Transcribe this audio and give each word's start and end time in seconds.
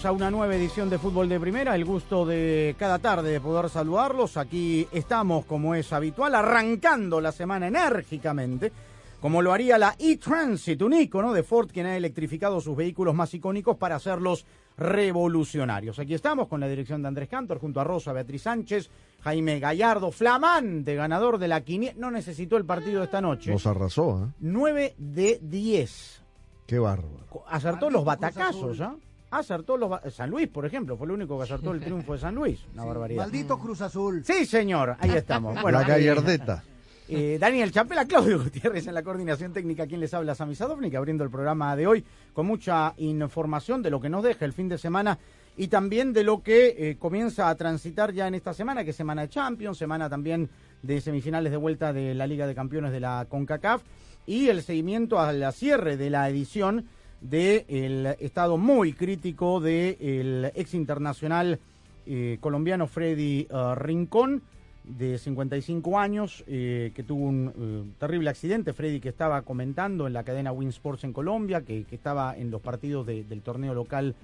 Bienvenidos 0.00 0.04
a 0.04 0.12
una 0.12 0.30
nueva 0.30 0.56
edición 0.56 0.88
de 0.88 0.98
Fútbol 0.98 1.28
de 1.28 1.40
Primera. 1.40 1.74
El 1.74 1.84
gusto 1.84 2.24
de 2.24 2.74
cada 2.78 2.98
tarde 2.98 3.32
de 3.32 3.40
poder 3.40 3.68
saludarlos. 3.68 4.36
Aquí 4.36 4.86
estamos, 4.92 5.44
como 5.44 5.74
es 5.74 5.92
habitual, 5.92 6.34
arrancando 6.34 7.20
la 7.20 7.32
semana 7.32 7.68
enérgicamente, 7.68 8.72
como 9.20 9.42
lo 9.42 9.52
haría 9.52 9.78
la 9.78 9.94
e-Transit, 9.98 10.80
un 10.82 10.94
ícono 10.94 11.32
de 11.32 11.42
Ford, 11.42 11.70
quien 11.70 11.86
ha 11.86 11.96
electrificado 11.96 12.60
sus 12.60 12.76
vehículos 12.76 13.14
más 13.14 13.34
icónicos 13.34 13.76
para 13.76 13.96
hacerlos 13.96 14.46
revolucionarios. 14.78 15.98
Aquí 15.98 16.14
estamos 16.14 16.48
con 16.48 16.60
la 16.60 16.68
dirección 16.68 17.02
de 17.02 17.08
Andrés 17.08 17.28
Cantor, 17.28 17.58
junto 17.58 17.80
a 17.80 17.84
Rosa 17.84 18.12
Beatriz 18.12 18.42
Sánchez, 18.42 18.90
Jaime 19.20 19.60
Gallardo, 19.60 20.10
flamante 20.12 20.94
ganador 20.94 21.38
de 21.38 21.48
la 21.48 21.60
quiniela. 21.62 21.94
No 21.98 22.10
necesitó 22.10 22.56
el 22.56 22.64
partido 22.64 23.00
de 23.00 23.04
esta 23.06 23.20
noche. 23.20 23.50
Nos 23.50 23.66
arrasó, 23.66 24.24
¿eh? 24.24 24.32
9 24.40 24.94
de 24.96 25.40
10. 25.42 26.22
Qué 26.66 26.78
bárbaro. 26.78 27.26
Acertó 27.48 27.90
los 27.90 28.04
batacazos, 28.04 28.80
¿ah? 28.80 28.94
Acertó 29.30 29.76
los 29.76 30.00
San 30.12 30.28
Luis, 30.30 30.48
por 30.48 30.66
ejemplo, 30.66 30.96
fue 30.96 31.06
el 31.06 31.12
único 31.12 31.36
que 31.38 31.44
acertó 31.44 31.70
el 31.72 31.80
triunfo 31.80 32.14
de 32.14 32.18
San 32.18 32.34
Luis. 32.34 32.60
Una 32.74 32.84
barbaridad. 32.84 33.22
Maldito 33.22 33.58
Cruz 33.58 33.80
Azul. 33.80 34.22
Sí, 34.24 34.44
señor, 34.44 34.96
ahí 34.98 35.10
estamos. 35.10 35.54
Bueno, 35.62 35.80
la 35.80 35.86
gallardeta. 35.86 36.64
eh, 37.08 37.38
Daniel 37.40 37.70
Chapela, 37.70 38.04
Claudio 38.06 38.42
Gutiérrez 38.42 38.86
en 38.86 38.94
la 38.94 39.02
coordinación 39.02 39.52
técnica, 39.52 39.86
quien 39.86 40.00
les 40.00 40.12
habla, 40.14 40.34
Sami 40.34 40.54
Sadovnik, 40.54 40.94
abriendo 40.94 41.22
el 41.24 41.30
programa 41.30 41.76
de 41.76 41.86
hoy 41.86 42.04
con 42.32 42.46
mucha 42.46 42.94
información 42.98 43.82
de 43.82 43.90
lo 43.90 44.00
que 44.00 44.08
nos 44.08 44.22
deja 44.24 44.44
el 44.44 44.52
fin 44.52 44.68
de 44.68 44.78
semana 44.78 45.18
y 45.56 45.68
también 45.68 46.12
de 46.12 46.24
lo 46.24 46.42
que 46.42 46.74
eh, 46.78 46.96
comienza 46.98 47.48
a 47.48 47.54
transitar 47.56 48.12
ya 48.12 48.26
en 48.26 48.34
esta 48.34 48.54
semana, 48.54 48.82
que 48.84 48.90
es 48.90 48.96
semana 48.96 49.22
de 49.22 49.28
Champions, 49.28 49.76
semana 49.78 50.08
también 50.08 50.48
de 50.82 51.00
semifinales 51.00 51.50
de 51.52 51.56
vuelta 51.58 51.92
de 51.92 52.14
la 52.14 52.26
Liga 52.26 52.46
de 52.46 52.54
Campeones 52.54 52.92
de 52.92 53.00
la 53.00 53.26
CONCACAF 53.28 53.82
y 54.26 54.48
el 54.48 54.62
seguimiento 54.62 55.18
al 55.20 55.52
cierre 55.52 55.96
de 55.96 56.08
la 56.10 56.28
edición 56.28 56.86
del 57.20 58.06
estado 58.18 58.56
muy 58.56 58.92
crítico 58.92 59.60
del 59.60 60.50
ex 60.54 60.74
internacional 60.74 61.58
eh, 62.06 62.38
colombiano 62.40 62.86
Freddy 62.86 63.46
eh, 63.50 63.74
Rincón, 63.76 64.42
de 64.82 65.18
55 65.18 65.98
años, 65.98 66.42
eh, 66.48 66.90
que 66.94 67.02
tuvo 67.04 67.26
un 67.26 67.94
terrible 67.98 68.30
accidente. 68.30 68.72
Freddy 68.72 68.98
que 68.98 69.10
estaba 69.10 69.42
comentando 69.42 70.06
en 70.06 70.14
la 70.14 70.24
cadena 70.24 70.50
Win 70.52 70.70
Sports 70.70 71.04
en 71.04 71.12
Colombia, 71.12 71.60
que, 71.60 71.84
estaba 71.90 72.36
en 72.36 72.50
los 72.50 72.60
partidos 72.62 73.06
de- 73.06 73.24
del 73.24 73.42
torneo 73.42 73.74
local 73.74 74.14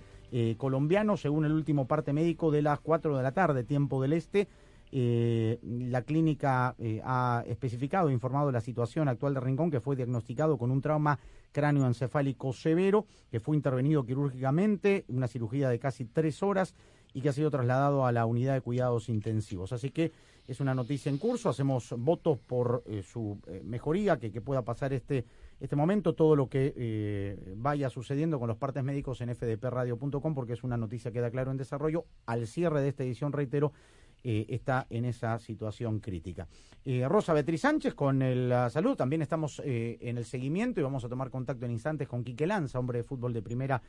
colombiano, 0.59 1.16
según 1.16 1.44
el 1.44 1.53
último 1.53 1.87
parte 1.87 2.12
médico 2.12 2.50
de 2.50 2.60
las 2.60 2.81
4 2.81 3.16
de 3.16 3.22
la 3.22 3.31
tarde, 3.31 3.62
tiempo 3.62 4.03
del 4.03 4.12
este. 4.12 4.49
La 4.91 6.03
clínica 6.03 6.75
ha 7.04 7.44
especificado, 7.47 8.10
informado 8.10 8.49
de 8.49 8.53
la 8.54 8.60
situación 8.60 9.09
actual 9.09 9.34
de 9.34 9.41
Rincón, 9.41 9.70
que 9.70 9.81
fue 9.81 9.94
diagnosticado 9.94 10.59
con 10.59 10.72
un 10.72 10.82
trauma 10.82 11.20
cráneoencefálico 11.56 12.53
severo, 12.53 13.06
que 13.31 13.41
fue 13.41 13.56
intervenido 13.56 14.05
quirúrgicamente, 14.05 15.06
una 15.09 15.27
cirugía 15.27 15.71
de 15.71 15.78
casi 15.78 16.05
tres 16.05 16.43
horas 16.43 16.75
y 17.15 17.22
que 17.22 17.31
ha 17.31 17.33
sido 17.33 17.50
trasladado 17.50 18.05
a 18.05 18.12
la 18.12 18.27
unidad 18.27 18.53
de 18.53 18.61
cuidados 18.61 19.09
intensivos. 19.09 19.72
Así 19.72 19.91
que 19.91 20.12
es 20.47 20.61
una 20.61 20.75
noticia 20.75 21.09
en 21.09 21.17
curso, 21.17 21.49
hacemos 21.49 21.94
votos 21.97 22.37
por 22.39 22.83
eh, 22.84 23.03
su 23.03 23.41
eh, 23.47 23.62
mejoría, 23.65 24.19
que, 24.19 24.28
pueda 24.43 24.61
pasar 24.61 24.93
este, 24.93 25.25
este 25.59 25.77
momento, 25.77 26.12
todo 26.12 26.37
lo 26.37 26.50
que 26.50 26.75
eh, 26.77 27.55
vaya 27.56 27.88
sucediendo 27.88 28.38
con 28.38 28.49
los 28.49 28.59
partes 28.59 28.84
médicos 28.84 29.23
en 29.23 29.34
fdpradio.com, 29.34 30.34
porque 30.34 30.53
es 30.53 30.62
una 30.62 30.77
noticia 30.77 31.11
que 31.11 31.21
queda 31.21 31.31
claro 31.31 31.53
en 31.53 31.56
desarrollo. 31.56 32.05
Al 32.27 32.47
cierre 32.47 32.83
de 32.83 32.88
esta 32.88 33.03
edición, 33.03 33.33
reitero, 33.33 33.73
eh, 34.22 34.47
está 34.49 34.87
en 34.91 35.04
esa 35.04 35.38
situación 35.38 36.00
crítica. 36.00 36.49
Eh, 36.84 37.06
Rosa 37.09 37.32
Beatriz 37.32 37.60
Sánchez 37.60 37.94
con 37.94 38.22
el, 38.22 38.49
la 38.49 38.71
salud, 38.71 38.97
también 38.97 39.22
estamos 39.22 39.60
eh, 39.65 39.99
en 40.00 40.19
el 40.19 40.25
seguimiento 40.25 40.81
y 40.81 40.82
vamos 40.82 41.04
a 41.04 41.09
tomar 41.09 41.31
contacto 41.31 41.65
en 41.65 41.72
instantes 41.72 42.09
con 42.09 42.25
Quique 42.25 42.47
Lanza, 42.47 42.78
hombre 42.78 42.99
de 42.99 43.05
fútbol 43.05 43.32
de 43.32 43.43
primera 43.43 43.81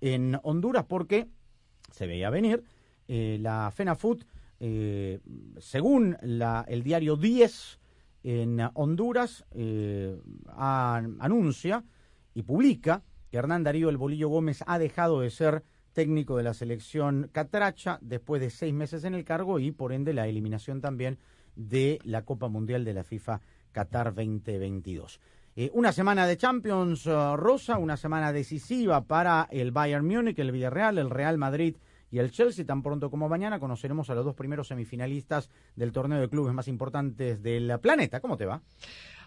en 0.00 0.38
Honduras, 0.42 0.84
porque 0.84 1.28
se 1.90 2.06
veía 2.06 2.30
venir 2.30 2.64
la 3.06 3.70
FENAFUT, 3.70 4.24
según 5.58 6.16
la, 6.22 6.64
el 6.66 6.82
diario 6.82 7.16
10 7.16 7.80
en 8.22 8.60
Honduras, 8.72 9.44
anuncia 10.56 11.84
y 12.34 12.42
publica 12.42 13.02
que 13.30 13.36
Hernán 13.36 13.62
Darío 13.62 13.90
El 13.90 13.98
Bolillo 13.98 14.28
Gómez 14.28 14.64
ha 14.66 14.78
dejado 14.78 15.20
de 15.20 15.30
ser 15.30 15.64
técnico 15.94 16.36
de 16.36 16.42
la 16.42 16.52
selección 16.52 17.30
catracha 17.32 17.98
después 18.02 18.42
de 18.42 18.50
seis 18.50 18.74
meses 18.74 19.04
en 19.04 19.14
el 19.14 19.24
cargo 19.24 19.58
y 19.58 19.70
por 19.70 19.92
ende 19.92 20.12
la 20.12 20.28
eliminación 20.28 20.82
también 20.82 21.18
de 21.56 22.00
la 22.04 22.22
Copa 22.22 22.48
Mundial 22.48 22.84
de 22.84 22.92
la 22.92 23.04
FIFA 23.04 23.40
Qatar 23.72 24.14
2022. 24.14 25.20
Eh, 25.56 25.70
una 25.72 25.92
semana 25.92 26.26
de 26.26 26.36
Champions 26.36 27.06
eh, 27.06 27.36
Rosa, 27.36 27.78
una 27.78 27.96
semana 27.96 28.32
decisiva 28.32 29.04
para 29.04 29.48
el 29.50 29.70
Bayern 29.70 30.04
Múnich, 30.04 30.38
el 30.40 30.50
Villarreal, 30.50 30.98
el 30.98 31.10
Real 31.10 31.38
Madrid 31.38 31.76
y 32.10 32.18
el 32.18 32.32
Chelsea. 32.32 32.66
Tan 32.66 32.82
pronto 32.82 33.08
como 33.08 33.28
mañana 33.28 33.60
conoceremos 33.60 34.10
a 34.10 34.14
los 34.14 34.24
dos 34.24 34.34
primeros 34.34 34.68
semifinalistas 34.68 35.50
del 35.76 35.92
torneo 35.92 36.20
de 36.20 36.28
clubes 36.28 36.52
más 36.54 36.66
importantes 36.66 37.40
del 37.40 37.78
planeta. 37.80 38.20
¿Cómo 38.20 38.36
te 38.36 38.46
va? 38.46 38.62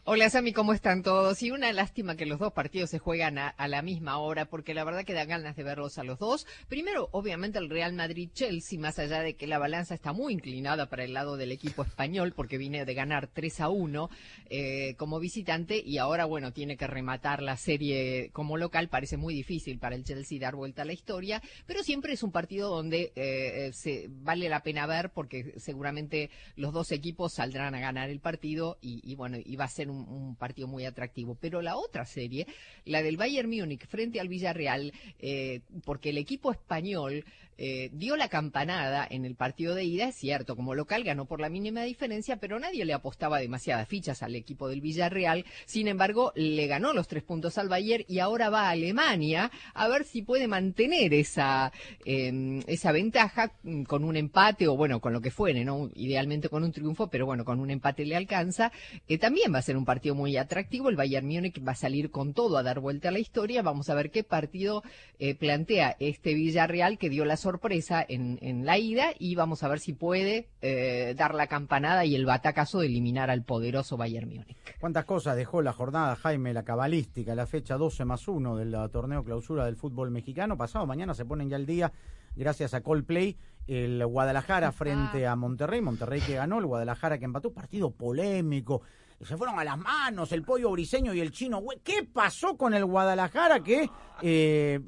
Hola 0.10 0.30
Sami, 0.30 0.54
¿cómo 0.54 0.72
están 0.72 1.04
todos? 1.04 1.44
Y 1.44 1.52
una 1.52 1.74
lástima 1.74 2.16
que 2.16 2.26
los 2.26 2.40
dos 2.40 2.54
partidos 2.54 2.90
se 2.90 2.98
juegan 2.98 3.38
a, 3.38 3.68
la 3.68 3.82
misma 3.82 4.20
hora, 4.20 4.46
porque 4.46 4.74
la 4.74 4.86
verdad 4.86 5.04
que 5.04 5.12
da 5.12 5.26
ganas 5.26 5.58
de 5.58 5.64
verlos 5.64 5.98
a 5.98 6.06
los 6.06 6.18
dos. 6.18 6.48
Primero, 6.70 7.10
obviamente, 7.12 7.60
el 7.60 7.70
Real 7.70 7.92
Madrid-Chelsea, 7.92 8.80
más 8.80 9.00
allá 9.00 9.20
de 9.20 9.36
que 9.36 9.48
la 9.48 9.60
balanza 9.60 9.94
está 9.94 10.14
muy 10.14 10.32
inclinada 10.32 10.86
para 10.88 11.04
el 11.04 11.14
lado 11.14 11.36
del 11.36 11.52
equipo 11.52 11.84
español, 11.84 12.32
porque 12.34 12.58
viene 12.58 12.86
de 12.86 12.94
ganar 12.94 13.28
3 13.28 13.60
a 13.60 13.68
1 13.68 14.10
eh, 14.50 14.96
como 14.96 15.20
visitante 15.20 15.84
y 15.86 15.98
ahora, 15.98 16.24
bueno, 16.24 16.54
tiene 16.54 16.78
que 16.78 16.88
rematar 16.88 17.44
la 17.44 17.58
serie 17.58 18.30
como 18.32 18.56
local. 18.56 18.88
Parece 18.88 19.18
muy 19.18 19.34
difícil 19.34 19.78
para 19.78 19.98
el 19.98 20.06
Chelsea 20.06 20.40
dar 20.40 20.56
vuelta 20.56 20.84
a 20.84 20.86
la 20.86 20.94
historia, 20.94 21.42
pero 21.66 21.84
siempre 21.84 22.14
es 22.14 22.24
un 22.24 22.32
partido 22.32 22.70
donde 22.70 23.12
eh, 23.18 23.72
se, 23.74 24.08
vale 24.08 24.48
la 24.48 24.64
pena 24.64 24.88
ver, 24.88 25.10
porque 25.10 25.54
seguramente 25.58 26.30
los 26.56 26.72
dos 26.72 26.94
equipos 26.94 27.34
saldrán 27.34 27.76
a 27.76 27.82
ganar 27.82 28.10
el 28.10 28.22
partido 28.22 28.78
y 28.80 29.14
bueno, 29.16 29.36
y 29.44 29.58
va 29.58 29.66
a 29.66 29.68
ser 29.68 29.90
un, 29.90 29.97
un 29.98 30.36
partido 30.36 30.68
muy 30.68 30.86
atractivo. 30.86 31.36
Pero 31.40 31.62
la 31.62 31.78
otra 31.78 32.06
serie, 32.06 32.48
la 32.86 33.02
del 33.02 33.18
Bayern 33.18 33.50
Múnich 33.50 33.88
frente 33.88 34.20
al 34.20 34.28
Villarreal, 34.28 34.94
eh, 35.20 35.62
porque 35.86 36.10
el 36.10 36.18
equipo 36.18 36.52
español 36.52 37.26
eh, 37.58 37.90
dio 37.94 38.16
la 38.18 38.30
campanada 38.30 39.08
en 39.10 39.26
el 39.26 39.36
partido 39.36 39.76
de 39.76 39.84
ida, 39.84 40.10
es 40.10 40.16
cierto, 40.16 40.56
como 40.56 40.76
local 40.76 41.04
ganó 41.04 41.26
por 41.26 41.40
la 41.40 41.50
mínima 41.50 41.84
diferencia, 41.84 42.38
pero 42.38 42.60
nadie 42.60 42.86
le 42.86 42.94
apostaba 42.94 43.40
demasiadas 43.40 43.88
fichas 43.88 44.24
al 44.24 44.36
equipo 44.36 44.68
del 44.68 44.82
Villarreal. 44.82 45.46
Sin 45.66 45.88
embargo, 45.88 46.32
le 46.36 46.68
ganó 46.68 46.94
los 46.94 47.08
tres 47.08 47.24
puntos 47.24 47.58
al 47.58 47.70
Bayern 47.70 48.06
y 48.08 48.20
ahora 48.20 48.50
va 48.50 48.68
a 48.68 48.72
Alemania 48.72 49.52
a 49.74 49.88
ver 49.88 50.04
si 50.04 50.22
puede 50.22 50.48
mantener 50.48 51.14
esa, 51.14 51.72
eh, 52.06 52.62
esa 52.68 52.92
ventaja 52.92 53.54
mm, 53.64 53.84
con 53.84 54.04
un 54.04 54.16
empate 54.16 54.68
o 54.68 54.76
bueno, 54.76 55.00
con 55.00 55.14
lo 55.14 55.22
que 55.22 55.32
fuere, 55.32 55.64
¿no? 55.66 55.90
Idealmente 55.96 56.50
con 56.50 56.64
un 56.64 56.72
triunfo, 56.72 57.10
pero 57.10 57.26
bueno, 57.26 57.46
con 57.46 57.60
un 57.60 57.72
empate 57.72 58.06
le 58.06 58.16
alcanza. 58.16 58.72
Eh, 59.08 59.18
también 59.18 59.54
va 59.54 59.60
a 59.60 59.64
ser 59.64 59.78
un 59.78 59.86
partido 59.86 60.16
muy 60.16 60.38
atractivo. 60.38 60.90
El 60.90 60.96
Bayern 60.96 61.28
Múnich 61.28 61.66
va 61.66 61.72
a 61.74 61.76
salir 61.76 62.12
con 62.12 62.34
todo 62.34 62.58
a 62.58 62.64
dar 62.64 62.80
vuelta 62.80 63.10
a 63.10 63.12
la 63.12 63.20
historia. 63.20 63.62
Vamos 63.62 63.90
a 63.90 63.96
ver 63.96 64.12
qué 64.12 64.24
partido 64.24 64.84
eh, 65.20 65.36
plantea 65.36 65.96
este 66.00 66.34
Villarreal 66.34 66.98
que 66.98 67.10
dio 67.10 67.26
la 67.26 67.38
sorpresa 67.48 68.06
en, 68.06 68.40
en 68.42 68.66
la 68.66 68.78
ida 68.78 69.14
y 69.18 69.36
vamos 69.36 69.64
a 69.64 69.70
ver 69.70 69.80
si 69.80 69.94
puede 69.94 70.50
eh, 70.62 71.16
dar 71.18 71.34
la 71.34 71.48
campanada 71.48 72.04
y 72.04 72.14
el 72.14 72.26
batacazo 72.26 72.82
de 72.82 72.88
eliminar 72.88 73.30
al 73.30 73.44
poderoso 73.44 73.96
Bayern 73.96 74.28
Múnich. 74.28 74.58
¿Cuántas 74.82 75.06
cosas 75.06 75.38
dejó 75.38 75.62
la 75.62 75.72
jornada, 75.72 76.18
Jaime, 76.18 76.54
la 76.54 76.64
cabalística, 76.64 77.36
la 77.36 77.46
fecha 77.46 77.78
12 77.78 78.04
más 78.04 78.28
1 78.28 78.58
del 78.58 78.76
uh, 78.76 78.90
torneo 78.90 79.24
clausura 79.24 79.64
del 79.64 79.78
fútbol 79.78 80.12
mexicano? 80.12 80.58
Pasado 80.58 80.86
mañana 80.86 81.14
se 81.14 81.24
ponen 81.24 81.50
ya 81.50 81.56
el 81.56 81.66
día 81.66 81.94
gracias 82.36 82.74
a 82.74 82.82
Coldplay, 82.82 83.38
el 83.66 84.06
Guadalajara 84.06 84.74
frente 84.74 85.26
a 85.26 85.38
Monterrey, 85.38 85.80
Monterrey 85.80 86.20
que 86.20 86.36
ganó, 86.36 86.60
el 86.60 86.66
Guadalajara 86.66 87.18
que 87.18 87.24
empató, 87.24 87.54
partido 87.54 87.92
polémico, 87.92 88.82
se 89.22 89.36
fueron 89.38 89.58
a 89.60 89.64
las 89.64 89.78
manos 89.78 90.32
el 90.32 90.44
pollo 90.44 90.72
briseño 90.72 91.14
y 91.14 91.20
el 91.20 91.32
chino. 91.32 91.64
¿Qué 91.84 92.04
pasó 92.04 92.56
con 92.56 92.74
el 92.74 92.86
Guadalajara 92.86 93.62
que, 93.62 93.90
eh, 94.22 94.80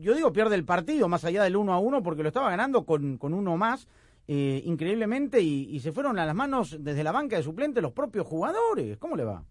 yo 0.00 0.14
digo, 0.14 0.32
pierde 0.32 0.56
el 0.56 0.64
partido 0.64 1.08
más 1.08 1.24
allá 1.24 1.44
del 1.44 1.56
1 1.56 1.72
a 1.72 1.78
1 1.78 2.02
porque 2.02 2.22
lo 2.22 2.28
estaba 2.28 2.50
ganando 2.50 2.84
con, 2.84 3.18
con 3.18 3.34
uno 3.34 3.56
más? 3.56 3.86
Eh, 4.30 4.62
increíblemente 4.66 5.40
y, 5.40 5.80
se 5.80 5.90
fueron 5.90 6.18
a 6.18 6.26
las 6.26 6.34
manos 6.34 6.76
desde 6.80 7.02
la 7.02 7.12
banca 7.12 7.36
de 7.36 7.42
suplente 7.42 7.80
los 7.80 7.92
propios 7.92 8.26
jugadores. 8.26 8.98
¿Cómo 8.98 9.16
le 9.16 9.24
va? 9.24 9.42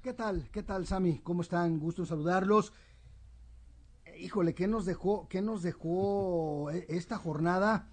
¿Qué 0.00 0.14
tal? 0.14 0.48
¿Qué 0.50 0.62
tal, 0.62 0.86
Sami? 0.86 1.18
¿Cómo 1.18 1.42
están? 1.42 1.78
Gusto 1.78 2.06
saludarlos. 2.06 2.72
Eh, 4.06 4.20
Híjole, 4.20 4.54
¿qué 4.54 4.66
nos 4.66 4.86
dejó, 4.86 5.28
qué 5.28 5.42
nos 5.42 5.62
dejó 5.62 6.70
esta 6.70 7.18
jornada? 7.18 7.90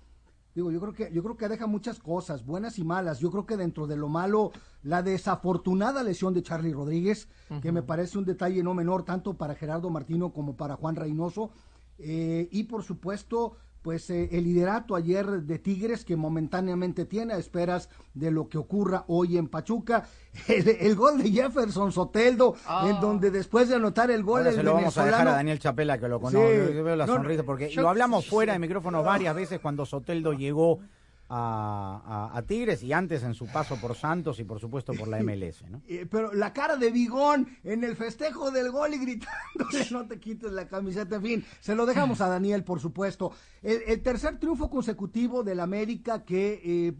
Digo, 0.56 0.72
yo 0.72 0.80
creo 0.80 0.94
que 0.94 1.12
yo 1.12 1.22
creo 1.22 1.36
que 1.36 1.50
deja 1.50 1.68
muchas 1.68 2.00
cosas, 2.00 2.46
buenas 2.46 2.80
y 2.80 2.86
malas. 2.86 3.20
Yo 3.20 3.30
creo 3.30 3.46
que 3.46 3.58
dentro 3.58 3.88
de 3.88 3.98
lo 3.98 4.08
malo, 4.08 4.54
la 4.84 5.04
desafortunada 5.04 6.02
lesión 6.02 6.34
de 6.34 6.44
Charlie 6.44 6.72
Rodríguez, 6.72 7.28
que 7.62 7.74
me 7.74 7.84
parece 7.84 8.18
un 8.18 8.24
detalle 8.24 8.64
no 8.64 8.74
menor 8.74 9.04
tanto 9.04 9.34
para 9.34 9.56
Gerardo 9.56 9.90
Martino 9.90 10.32
como 10.32 10.56
para 10.56 10.78
Juan 10.78 10.96
Reynoso, 10.96 11.52
eh, 12.00 12.48
y 12.52 12.64
por 12.64 12.84
supuesto 12.84 13.58
pues 13.86 14.10
eh, 14.10 14.30
el 14.32 14.46
liderato 14.46 14.96
ayer 14.96 15.28
de 15.44 15.60
Tigres 15.60 16.04
que 16.04 16.16
momentáneamente 16.16 17.06
tiene 17.06 17.36
a 17.36 17.38
esperas 17.38 17.88
de 18.16 18.32
lo 18.32 18.50
que 18.50 18.58
ocurra 18.58 19.06
hoy 19.08 19.38
en 19.38 19.48
Pachuca. 19.48 20.08
El, 20.48 20.68
el 20.68 20.96
gol 20.96 21.22
de 21.22 21.30
Jefferson 21.30 21.92
Soteldo, 21.92 22.56
Ah. 22.66 22.88
en 22.90 23.00
donde 23.00 23.30
después 23.30 23.70
de 23.70 23.76
anotar 23.76 24.10
el 24.10 24.24
gol 24.24 24.40
Ahora 24.40 24.50
el 24.50 24.56
se 24.56 24.64
lo 24.64 24.74
vamos 24.74 24.98
a 24.98 25.06
dejar 25.06 25.14
a 25.14 25.24
venezolano- 25.26 25.36
Daniel 25.36 25.60
Chapela 25.60 26.00
que 26.00 26.08
lo 26.08 26.20
conoce. 26.20 26.68
Sí. 26.70 26.74
Yo 26.76 26.84
veo 26.84 26.96
la 26.96 27.06
No, 27.06 27.14
sonrisa 27.14 27.44
porque 27.44 27.70
yo- 27.70 27.84
lo 27.84 27.90
hablamos 27.90 28.28
fuera 28.28 28.54
de 28.54 28.60
micrófonos 28.60 29.06
varias 29.06 29.36
veces 29.36 29.60
cuando 29.60 29.86
Soteldo 29.86 30.34
llegó 30.34 30.80
a, 31.30 32.32
a- 32.34 32.42
Tigres 32.44 32.84
y 32.84 32.94
antes 32.94 33.24
en 33.24 33.34
su 33.34 33.48
paso 33.48 33.78
por 33.78 33.96
Santos 33.96 34.40
y 34.40 34.44
por 34.44 34.60
supuesto 34.60 34.94
por 34.94 35.08
la 35.08 35.22
MLS, 35.24 35.64
¿no? 35.70 35.82
Pero 36.10 36.34
la 36.34 36.54
cara 36.54 36.76
de 36.78 36.92
Bigón 36.92 37.48
en 37.64 37.84
el 37.84 37.96
festejo 37.96 38.52
del 38.52 38.72
gol 38.72 38.94
y 38.94 39.00
gritándole 39.00 39.88
no 39.92 40.08
te 40.08 40.20
quites 40.20 40.52
la 40.52 40.68
camiseta, 40.68 41.16
en 41.16 41.22
fin, 41.24 41.46
se 41.60 41.76
lo 41.76 41.86
dejamos 41.86 42.22
a 42.22 42.28
Daniel, 42.28 42.64
por 42.64 42.80
supuesto. 42.80 43.32
El, 43.62 44.02
tercer 44.02 44.40
triunfo 44.40 44.70
consecutivo 44.70 45.44
del 45.44 45.60
América 45.60 46.24
que 46.24 46.62
eh, 46.64 46.94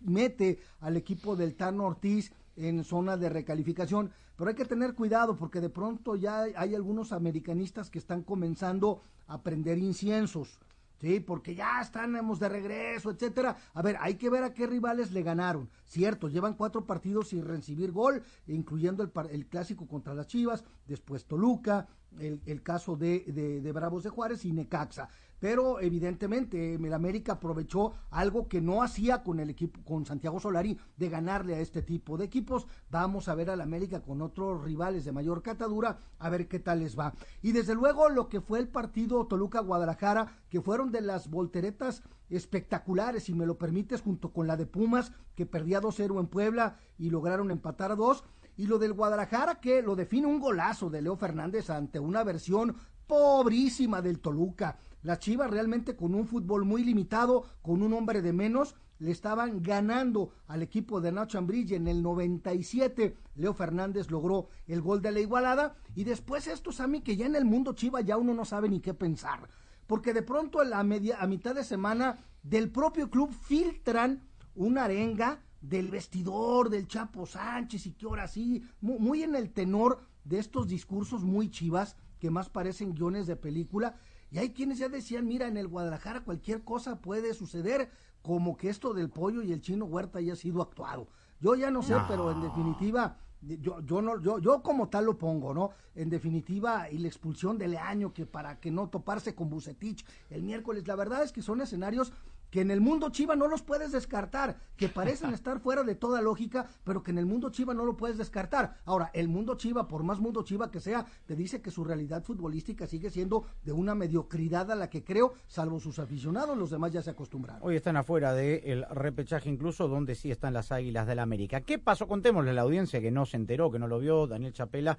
mete 0.00 0.60
al 0.80 0.96
equipo 0.96 1.34
del 1.34 1.54
Tano 1.56 1.84
Ortiz 1.86 2.32
en 2.56 2.84
zona 2.84 3.16
de 3.16 3.28
recalificación, 3.28 4.12
pero 4.36 4.50
hay 4.50 4.56
que 4.56 4.64
tener 4.64 4.94
cuidado 4.94 5.36
porque 5.36 5.60
de 5.60 5.70
pronto 5.70 6.14
ya 6.14 6.42
hay, 6.42 6.52
hay 6.56 6.74
algunos 6.74 7.12
americanistas 7.12 7.90
que 7.90 7.98
están 7.98 8.22
comenzando 8.22 9.02
a 9.26 9.42
prender 9.42 9.78
inciensos. 9.78 10.60
Sí, 11.04 11.20
porque 11.20 11.54
ya 11.54 11.82
estamos 11.82 12.40
de 12.40 12.48
regreso, 12.48 13.10
etcétera. 13.10 13.58
A 13.74 13.82
ver, 13.82 13.98
hay 14.00 14.14
que 14.14 14.30
ver 14.30 14.42
a 14.42 14.54
qué 14.54 14.66
rivales 14.66 15.12
le 15.12 15.22
ganaron. 15.22 15.68
Cierto, 15.84 16.30
llevan 16.30 16.54
cuatro 16.54 16.86
partidos 16.86 17.28
sin 17.28 17.44
recibir 17.44 17.92
gol, 17.92 18.22
incluyendo 18.46 19.02
el, 19.02 19.10
el 19.30 19.44
clásico 19.46 19.86
contra 19.86 20.14
las 20.14 20.28
Chivas, 20.28 20.64
después 20.86 21.26
Toluca, 21.26 21.86
el, 22.18 22.62
caso 22.62 22.96
de- 22.96 23.60
de 23.62 23.72
Bravos 23.72 24.02
de 24.04 24.08
Juárez 24.08 24.46
y 24.46 24.52
Necaxa. 24.52 25.10
Pero 25.44 25.78
evidentemente 25.78 26.76
el 26.76 26.94
América 26.94 27.32
aprovechó 27.32 27.92
algo 28.10 28.48
que 28.48 28.62
no 28.62 28.82
hacía 28.82 29.22
con 29.22 29.40
el 29.40 29.50
equipo, 29.50 29.78
con 29.84 30.06
Santiago 30.06 30.40
Solari, 30.40 30.78
de 30.96 31.10
ganarle 31.10 31.54
a 31.54 31.60
este 31.60 31.82
tipo 31.82 32.16
de 32.16 32.24
equipos. 32.24 32.66
Vamos 32.90 33.28
a 33.28 33.34
ver 33.34 33.50
al 33.50 33.60
América 33.60 34.00
con 34.00 34.22
otros 34.22 34.64
rivales 34.64 35.04
de 35.04 35.12
mayor 35.12 35.42
catadura, 35.42 35.98
a 36.18 36.30
ver 36.30 36.48
qué 36.48 36.60
tal 36.60 36.78
les 36.78 36.98
va. 36.98 37.12
Y 37.42 37.52
desde 37.52 37.74
luego 37.74 38.08
lo 38.08 38.30
que 38.30 38.40
fue 38.40 38.58
el 38.58 38.68
partido 38.68 39.26
Toluca-Guadalajara, 39.26 40.32
que 40.48 40.62
fueron 40.62 40.90
de 40.90 41.02
las 41.02 41.28
volteretas 41.28 42.02
espectaculares, 42.30 43.24
si 43.24 43.34
me 43.34 43.44
lo 43.44 43.58
permites, 43.58 44.00
junto 44.00 44.32
con 44.32 44.46
la 44.46 44.56
de 44.56 44.64
Pumas, 44.64 45.12
que 45.34 45.44
perdía 45.44 45.82
2-0 45.82 46.20
en 46.20 46.26
Puebla 46.26 46.78
y 46.96 47.10
lograron 47.10 47.50
empatar 47.50 47.92
a 47.92 47.96
2. 47.96 48.24
Y 48.56 48.66
lo 48.66 48.78
del 48.78 48.94
Guadalajara, 48.94 49.60
que 49.60 49.82
lo 49.82 49.94
define 49.94 50.26
un 50.26 50.40
golazo 50.40 50.88
de 50.88 51.02
Leo 51.02 51.16
Fernández 51.18 51.68
ante 51.68 52.00
una 52.00 52.24
versión 52.24 52.76
pobrísima 53.06 54.00
del 54.00 54.20
Toluca. 54.20 54.78
Las 55.04 55.20
Chivas 55.20 55.50
realmente 55.50 55.94
con 55.94 56.14
un 56.14 56.26
fútbol 56.26 56.64
muy 56.64 56.82
limitado, 56.82 57.44
con 57.62 57.82
un 57.82 57.92
hombre 57.92 58.22
de 58.22 58.32
menos, 58.32 58.74
le 58.98 59.10
estaban 59.10 59.62
ganando 59.62 60.30
al 60.46 60.62
equipo 60.62 61.00
de 61.00 61.12
Nacho 61.12 61.36
Ambriz 61.38 61.70
en 61.72 61.86
el 61.88 62.02
97. 62.02 63.16
Leo 63.36 63.52
Fernández 63.52 64.10
logró 64.10 64.48
el 64.66 64.80
gol 64.80 65.02
de 65.02 65.12
la 65.12 65.20
igualada 65.20 65.74
y 65.94 66.04
después 66.04 66.46
estos 66.46 66.80
a 66.80 66.86
mí 66.86 67.02
que 67.02 67.16
ya 67.16 67.26
en 67.26 67.36
el 67.36 67.44
mundo 67.44 67.74
Chiva 67.74 68.00
ya 68.00 68.16
uno 68.16 68.34
no 68.34 68.44
sabe 68.44 68.68
ni 68.68 68.80
qué 68.80 68.94
pensar. 68.94 69.48
Porque 69.86 70.14
de 70.14 70.22
pronto 70.22 70.60
a, 70.60 70.64
la 70.64 70.82
media, 70.84 71.18
a 71.20 71.26
mitad 71.26 71.54
de 71.54 71.64
semana 71.64 72.16
del 72.42 72.70
propio 72.70 73.10
club 73.10 73.30
filtran 73.32 74.22
una 74.54 74.84
arenga 74.84 75.42
del 75.60 75.90
vestidor 75.90 76.70
del 76.70 76.86
Chapo 76.88 77.26
Sánchez 77.26 77.86
y 77.86 77.92
que 77.92 78.06
ahora 78.06 78.26
sí, 78.28 78.62
mu- 78.80 78.98
muy, 78.98 79.22
en 79.22 79.34
el 79.34 79.50
tenor 79.52 80.00
de 80.24 80.38
estos 80.38 80.66
discursos 80.68 81.22
muy 81.24 81.50
chivas 81.50 81.96
que 82.18 82.30
más 82.30 82.48
parecen 82.48 82.94
guiones 82.94 83.26
de 83.26 83.36
película. 83.36 83.96
Y 84.34 84.38
hay 84.38 84.50
quienes 84.50 84.78
ya 84.78 84.88
decían, 84.88 85.28
mira, 85.28 85.46
en 85.46 85.56
el 85.56 85.68
Guadalajara 85.68 86.24
cualquier 86.24 86.64
cosa 86.64 87.00
puede 87.00 87.34
suceder, 87.34 87.88
como 88.20 88.56
que 88.56 88.68
esto 88.68 88.92
del 88.92 89.08
pollo 89.08 89.42
y 89.42 89.52
el 89.52 89.60
chino 89.60 89.84
Huerta 89.84 90.18
haya 90.18 90.34
sido 90.34 90.60
actuado. 90.60 91.06
Yo 91.38 91.54
ya 91.54 91.70
no 91.70 91.84
sé, 91.84 91.94
pero 92.08 92.32
en 92.32 92.40
definitiva, 92.40 93.16
yo, 93.42 93.78
yo 93.82 94.02
no, 94.02 94.20
yo, 94.20 94.40
yo 94.40 94.60
como 94.60 94.88
tal 94.88 95.04
lo 95.04 95.16
pongo, 95.16 95.54
¿no? 95.54 95.70
En 95.94 96.10
definitiva, 96.10 96.90
y 96.90 96.98
la 96.98 97.06
expulsión 97.06 97.58
de 97.58 97.68
Leaño, 97.68 98.12
que 98.12 98.26
para 98.26 98.58
que 98.58 98.72
no 98.72 98.88
toparse 98.88 99.36
con 99.36 99.50
Bucetich 99.50 100.04
el 100.30 100.42
miércoles, 100.42 100.84
la 100.88 100.96
verdad 100.96 101.22
es 101.22 101.30
que 101.30 101.40
son 101.40 101.60
escenarios 101.60 102.12
que 102.54 102.60
en 102.60 102.70
el 102.70 102.80
mundo 102.80 103.10
Chiva 103.10 103.34
no 103.34 103.48
los 103.48 103.62
puedes 103.62 103.90
descartar, 103.90 104.56
que 104.76 104.88
parecen 104.88 105.34
estar 105.34 105.58
fuera 105.58 105.82
de 105.82 105.96
toda 105.96 106.22
lógica, 106.22 106.68
pero 106.84 107.02
que 107.02 107.10
en 107.10 107.18
el 107.18 107.26
mundo 107.26 107.50
Chiva 107.50 107.74
no 107.74 107.84
lo 107.84 107.96
puedes 107.96 108.16
descartar. 108.16 108.76
Ahora, 108.84 109.10
el 109.12 109.26
mundo 109.26 109.56
Chiva, 109.56 109.88
por 109.88 110.04
más 110.04 110.20
mundo 110.20 110.44
Chiva 110.44 110.70
que 110.70 110.78
sea, 110.78 111.04
te 111.26 111.34
dice 111.34 111.60
que 111.60 111.72
su 111.72 111.82
realidad 111.82 112.22
futbolística 112.22 112.86
sigue 112.86 113.10
siendo 113.10 113.44
de 113.64 113.72
una 113.72 113.96
mediocridad 113.96 114.70
a 114.70 114.76
la 114.76 114.88
que 114.88 115.02
creo, 115.02 115.32
salvo 115.48 115.80
sus 115.80 115.98
aficionados, 115.98 116.56
los 116.56 116.70
demás 116.70 116.92
ya 116.92 117.02
se 117.02 117.10
acostumbraron. 117.10 117.60
Hoy 117.60 117.74
están 117.74 117.96
afuera 117.96 118.32
del 118.32 118.86
repechaje 118.88 119.50
incluso 119.50 119.88
donde 119.88 120.14
sí 120.14 120.30
están 120.30 120.54
las 120.54 120.70
Águilas 120.70 121.08
del 121.08 121.16
la 121.16 121.24
América. 121.24 121.62
¿Qué 121.62 121.80
pasó? 121.80 122.06
Contémosle 122.06 122.52
a 122.52 122.54
la 122.54 122.62
audiencia 122.62 123.00
que 123.00 123.10
no 123.10 123.26
se 123.26 123.36
enteró, 123.36 123.72
que 123.72 123.80
no 123.80 123.88
lo 123.88 123.98
vio, 123.98 124.28
Daniel 124.28 124.52
Chapela, 124.52 124.96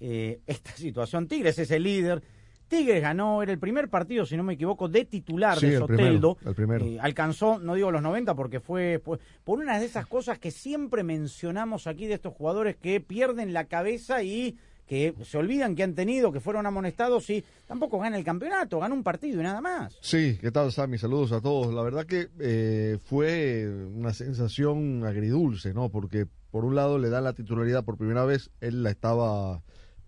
eh, 0.00 0.40
esta 0.46 0.72
situación. 0.72 1.28
Tigres 1.28 1.58
es 1.58 1.70
el 1.70 1.82
líder. 1.82 2.22
Tigres 2.68 3.02
ganó, 3.02 3.42
era 3.42 3.52
el 3.52 3.58
primer 3.58 3.88
partido, 3.88 4.24
si 4.26 4.36
no 4.36 4.42
me 4.42 4.54
equivoco, 4.54 4.88
de 4.88 5.04
titular 5.04 5.58
Sí, 5.58 5.66
de 5.66 5.74
el 5.74 5.78
Soteldo. 5.80 6.34
primero, 6.36 6.50
el 6.50 6.54
primero. 6.54 6.84
Eh, 6.86 6.98
alcanzó, 7.00 7.58
no 7.58 7.74
digo 7.74 7.90
los 7.90 8.02
90, 8.02 8.34
porque 8.34 8.60
fue 8.60 9.00
por 9.44 9.58
una 9.58 9.78
de 9.78 9.86
esas 9.86 10.06
cosas 10.06 10.38
que 10.38 10.50
siempre 10.50 11.02
mencionamos 11.02 11.86
aquí 11.86 12.06
de 12.06 12.14
estos 12.14 12.34
jugadores 12.34 12.76
que 12.76 13.00
pierden 13.00 13.52
la 13.52 13.64
cabeza 13.64 14.22
y 14.22 14.56
que 14.86 15.14
se 15.24 15.38
olvidan 15.38 15.74
que 15.76 15.82
han 15.82 15.94
tenido, 15.94 16.30
que 16.30 16.40
fueron 16.40 16.66
amonestados 16.66 17.30
y 17.30 17.42
tampoco 17.66 17.98
gana 17.98 18.18
el 18.18 18.24
campeonato, 18.24 18.80
gana 18.80 18.94
un 18.94 19.02
partido 19.02 19.40
y 19.40 19.42
nada 19.44 19.62
más. 19.62 19.96
Sí, 20.02 20.36
¿qué 20.40 20.50
tal, 20.50 20.72
Sammy? 20.72 20.98
Saludos 20.98 21.32
a 21.32 21.40
todos. 21.40 21.72
La 21.72 21.80
verdad 21.82 22.04
que 22.04 22.28
eh, 22.38 22.98
fue 23.02 23.66
una 23.94 24.12
sensación 24.12 25.04
agridulce, 25.06 25.72
¿no? 25.72 25.88
Porque 25.88 26.26
por 26.50 26.66
un 26.66 26.74
lado 26.74 26.98
le 26.98 27.08
da 27.08 27.22
la 27.22 27.32
titularidad 27.32 27.82
por 27.84 27.96
primera 27.96 28.26
vez, 28.26 28.50
él 28.60 28.82
la 28.82 28.90
estaba 28.90 29.62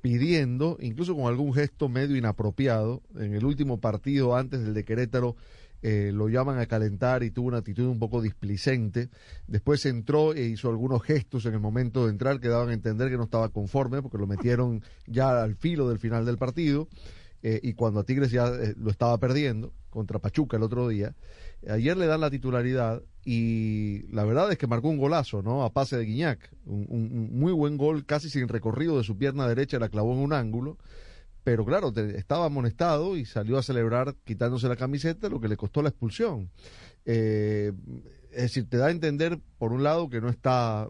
pidiendo, 0.06 0.78
incluso 0.80 1.16
con 1.16 1.26
algún 1.26 1.52
gesto 1.52 1.88
medio 1.88 2.14
inapropiado. 2.14 3.02
En 3.18 3.34
el 3.34 3.44
último 3.44 3.80
partido, 3.80 4.36
antes 4.36 4.62
del 4.62 4.72
de 4.72 4.84
Querétaro, 4.84 5.34
eh, 5.82 6.12
lo 6.14 6.28
llaman 6.28 6.60
a 6.60 6.66
calentar 6.66 7.25
y 7.25 7.32
tuvo 7.32 7.48
una 7.48 7.58
actitud 7.58 7.88
un 7.88 7.98
poco 7.98 8.22
displicente. 8.22 9.10
Después 9.48 9.84
entró 9.84 10.32
e 10.32 10.44
hizo 10.44 10.68
algunos 10.68 11.02
gestos 11.02 11.44
en 11.46 11.54
el 11.54 11.58
momento 11.58 12.04
de 12.04 12.12
entrar 12.12 12.38
que 12.38 12.46
daban 12.46 12.68
a 12.68 12.72
entender 12.72 13.10
que 13.10 13.16
no 13.16 13.25
estaba 13.25 13.48
conforme 13.48 14.00
porque 14.00 14.16
lo 14.16 14.28
metieron 14.28 14.84
ya 15.08 15.42
al 15.42 15.56
filo 15.56 15.88
del 15.88 15.98
final 15.98 16.25
del 16.25 16.38
partido. 16.38 16.86
Eh, 17.42 17.58
y 17.64 17.72
cuando 17.72 17.98
a 17.98 18.04
Tigres 18.04 18.30
ya 18.30 18.46
eh, 18.46 18.75
lo 18.78 18.92
estaba 18.92 19.18
perdiendo 19.18 19.72
contra 19.96 20.18
Pachuca 20.18 20.58
el 20.58 20.62
otro 20.62 20.88
día, 20.88 21.14
ayer 21.68 21.96
le 21.96 22.06
dan 22.06 22.20
la 22.20 22.30
titularidad 22.30 23.02
y 23.24 24.06
la 24.12 24.24
verdad 24.24 24.52
es 24.52 24.58
que 24.58 24.66
marcó 24.66 24.88
un 24.88 24.98
golazo, 24.98 25.40
¿no? 25.40 25.64
A 25.64 25.72
pase 25.72 25.96
de 25.96 26.04
Guiñac, 26.04 26.52
un, 26.66 27.30
muy 27.32 27.52
buen 27.52 27.78
gol, 27.78 28.04
casi 28.04 28.28
sin 28.28 28.46
recorrido 28.46 28.98
de 28.98 29.04
su 29.04 29.16
pierna 29.16 29.48
derecha, 29.48 29.78
la 29.78 29.88
clavó 29.88 30.12
en 30.12 30.18
un 30.18 30.34
ángulo, 30.34 30.76
pero 31.44 31.64
claro, 31.64 31.94
estaba 31.96 32.44
amonestado 32.44 33.16
y 33.16 33.24
salió 33.24 33.56
a 33.56 33.62
celebrar 33.62 34.14
quitándose 34.24 34.68
la 34.68 34.76
camiseta, 34.76 35.30
lo 35.30 35.40
que 35.40 35.48
le 35.48 35.56
costó 35.56 35.80
la 35.80 35.88
expulsión. 35.88 36.50
Eh, 37.06 37.72
es 38.32 38.42
decir, 38.42 38.68
te 38.68 38.76
da 38.76 38.88
a 38.88 38.90
entender, 38.90 39.40
por 39.56 39.72
un 39.72 39.82
lado, 39.82 40.10
que 40.10 40.20
no 40.20 40.28
está 40.28 40.88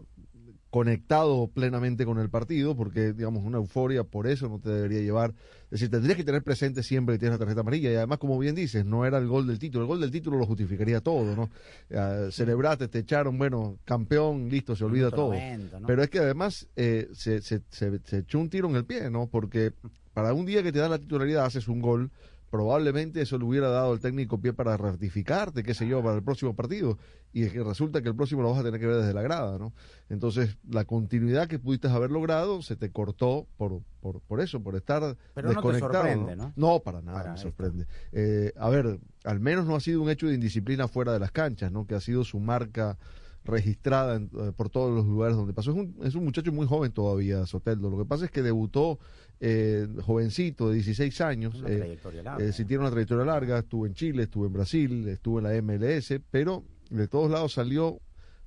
conectado 0.77 1.47
plenamente 1.47 2.05
con 2.05 2.19
el 2.19 2.29
partido, 2.29 2.75
porque, 2.75 3.11
digamos, 3.11 3.43
una 3.43 3.57
euforia 3.57 4.03
por 4.03 4.27
eso 4.27 4.47
no 4.47 4.59
te 4.59 4.69
debería 4.69 5.01
llevar. 5.01 5.33
Es 5.65 5.71
decir, 5.71 5.89
tendrías 5.89 6.15
que 6.15 6.23
tener 6.23 6.43
presente 6.43 6.83
siempre 6.83 7.15
que 7.15 7.19
tienes 7.19 7.33
la 7.33 7.39
tarjeta 7.39 7.61
amarilla. 7.61 7.91
Y 7.91 7.95
además, 7.95 8.19
como 8.19 8.37
bien 8.37 8.53
dices, 8.53 8.85
no 8.85 9.03
era 9.03 9.17
el 9.17 9.27
gol 9.27 9.47
del 9.47 9.57
título. 9.57 9.85
El 9.85 9.87
gol 9.87 10.01
del 10.01 10.11
título 10.11 10.37
lo 10.37 10.45
justificaría 10.45 11.01
todo, 11.01 11.35
¿no? 11.35 11.49
Eh, 11.89 12.29
celebraste, 12.31 12.87
te 12.89 12.99
echaron, 12.99 13.39
bueno, 13.39 13.79
campeón, 13.85 14.49
listo, 14.49 14.75
se 14.75 14.85
olvida 14.85 15.09
todo. 15.09 15.29
90, 15.29 15.79
¿no? 15.79 15.87
Pero 15.87 16.03
es 16.03 16.11
que 16.11 16.19
además 16.19 16.67
eh, 16.75 17.07
se, 17.13 17.41
se, 17.41 17.63
se, 17.71 17.99
se 18.03 18.17
echó 18.19 18.37
un 18.37 18.51
tiro 18.51 18.69
en 18.69 18.75
el 18.75 18.85
pie, 18.85 19.09
¿no? 19.09 19.25
Porque 19.25 19.73
para 20.13 20.31
un 20.35 20.45
día 20.45 20.61
que 20.61 20.71
te 20.71 20.77
da 20.77 20.89
la 20.89 20.99
titularidad 20.99 21.45
haces 21.45 21.67
un 21.67 21.81
gol, 21.81 22.11
probablemente 22.49 23.21
eso 23.21 23.37
le 23.37 23.45
hubiera 23.45 23.69
dado 23.69 23.91
al 23.91 23.99
técnico 23.99 24.39
pie 24.39 24.53
para 24.53 24.77
ratificarte, 24.77 25.63
qué 25.63 25.73
sé 25.73 25.87
yo, 25.87 26.01
para 26.03 26.15
el 26.15 26.23
próximo 26.23 26.55
partido. 26.55 26.97
Y 27.33 27.43
es 27.43 27.51
que 27.51 27.61
resulta 27.63 28.01
que 28.01 28.09
el 28.09 28.15
próximo 28.15 28.41
lo 28.41 28.51
vas 28.51 28.59
a 28.59 28.63
tener 28.63 28.79
que 28.79 28.87
ver 28.87 28.97
desde 28.97 29.13
la 29.13 29.21
grada, 29.21 29.57
¿no? 29.59 29.73
Entonces, 30.09 30.57
la 30.69 30.85
continuidad 30.85 31.47
que 31.47 31.59
pudiste 31.59 31.87
haber 31.89 32.09
logrado 32.09 32.61
se 32.61 32.75
te 32.75 32.89
cortó 32.89 33.47
por, 33.57 33.81
por, 34.01 34.21
por 34.21 34.39
eso, 34.41 34.61
por 34.63 34.75
estar 34.75 35.17
Pero 35.33 35.51
no 35.53 35.61
te 35.61 35.67
desconectado. 35.67 35.93
sorprende, 36.05 36.35
¿no? 36.35 36.53
No, 36.55 36.79
para 36.79 37.01
nada 37.01 37.17
Para 37.19 37.31
me 37.33 37.37
sorprende. 37.37 37.85
Eh, 38.13 38.53
a 38.57 38.69
ver, 38.69 38.99
al 39.25 39.39
menos 39.39 39.65
no 39.65 39.75
ha 39.75 39.79
sido 39.81 40.01
un 40.01 40.09
hecho 40.09 40.27
de 40.27 40.35
indisciplina 40.35 40.87
fuera 40.87 41.11
de 41.13 41.19
las 41.19 41.31
canchas, 41.31 41.71
¿no? 41.71 41.85
Que 41.85 41.95
ha 41.95 41.99
sido 42.01 42.23
su 42.23 42.39
marca 42.39 42.97
registrada 43.43 44.15
en- 44.15 44.29
eh, 44.39 44.51
por 44.55 44.69
todos 44.69 44.93
los 44.93 45.05
lugares 45.05 45.35
donde 45.37 45.53
pasó. 45.53 45.71
Es 45.71 45.77
un, 45.77 45.95
es 46.03 46.15
un 46.15 46.23
muchacho 46.25 46.51
muy 46.51 46.67
joven 46.67 46.91
todavía, 46.91 47.45
Soteldo. 47.45 47.89
Lo 47.89 47.97
que 47.97 48.05
pasa 48.05 48.25
es 48.25 48.31
que 48.31 48.41
debutó 48.41 48.99
eh, 49.39 49.87
jovencito, 50.05 50.69
de 50.69 50.75
16 50.75 51.21
años. 51.21 51.55
Una 51.55 51.69
eh, 51.69 51.77
trayectoria 51.77 52.23
larga. 52.23 52.45
eh, 52.45 52.51
sí 52.53 52.65
tiene 52.65 52.81
una 52.81 52.91
trayectoria 52.91 53.25
larga, 53.25 53.59
estuvo 53.59 53.85
en 53.85 53.93
Chile, 53.93 54.23
estuvo 54.23 54.45
en 54.47 54.53
Brasil, 54.53 55.07
estuvo 55.09 55.39
en 55.39 55.43
la 55.45 55.61
MLS, 55.61 56.13
pero 56.31 56.63
de 56.89 57.07
todos 57.07 57.29
lados 57.29 57.53
salió 57.53 57.99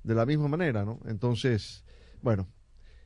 de 0.03 0.15
la 0.15 0.25
misma 0.25 0.47
manera, 0.47 0.83
¿no? 0.83 0.99
Entonces, 1.07 1.85
bueno, 2.21 2.47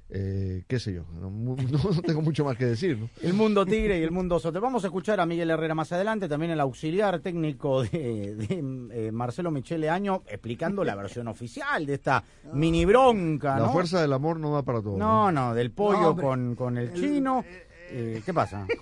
eh, 0.10 0.64
qué 0.68 0.80
sé 0.80 0.94
yo, 0.94 1.04
no, 1.20 1.30
mu- 1.32 1.56
no- 1.72 1.92
no 1.96 2.02
tengo 2.04 2.22
mucho 2.22 2.46
más 2.46 2.56
que 2.58 2.66
decir, 2.66 2.98
¿no? 2.98 3.10
El 3.22 3.34
mundo 3.34 3.66
tigre 3.66 4.00
y 4.00 4.04
el 4.04 4.12
mundo 4.12 4.40
sote. 4.40 4.60
Vamos 4.60 4.84
a 4.84 4.88
escuchar 4.88 5.20
a 5.20 5.26
Miguel 5.26 5.50
Herrera 5.50 5.74
más 5.76 5.92
adelante, 5.92 6.30
también 6.30 6.52
el 6.52 6.60
auxiliar 6.60 7.20
técnico 7.20 7.84
de, 7.84 8.36
de, 8.36 8.64
eh, 8.94 9.12
Marcelo 9.12 9.50
Michele 9.52 9.90
Año, 9.90 10.22
explicando 10.28 10.84
la 10.84 10.96
versión 10.96 11.28
oficial 11.28 11.86
de 11.88 11.96
esta 11.96 12.24
mini 12.54 12.86
bronca, 12.86 13.60
La 13.60 13.70
fuerza 13.70 14.00
del 14.02 14.14
amor 14.14 14.40
no 14.40 14.54
da 14.54 14.62
para 14.64 14.82
todo. 14.82 14.96
No, 14.98 15.32
no, 15.32 15.54
del 15.56 15.72
pollo 15.72 16.00
No, 16.02 16.10
hombre. 16.10 16.26
con, 16.26 16.56
con 16.56 16.78
el, 16.78 16.90
El- 16.90 16.94
chino. 16.94 17.44
Eh, 17.48 17.64
¿Qué 17.90 18.34
pasa? 18.34 18.66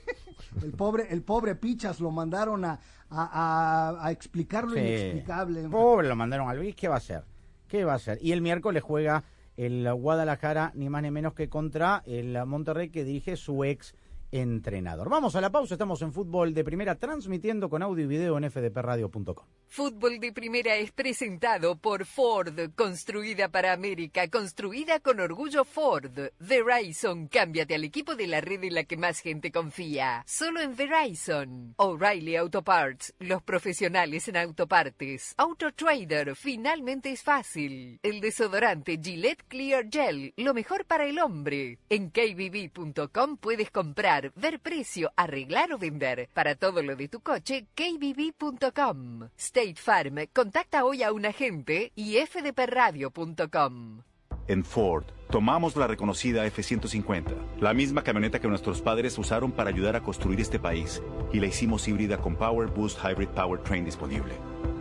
El 0.63 0.71
pobre, 0.73 1.07
el 1.09 1.23
pobre 1.23 1.55
Pichas 1.55 1.99
lo 1.99 2.11
mandaron 2.11 2.63
a, 2.63 2.79
a, 3.09 3.89
a- 3.89 4.05
a 4.05 4.11
explicar 4.11 4.65
lo 4.65 4.73
Sí. 4.75 4.79
inexplicable. 4.81 5.67
Pobre, 5.67 6.07
lo 6.07 6.15
mandaron 6.15 6.47
al 6.47 6.59
BIS. 6.59 6.75
¿Qué 6.75 6.87
va 6.87 6.95
a 6.95 6.97
hacer? 6.99 7.23
¿Qué 7.67 7.83
va 7.85 7.93
a 7.93 7.95
hacer? 7.95 8.19
Y 8.21 8.33
el 8.33 8.41
miércoles 8.41 8.83
juega 8.83 9.23
el 9.57 9.91
Guadalajara, 9.93 10.71
ni 10.75 10.89
más 10.89 11.01
ni 11.01 11.09
menos 11.09 11.33
que 11.33 11.49
contra 11.49 12.03
el 12.05 12.37
Monterrey 12.45 12.89
que 12.89 13.03
dirige 13.03 13.35
su 13.35 13.63
ex 13.63 13.95
entrenador. 14.33 15.09
Vamos 15.09 15.35
a 15.35 15.41
la 15.41 15.51
pausa, 15.51 15.75
estamos 15.75 16.01
en 16.01 16.11
fútbol 16.11 16.53
de 16.53 16.63
primera, 16.63 16.95
transmitiendo 16.95 17.69
con 17.69 17.83
audio 17.83 18.03
y 18.03 18.07
video 18.07 18.37
en 18.37 18.49
fdpradio.com. 18.49 19.45
Fútbol 19.67 20.19
de 20.19 20.31
Primera 20.31 20.75
es 20.75 20.91
presentado 20.91 21.75
por 21.75 22.05
Ford, 22.05 22.53
construida 22.75 23.49
para 23.49 23.73
América, 23.73 24.27
construida 24.27 24.99
con 24.99 25.19
orgullo 25.19 25.65
Ford. 25.65 26.29
Verizon, 26.39 27.27
cámbiate 27.27 27.73
al 27.73 27.83
equipo 27.83 28.15
de 28.15 28.27
la 28.27 28.39
red 28.39 28.63
en 28.63 28.75
la 28.75 28.83
que 28.83 28.97
más 28.97 29.19
gente 29.19 29.51
confía. 29.51 30.23
Solo 30.27 30.61
en 30.61 30.75
Verizon. 30.75 31.73
O'Reilly 31.77 32.35
Auto 32.35 32.61
Parts, 32.61 33.15
los 33.17 33.41
profesionales 33.41 34.27
en 34.27 34.37
autopartes. 34.37 35.33
Auto 35.37 35.71
Trader, 35.71 36.35
finalmente 36.35 37.11
es 37.11 37.23
fácil. 37.23 37.99
El 38.03 38.21
desodorante 38.21 38.99
Gillette 39.01 39.43
Clear 39.47 39.87
Gel, 39.91 40.33
lo 40.37 40.53
mejor 40.53 40.85
para 40.85 41.05
el 41.05 41.17
hombre. 41.17 41.79
En 41.89 42.11
kbb.com 42.11 43.37
puedes 43.37 43.71
comprar, 43.71 44.22
ver 44.35 44.59
precio, 44.59 45.11
arreglar 45.15 45.73
o 45.73 45.77
vender. 45.77 46.29
Para 46.33 46.55
todo 46.55 46.81
lo 46.81 46.95
de 46.95 47.07
tu 47.07 47.19
coche, 47.19 47.65
kbb.com. 47.75 49.29
State 49.37 49.75
Farm, 49.75 50.27
contacta 50.31 50.85
hoy 50.85 51.03
a 51.03 51.11
un 51.11 51.25
agente 51.25 51.91
y 51.95 52.17
fdpradio.com. 52.17 54.03
En 54.47 54.65
Ford, 54.65 55.05
tomamos 55.29 55.77
la 55.77 55.87
reconocida 55.87 56.45
F-150, 56.45 57.33
la 57.61 57.73
misma 57.73 58.03
camioneta 58.03 58.39
que 58.39 58.49
nuestros 58.49 58.81
padres 58.81 59.17
usaron 59.17 59.53
para 59.53 59.69
ayudar 59.69 59.95
a 59.95 60.03
construir 60.03 60.41
este 60.41 60.59
país, 60.59 61.01
y 61.31 61.39
la 61.39 61.47
hicimos 61.47 61.87
híbrida 61.87 62.17
con 62.17 62.35
Power 62.35 62.67
Boost 62.67 62.99
Hybrid 63.03 63.29
Powertrain 63.29 63.85
disponible. 63.85 64.33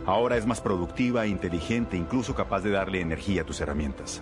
Ahora 0.05 0.35
es 0.35 0.45
más 0.45 0.59
productiva, 0.59 1.27
inteligente, 1.27 1.95
incluso 1.95 2.35
capaz 2.35 2.59
de 2.59 2.71
darle 2.71 2.99
energía 2.99 3.43
a 3.43 3.45
tus 3.45 3.61
herramientas. 3.61 4.21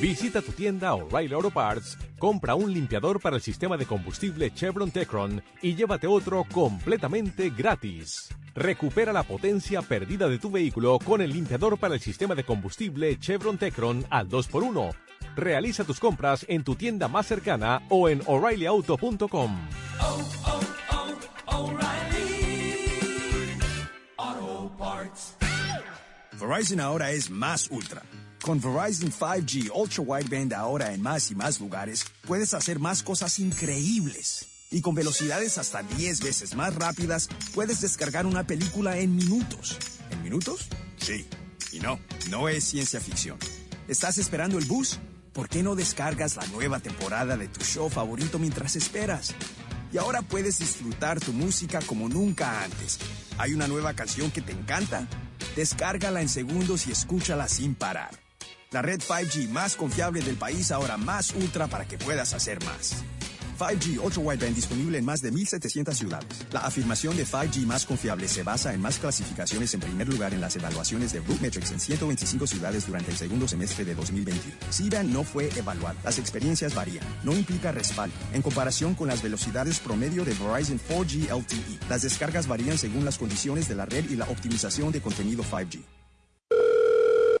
Visita 0.00 0.40
tu 0.40 0.52
tienda 0.52 0.94
O'Reilly 0.94 1.34
Auto 1.34 1.50
Parts, 1.50 1.98
compra 2.18 2.54
un 2.54 2.72
limpiador 2.72 3.20
para 3.20 3.36
el 3.36 3.42
sistema 3.42 3.76
de 3.76 3.84
combustible 3.84 4.50
Chevron 4.54 4.90
Tecron 4.90 5.42
y 5.60 5.74
llévate 5.74 6.06
otro 6.06 6.46
completamente 6.50 7.50
gratis. 7.50 8.30
Recupera 8.54 9.12
la 9.12 9.24
potencia 9.24 9.82
perdida 9.82 10.26
de 10.26 10.38
tu 10.38 10.50
vehículo 10.50 10.98
con 11.04 11.20
el 11.20 11.30
limpiador 11.30 11.76
para 11.76 11.92
el 11.92 12.00
sistema 12.00 12.34
de 12.34 12.44
combustible 12.44 13.18
Chevron 13.18 13.58
Tecron 13.58 14.06
al 14.08 14.26
2x1. 14.30 14.94
Realiza 15.36 15.84
tus 15.84 16.00
compras 16.00 16.46
en 16.48 16.64
tu 16.64 16.76
tienda 16.76 17.06
más 17.06 17.26
cercana 17.26 17.82
o 17.90 18.08
en 18.08 18.22
o'ReillyAuto.com. 18.24 19.68
Verizon 26.40 26.80
ahora 26.80 27.10
es 27.10 27.28
más 27.28 27.68
ultra. 27.70 28.00
Con 28.42 28.58
Verizon 28.58 29.12
5G 29.12 29.70
Ultra 29.74 30.02
Wideband 30.02 30.54
ahora 30.54 30.94
en 30.94 31.02
más 31.02 31.30
y 31.30 31.34
más 31.34 31.60
lugares, 31.60 32.06
puedes 32.26 32.54
hacer 32.54 32.78
más 32.78 33.02
cosas 33.02 33.38
increíbles. 33.38 34.46
Y 34.70 34.80
con 34.80 34.94
velocidades 34.94 35.58
hasta 35.58 35.82
10 35.82 36.22
veces 36.22 36.54
más 36.54 36.74
rápidas, 36.74 37.28
puedes 37.54 37.82
descargar 37.82 38.24
una 38.24 38.46
película 38.46 38.96
en 38.98 39.14
minutos. 39.14 39.76
¿En 40.10 40.22
minutos? 40.22 40.68
Sí. 40.96 41.26
Y 41.72 41.80
no, 41.80 42.00
no 42.30 42.48
es 42.48 42.64
ciencia 42.64 42.98
ficción. 43.00 43.38
¿Estás 43.88 44.16
esperando 44.16 44.58
el 44.58 44.64
bus? 44.64 44.98
¿Por 45.34 45.48
qué 45.48 45.62
no 45.62 45.74
descargas 45.74 46.36
la 46.36 46.46
nueva 46.46 46.80
temporada 46.80 47.36
de 47.36 47.48
tu 47.48 47.62
show 47.62 47.90
favorito 47.90 48.38
mientras 48.38 48.74
esperas? 48.74 49.34
Y 49.92 49.98
ahora 49.98 50.22
puedes 50.22 50.58
disfrutar 50.58 51.20
tu 51.20 51.32
música 51.32 51.80
como 51.84 52.08
nunca 52.08 52.62
antes. 52.64 52.98
¿Hay 53.36 53.52
una 53.52 53.68
nueva 53.68 53.92
canción 53.94 54.30
que 54.30 54.40
te 54.40 54.52
encanta? 54.52 55.06
Descárgala 55.56 56.22
en 56.22 56.28
segundos 56.28 56.86
y 56.86 56.92
escúchala 56.92 57.46
sin 57.46 57.74
parar. 57.74 58.29
La 58.72 58.82
red 58.82 59.00
5G 59.00 59.48
más 59.48 59.74
confiable 59.74 60.20
del 60.20 60.36
país 60.36 60.70
ahora 60.70 60.96
más 60.96 61.34
ultra 61.34 61.66
para 61.66 61.88
que 61.88 61.98
puedas 61.98 62.34
hacer 62.34 62.62
más. 62.64 63.02
5G 63.58 63.98
Ultra 63.98 64.22
Wideband 64.22 64.54
disponible 64.54 64.96
en 64.96 65.04
más 65.04 65.20
de 65.20 65.32
1.700 65.32 65.92
ciudades. 65.92 66.46
La 66.52 66.60
afirmación 66.60 67.16
de 67.16 67.26
5G 67.26 67.66
más 67.66 67.84
confiable 67.84 68.28
se 68.28 68.44
basa 68.44 68.72
en 68.72 68.80
más 68.80 69.00
clasificaciones 69.00 69.74
en 69.74 69.80
primer 69.80 70.08
lugar 70.08 70.34
en 70.34 70.40
las 70.40 70.54
evaluaciones 70.54 71.12
de 71.12 71.18
Rootmetrics 71.18 71.72
en 71.72 71.80
125 71.80 72.46
ciudades 72.46 72.86
durante 72.86 73.10
el 73.10 73.16
segundo 73.16 73.48
semestre 73.48 73.84
de 73.84 73.96
2021. 73.96 74.56
C-Band 74.70 75.12
no 75.12 75.24
fue 75.24 75.50
evaluado. 75.56 75.98
Las 76.04 76.20
experiencias 76.20 76.72
varían. 76.72 77.04
No 77.24 77.32
implica 77.32 77.72
respaldo. 77.72 78.14
En 78.32 78.40
comparación 78.40 78.94
con 78.94 79.08
las 79.08 79.20
velocidades 79.20 79.80
promedio 79.80 80.24
de 80.24 80.34
Verizon 80.34 80.78
4G 80.88 81.36
LTE, 81.36 81.88
las 81.88 82.02
descargas 82.02 82.46
varían 82.46 82.78
según 82.78 83.04
las 83.04 83.18
condiciones 83.18 83.68
de 83.68 83.74
la 83.74 83.84
red 83.84 84.08
y 84.08 84.14
la 84.14 84.26
optimización 84.26 84.92
de 84.92 85.00
contenido 85.00 85.42
5G. 85.42 85.99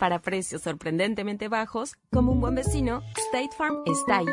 Para 0.00 0.22
precios 0.22 0.62
sorprendentemente 0.62 1.48
bajos, 1.48 1.94
como 2.10 2.32
un 2.32 2.40
buen 2.40 2.54
vecino, 2.54 3.02
State 3.18 3.50
Farm 3.58 3.82
está 3.84 4.20
ahí. 4.20 4.26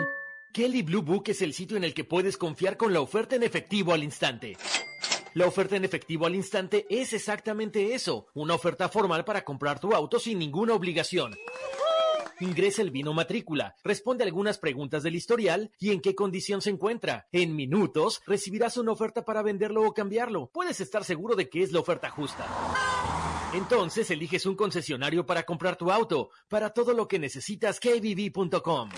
Kelly 0.54 0.82
Blue 0.82 1.02
Book 1.02 1.26
es 1.28 1.42
el 1.42 1.52
sitio 1.54 1.76
en 1.76 1.84
el 1.84 1.94
que 1.94 2.06
puedes 2.06 2.38
confiar 2.38 2.78
con 2.78 2.94
la 2.94 3.02
oferta 3.02 3.36
en 3.36 3.44
efectivo 3.44 3.92
al 3.92 4.02
instante. 4.02 4.56
La 5.34 5.46
oferta 5.46 5.76
en 5.76 5.84
efectivo 5.84 6.26
al 6.26 6.36
instante 6.36 6.88
es 6.90 7.12
exactamente 7.12 7.94
eso, 7.94 8.28
una 8.34 8.56
oferta 8.56 8.88
formal 8.88 9.26
para 9.26 9.44
comprar 9.44 9.78
tu 9.78 9.94
auto 9.94 10.20
sin 10.20 10.40
ninguna 10.40 10.74
obligación. 10.74 11.36
Ingresa 12.40 12.82
el 12.82 12.92
vino 12.92 13.12
matrícula, 13.12 13.76
responde 13.84 14.24
algunas 14.24 14.60
preguntas 14.60 15.04
del 15.04 15.18
historial 15.18 15.70
y 15.82 15.92
en 15.92 16.00
qué 16.00 16.16
condición 16.16 16.62
se 16.62 16.70
encuentra. 16.70 17.28
En 17.34 17.58
minutos 17.58 18.22
recibirás 18.26 18.78
una 18.78 18.94
oferta 18.94 19.26
para 19.26 19.42
venderlo 19.42 19.86
o 19.86 19.94
cambiarlo. 19.94 20.50
Puedes 20.54 20.80
estar 20.80 21.04
seguro 21.04 21.36
de 21.36 21.50
que 21.50 21.62
es 21.62 21.74
la 21.74 21.82
oferta 21.82 22.10
justa. 22.10 22.48
Entonces 23.54 24.12
eliges 24.12 24.46
un 24.46 24.56
concesionario 24.56 25.26
para 25.26 25.44
comprar 25.44 25.78
tu 25.78 25.92
auto. 25.92 26.30
Para 26.50 26.72
todo 26.72 26.94
lo 26.94 27.08
que 27.08 27.20
necesitas, 27.20 27.80
kbb.com. 27.80 28.90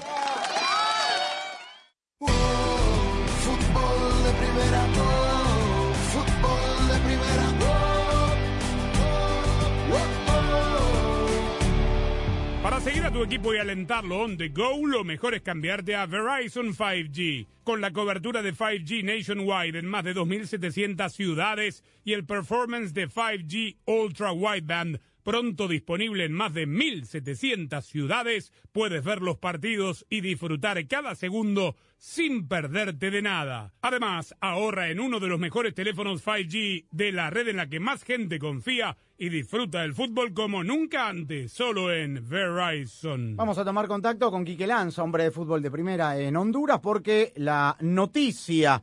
Para 12.80 12.92
seguir 12.92 13.06
a 13.06 13.12
tu 13.12 13.22
equipo 13.24 13.54
y 13.54 13.58
alentarlo 13.58 14.22
on 14.22 14.38
the 14.38 14.48
go, 14.48 14.88
lo 14.88 15.04
mejor 15.04 15.34
es 15.34 15.42
cambiarte 15.42 15.98
a 15.98 16.06
Verizon 16.06 16.74
5G. 16.74 17.46
Con 17.66 17.82
la 17.82 17.92
cobertura 17.92 18.42
de 18.42 18.54
5G 18.54 19.04
nationwide 19.04 19.80
en 19.80 19.86
más 19.86 20.06
de 20.06 20.16
2.700 20.16 21.10
ciudades 21.10 21.84
y 22.06 22.14
el 22.14 22.26
performance 22.26 22.94
de 22.94 23.10
5G 23.10 23.76
Ultra 23.84 24.32
Wideband 24.32 25.02
pronto 25.30 25.68
disponible 25.68 26.26
en 26.26 26.34
más 26.34 26.56
de 26.56 26.68
1.700 26.68 27.84
ciudades, 27.84 28.52
puedes 28.72 29.04
ver 29.04 29.22
los 29.22 29.38
partidos 29.38 30.08
y 30.10 30.22
disfrutar 30.22 30.88
cada 30.88 31.14
segundo 31.14 31.76
sin 32.00 32.48
perderte 32.48 33.12
de 33.12 33.22
nada. 33.22 33.72
Además, 33.84 34.36
ahorra 34.42 34.90
en 34.90 35.00
uno 35.00 35.20
de 35.20 35.28
los 35.28 35.40
mejores 35.40 35.76
teléfonos 35.76 36.26
5G 36.26 36.88
de 36.90 37.12
la 37.12 37.30
red 37.30 37.48
en 37.48 37.58
la 37.58 37.70
que 37.70 37.80
más 37.80 38.04
gente 38.04 38.40
confía 38.40 38.98
y 39.20 39.30
disfruta 39.30 39.82
del 39.82 39.94
fútbol 39.94 40.34
como 40.34 40.64
nunca 40.64 41.08
antes, 41.08 41.52
solo 41.52 41.94
en 41.94 42.28
Verizon. 42.28 43.36
Vamos 43.36 43.60
a 43.60 43.66
tomar 43.66 43.88
contacto 43.88 44.32
con 44.32 44.44
Quique 44.44 44.66
Lanza, 44.66 45.04
hombre 45.04 45.26
de 45.26 45.32
fútbol 45.32 45.62
de 45.62 45.70
primera 45.70 46.18
en 46.18 46.38
Honduras, 46.38 46.80
porque 46.80 47.34
la 47.36 47.78
noticia 47.82 48.82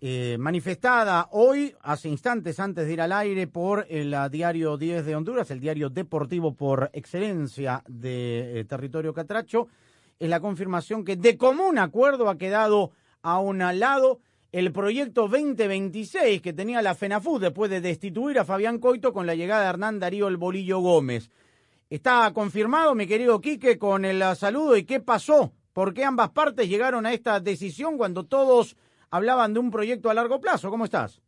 eh, 0.00 0.36
manifestada 0.38 1.28
hoy, 1.32 1.74
hace 1.82 2.08
instantes 2.08 2.60
antes 2.60 2.86
de 2.86 2.92
ir 2.92 3.00
al 3.00 3.10
aire, 3.10 3.48
por 3.48 3.84
el 3.90 4.14
ah, 4.14 4.28
diario 4.28 4.76
10 4.76 5.04
de 5.04 5.16
Honduras, 5.16 5.50
el 5.50 5.58
diario 5.58 5.90
deportivo 5.90 6.54
por 6.54 6.90
excelencia 6.92 7.82
de 7.88 8.60
eh, 8.60 8.64
territorio 8.64 9.12
catracho, 9.12 9.66
es 10.20 10.28
la 10.28 10.38
confirmación 10.38 11.04
que 11.04 11.16
de 11.16 11.36
común 11.36 11.78
acuerdo 11.78 12.28
ha 12.28 12.38
quedado 12.38 12.92
a 13.22 13.40
un 13.40 13.58
lado 13.58 14.20
el 14.52 14.72
proyecto 14.72 15.22
2026 15.22 16.42
que 16.42 16.52
tenía 16.52 16.80
la 16.80 16.94
FENAFUD 16.94 17.40
después 17.40 17.70
de 17.70 17.80
destituir 17.80 18.38
a 18.38 18.44
Fabián 18.44 18.78
Coito 18.78 19.12
con 19.12 19.26
la 19.26 19.34
llegada 19.34 19.64
de 19.64 19.70
Hernán 19.70 19.98
Darío 19.98 20.28
El 20.28 20.36
Bolillo 20.36 20.78
Gómez. 20.78 21.28
Está 21.90 22.32
confirmado, 22.32 22.94
mi 22.94 23.06
querido 23.06 23.40
Quique, 23.40 23.78
con 23.78 24.04
el 24.04 24.22
ah, 24.22 24.36
saludo. 24.36 24.76
Y 24.76 24.84
qué 24.84 25.00
pasó, 25.00 25.52
por 25.72 25.92
qué 25.92 26.04
ambas 26.04 26.30
partes 26.30 26.68
llegaron 26.68 27.04
a 27.04 27.12
esta 27.12 27.40
decisión 27.40 27.96
cuando 27.96 28.24
todos 28.24 28.76
hablaban 29.10 29.54
de 29.54 29.60
un 29.60 29.70
proyecto 29.70 30.10
a 30.10 30.14
largo 30.14 30.40
plazo. 30.40 30.70
¿Cómo 30.70 30.84
estás? 30.84 31.20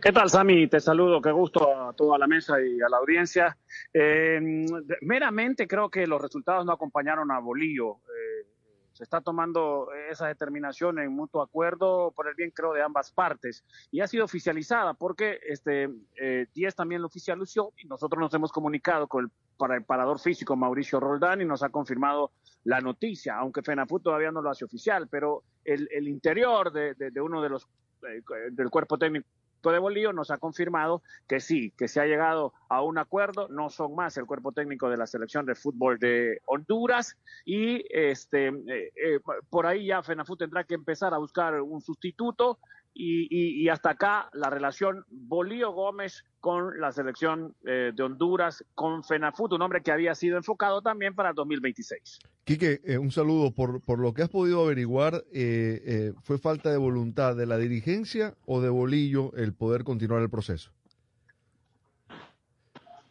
¿Qué 0.00 0.12
tal, 0.12 0.30
Sami? 0.30 0.66
Te 0.66 0.80
saludo, 0.80 1.20
qué 1.20 1.30
gusto 1.30 1.88
a 1.88 1.92
toda 1.92 2.16
la 2.16 2.26
mesa 2.26 2.60
y 2.62 2.80
a 2.80 2.88
la 2.88 2.98
audiencia. 2.98 3.58
Eh, 3.92 4.64
meramente 5.02 5.68
creo 5.68 5.90
que 5.90 6.06
los 6.06 6.22
resultados 6.22 6.64
no 6.64 6.72
acompañaron 6.72 7.30
a 7.30 7.38
Bolillo. 7.38 7.96
Eh, 7.96 8.46
se 8.92 9.04
está 9.04 9.20
tomando 9.20 9.88
esa 10.10 10.28
determinación 10.28 10.98
en 11.00 11.12
mutuo 11.12 11.42
acuerdo 11.42 12.12
por 12.12 12.28
el 12.28 12.34
bien, 12.34 12.50
creo, 12.50 12.72
de 12.72 12.82
ambas 12.82 13.10
partes. 13.10 13.64
Y 13.90 14.00
ha 14.00 14.06
sido 14.06 14.24
oficializada 14.24 14.94
porque 14.94 15.38
este 15.46 15.90
eh, 16.16 16.46
10 16.54 16.74
también 16.74 17.02
lo 17.02 17.08
oficializó 17.08 17.72
y 17.76 17.86
nosotros 17.86 18.20
nos 18.20 18.32
hemos 18.32 18.52
comunicado 18.52 19.06
con 19.06 19.24
el 19.24 19.30
preparador 19.58 20.18
físico 20.18 20.56
Mauricio 20.56 21.00
Roldán 21.00 21.42
y 21.42 21.44
nos 21.44 21.62
ha 21.62 21.68
confirmado 21.68 22.32
la 22.64 22.80
noticia, 22.80 23.36
aunque 23.36 23.62
FENAFUT 23.62 24.02
todavía 24.02 24.30
no 24.30 24.42
lo 24.42 24.50
hace 24.50 24.64
oficial, 24.64 25.08
pero 25.08 25.42
el, 25.64 26.08
interior 26.08 26.72
de, 26.72 27.20
uno 27.20 27.42
de 27.42 27.48
los 27.48 27.66
eh, 28.08 28.22
del 28.50 28.70
cuerpo 28.70 28.98
técnico 28.98 29.26
de 29.68 29.78
Bolívar 29.78 30.14
nos 30.14 30.30
ha 30.30 30.38
confirmado 30.38 31.02
que 31.28 31.40
sí, 31.40 31.72
que 31.76 31.88
se 31.88 32.00
ha 32.00 32.06
llegado 32.06 32.54
a 32.70 32.82
un 32.82 32.96
acuerdo, 32.96 33.48
no 33.48 33.68
son 33.68 33.94
más 33.94 34.16
el 34.16 34.24
cuerpo 34.24 34.52
técnico 34.52 34.88
de 34.88 34.96
la 34.96 35.06
selección 35.06 35.44
de 35.44 35.54
fútbol 35.54 35.98
de 35.98 36.40
Honduras 36.46 37.18
y 37.44 37.84
este 37.90 38.48
eh, 38.48 38.92
eh, 38.96 39.20
por 39.50 39.66
ahí 39.66 39.86
ya 39.86 40.02
FENAFUT 40.02 40.38
tendrá 40.38 40.64
que 40.64 40.74
empezar 40.74 41.12
a 41.12 41.18
buscar 41.18 41.60
un 41.60 41.82
sustituto 41.82 42.58
y 42.92 43.68
hasta 43.68 43.90
acá 43.90 44.28
la 44.32 44.50
relación 44.50 45.04
Bolío 45.08 45.70
Gómez 45.70 46.24
con 46.40 46.80
la 46.80 46.90
selección 46.90 47.54
eh, 47.66 47.92
de 47.94 48.02
Honduras, 48.02 48.64
con 48.74 49.04
FENAFUT, 49.04 49.52
un 49.52 49.62
hombre 49.62 49.82
que 49.82 49.92
había 49.92 50.14
sido 50.14 50.36
enfocado 50.36 50.80
también 50.82 51.14
para 51.14 51.30
el 51.30 51.34
2026. 51.34 52.18
Quique, 52.50 52.80
eh, 52.82 52.98
un 52.98 53.12
saludo. 53.12 53.52
Por, 53.52 53.80
por 53.80 54.00
lo 54.00 54.12
que 54.12 54.22
has 54.22 54.28
podido 54.28 54.64
averiguar, 54.64 55.22
eh, 55.32 55.82
eh, 55.84 56.12
¿fue 56.24 56.36
falta 56.36 56.68
de 56.72 56.78
voluntad 56.78 57.36
de 57.36 57.46
la 57.46 57.56
dirigencia 57.56 58.34
o 58.44 58.60
de 58.60 58.68
Bolillo 58.68 59.32
el 59.36 59.54
poder 59.54 59.84
continuar 59.84 60.20
el 60.20 60.30
proceso? 60.30 60.72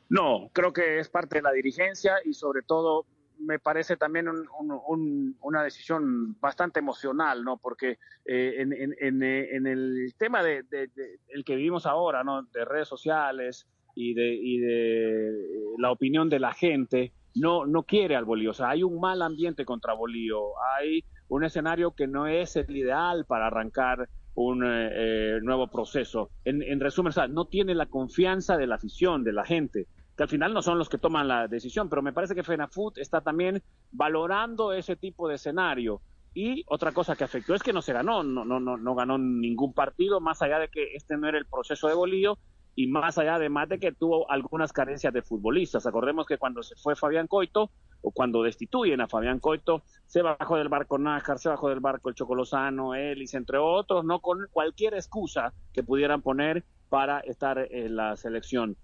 No, 0.09 0.49
creo 0.51 0.73
que 0.73 0.99
es 0.99 1.07
parte 1.07 1.37
de 1.37 1.43
la 1.43 1.53
dirigencia 1.53 2.15
y 2.25 2.33
sobre 2.33 2.63
todo 2.63 3.05
me 3.39 3.59
parece 3.59 3.95
también 3.95 4.27
un, 4.27 4.45
un, 4.59 4.77
un, 4.85 5.37
una 5.39 5.63
decisión 5.63 6.37
bastante 6.41 6.79
emocional, 6.79 7.41
¿no? 7.45 7.55
Porque 7.55 7.97
eh, 8.25 8.55
en, 8.57 8.73
en, 8.73 9.67
el 9.67 10.13
tema 10.17 10.43
de, 10.43 10.63
de, 10.63 10.89
el 11.29 11.45
que 11.45 11.55
vivimos 11.55 11.85
ahora, 11.85 12.25
¿no? 12.25 12.43
De 12.43 12.65
redes 12.65 12.89
sociales 12.89 13.69
y 13.95 14.13
de, 14.15 14.33
y 14.33 14.59
de 14.59 15.31
la 15.77 15.91
opinión 15.91 16.27
de 16.27 16.39
la 16.41 16.51
gente, 16.51 17.13
no, 17.39 17.65
no 17.65 17.83
quiere 17.83 18.15
al 18.15 18.25
Bolío. 18.25 18.51
O 18.51 18.53
sea, 18.53 18.69
hay 18.69 18.83
un 18.83 18.99
mal 18.99 19.21
ambiente 19.21 19.65
contra 19.65 19.93
Bolío. 19.93 20.53
Hay 20.77 21.03
un 21.27 21.43
escenario 21.43 21.91
que 21.91 22.07
no 22.07 22.27
es 22.27 22.55
el 22.55 22.75
ideal 22.75 23.25
para 23.25 23.47
arrancar 23.47 24.09
un 24.35 24.63
eh, 24.65 25.39
nuevo 25.41 25.67
proceso. 25.69 26.29
En, 26.45 26.61
en 26.61 26.79
resumen, 26.79 27.09
o 27.09 27.13
sea, 27.13 27.27
no 27.27 27.45
tiene 27.45 27.75
la 27.75 27.87
confianza 27.87 28.57
de 28.57 28.67
la 28.67 28.75
afición, 28.75 29.23
de 29.23 29.33
la 29.33 29.45
gente 29.45 29.87
que 30.19 30.23
al 30.23 30.29
final 30.29 30.53
no 30.53 30.61
son 30.61 30.77
los 30.77 30.89
que 30.89 30.97
toman 30.97 31.29
la 31.29 31.47
decisión, 31.47 31.87
pero 31.87 32.01
me 32.01 32.11
parece 32.11 32.35
que 32.35 32.43
FENAFUT 32.43 32.97
está 32.97 33.21
también 33.21 33.63
valorando 33.93 34.73
ese 34.73 34.97
tipo 34.97 35.29
de 35.29 35.35
escenario. 35.35 36.01
Y 36.33 36.65
otra 36.67 36.91
cosa 36.91 37.15
que 37.15 37.23
afectó 37.23 37.55
es 37.55 37.63
que 37.63 37.71
no 37.71 37.81
se 37.81 37.93
ganó, 37.93 38.21
no, 38.21 38.43
no, 38.43 38.59
no, 38.59 38.75
no 38.75 38.95
ganó 38.95 39.17
ningún 39.17 39.71
partido, 39.71 40.19
más 40.19 40.41
allá 40.41 40.59
de 40.59 40.67
que 40.67 40.93
este 40.93 41.15
no 41.15 41.29
era 41.29 41.37
el 41.37 41.45
proceso 41.45 41.87
de 41.87 41.93
Bolío 41.93 42.37
y 42.79 42.87
más 42.87 43.17
allá 43.17 43.35
además 43.35 43.67
de 43.67 43.77
que 43.77 43.91
tuvo 43.91 44.31
algunas 44.31 44.71
carencias 44.71 45.11
de 45.11 45.21
futbolistas. 45.21 45.85
Acordemos 45.85 46.25
que 46.25 46.37
cuando 46.37 46.63
se 46.63 46.75
fue 46.75 46.95
Fabián 46.95 47.27
Coito, 47.27 47.71
o 48.01 48.11
cuando 48.11 48.41
destituyen 48.41 49.01
a 49.01 49.09
Fabián 49.09 49.39
Coito, 49.39 49.83
se 50.05 50.21
bajó 50.21 50.55
del 50.55 50.69
barco 50.69 50.97
Nájar, 50.97 51.39
se 51.39 51.49
bajó 51.49 51.67
del 51.67 51.81
barco 51.81 52.07
el 52.07 52.15
Chocolozano, 52.15 52.95
Ellis, 52.95 53.33
entre 53.33 53.57
otros, 53.57 54.05
no 54.05 54.21
con 54.21 54.47
cualquier 54.53 54.93
excusa 54.93 55.51
que 55.73 55.83
pudieran 55.83 56.21
poner 56.21 56.63
para 56.87 57.19
estar 57.19 57.57
en 57.69 57.97
la 57.97 58.15
selección 58.15 58.77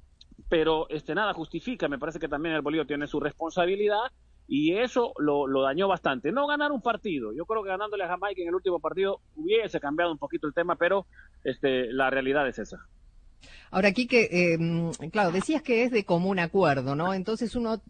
pero 0.50 0.88
este 0.90 1.16
nada 1.16 1.34
justifica, 1.34 1.88
me 1.88 1.98
parece 1.98 2.20
que 2.20 2.28
también 2.28 2.56
el 2.56 2.62
Bolívar 2.62 2.86
tiene 2.86 3.08
su 3.08 3.22
responsabilidad 3.22 4.12
y 4.50 4.76
eso 4.76 5.14
lo, 5.18 5.48
lo, 5.48 5.62
dañó 5.62 5.88
bastante. 5.88 6.34
No 6.34 6.46
ganar 6.46 6.74
un 6.74 6.82
partido, 6.82 7.32
yo 7.34 7.46
creo 7.46 7.64
que 7.64 7.70
ganándole 7.70 8.04
a 8.04 8.10
Jamaica 8.10 8.42
en 8.42 8.50
el 8.50 8.56
último 8.56 8.82
partido 8.82 9.22
hubiese 9.36 9.80
cambiado 9.80 10.12
un 10.12 10.18
poquito 10.18 10.46
el 10.46 10.54
tema, 10.54 10.76
pero 10.76 11.08
este, 11.46 11.92
la 11.94 12.10
realidad 12.10 12.46
es 12.50 12.60
esa. 12.60 12.86
Ahora, 13.72 13.90
aquí 13.90 14.08
que, 14.08 14.30
eh, 14.32 15.10
claro, 15.12 15.32
decías 15.32 15.62
que 15.62 15.84
es 15.84 15.92
de 15.92 16.06
común 16.06 16.40
acuerdo, 16.40 16.96
¿no? 16.96 17.14
Entonces 17.14 17.56
uno 17.56 17.82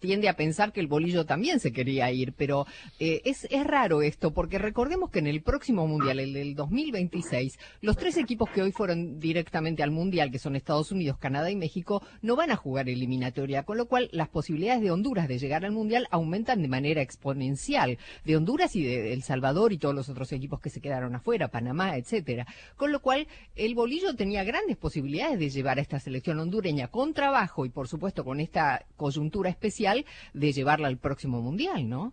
tiende 0.00 0.28
a 0.28 0.34
pensar 0.34 0.72
que 0.72 0.80
el 0.80 0.86
bolillo 0.86 1.24
también 1.24 1.60
se 1.60 1.72
quería 1.72 2.10
ir, 2.10 2.32
pero 2.32 2.66
eh, 2.98 3.20
es, 3.24 3.46
es 3.50 3.66
raro 3.66 4.02
esto, 4.02 4.32
porque 4.32 4.58
recordemos 4.58 5.10
que 5.10 5.20
en 5.20 5.26
el 5.26 5.42
próximo 5.42 5.86
Mundial, 5.86 6.18
el 6.18 6.32
del 6.32 6.54
2026, 6.54 7.58
los 7.82 7.96
tres 7.96 8.16
equipos 8.16 8.50
que 8.50 8.62
hoy 8.62 8.72
fueron 8.72 9.20
directamente 9.20 9.82
al 9.82 9.90
Mundial, 9.90 10.30
que 10.30 10.38
son 10.38 10.56
Estados 10.56 10.90
Unidos, 10.90 11.18
Canadá 11.18 11.50
y 11.50 11.56
México, 11.56 12.02
no 12.22 12.34
van 12.34 12.50
a 12.50 12.56
jugar 12.56 12.88
eliminatoria, 12.88 13.62
con 13.62 13.76
lo 13.76 13.86
cual 13.86 14.08
las 14.12 14.28
posibilidades 14.28 14.80
de 14.82 14.90
Honduras 14.90 15.28
de 15.28 15.38
llegar 15.38 15.64
al 15.64 15.72
Mundial 15.72 16.08
aumentan 16.10 16.62
de 16.62 16.68
manera 16.68 17.02
exponencial, 17.02 17.98
de 18.24 18.36
Honduras 18.36 18.74
y 18.76 18.82
de 18.82 19.12
El 19.12 19.22
Salvador 19.22 19.72
y 19.72 19.78
todos 19.78 19.94
los 19.94 20.08
otros 20.08 20.32
equipos 20.32 20.60
que 20.60 20.70
se 20.70 20.80
quedaron 20.80 21.14
afuera, 21.14 21.48
Panamá, 21.48 21.96
etcétera. 21.96 22.46
Con 22.76 22.90
lo 22.92 23.00
cual, 23.00 23.28
el 23.56 23.74
bolillo 23.74 24.14
tenía 24.14 24.44
grandes 24.44 24.76
posibilidades 24.76 25.38
de 25.38 25.50
llevar 25.50 25.78
a 25.78 25.82
esta 25.82 26.00
selección 26.00 26.38
hondureña 26.38 26.88
con 26.88 27.12
trabajo 27.12 27.66
y, 27.66 27.68
por 27.68 27.88
supuesto, 27.88 28.24
con 28.24 28.40
esta 28.40 28.86
coyuntura 28.96 29.50
especial 29.50 29.89
de 30.32 30.52
llevarla 30.52 30.88
al 30.88 30.96
próximo 30.98 31.40
mundial, 31.40 31.88
¿no? 31.88 32.12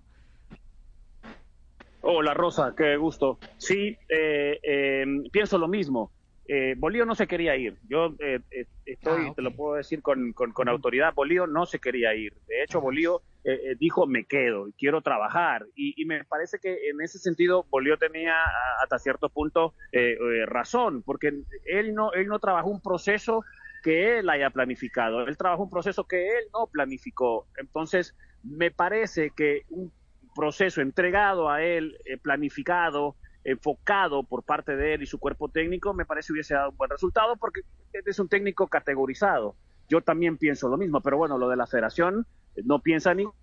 Hola 2.02 2.34
Rosa, 2.34 2.74
qué 2.78 2.96
gusto. 2.96 3.38
Sí, 3.58 3.98
eh, 4.10 4.60
eh, 4.64 5.06
pienso 5.32 5.58
lo 5.58 5.68
mismo. 5.68 6.12
Eh, 6.50 6.76
Bolío 6.78 7.06
no 7.06 7.16
se 7.16 7.28
quería 7.28 7.58
ir. 7.58 7.76
Yo 7.90 8.16
eh, 8.20 8.40
estoy, 8.86 9.28
Ah, 9.28 9.34
te 9.36 9.42
lo 9.42 9.52
puedo 9.52 9.76
decir 9.76 10.02
con, 10.02 10.32
con, 10.32 10.54
con 10.54 10.70
autoridad, 10.70 11.14
Bolío 11.14 11.46
no 11.46 11.66
se 11.66 11.80
quería 11.80 12.16
ir. 12.16 12.34
De 12.48 12.64
hecho, 12.64 12.80
Bolío 12.80 13.22
eh, 13.44 13.60
eh, 13.72 13.76
dijo, 13.78 14.08
me 14.08 14.24
quedo, 14.24 14.70
quiero 14.78 15.02
trabajar. 15.02 15.66
Y, 15.76 16.02
y 16.02 16.06
me 16.06 16.24
parece 16.24 16.60
que 16.60 16.90
en 16.90 17.02
ese 17.02 17.20
sentido 17.20 17.66
Bolío 17.70 17.98
tenía 17.98 18.36
hasta 18.82 18.98
cierto 19.00 19.28
punto 19.28 19.74
eh, 19.92 20.16
razón, 20.46 21.04
porque 21.04 21.34
él 21.66 21.94
no, 21.94 22.14
él 22.14 22.28
no 22.28 22.40
trabajó 22.40 22.70
un 22.70 22.82
proceso 22.82 23.44
que 23.88 24.20
él 24.20 24.30
haya 24.30 24.50
planificado, 24.50 25.26
él 25.26 25.38
trabajó 25.38 25.64
un 25.64 25.70
proceso 25.70 26.04
que 26.04 26.28
él 26.28 26.44
no 26.52 26.68
planificó. 26.68 27.48
Entonces, 27.56 28.18
me 28.44 28.70
parece 28.70 29.30
que 29.30 29.62
un 29.70 29.94
proceso 30.36 30.82
entregado 30.82 31.50
a 31.50 31.64
él, 31.64 31.98
eh, 32.04 32.18
planificado, 32.18 33.16
enfocado 33.46 34.24
por 34.24 34.44
parte 34.44 34.76
de 34.76 34.96
él 34.96 35.04
y 35.04 35.06
su 35.06 35.20
cuerpo 35.20 35.48
técnico, 35.48 35.94
me 35.94 36.04
parece 36.04 36.34
hubiese 36.34 36.54
dado 36.54 36.72
un 36.72 36.76
buen 36.76 36.90
resultado 36.90 37.38
porque 37.38 37.62
es 37.94 38.20
un 38.20 38.28
técnico 38.28 38.68
categorizado. 38.68 39.56
Yo 39.88 40.02
también 40.02 40.36
pienso 40.36 40.68
lo 40.68 40.76
mismo, 40.76 41.00
pero 41.00 41.16
bueno, 41.16 41.38
lo 41.38 41.48
de 41.48 41.56
la 41.56 41.66
federación 41.66 42.28
eh, 42.58 42.64
no 42.66 42.82
piensan 42.82 43.22
igual 43.22 43.36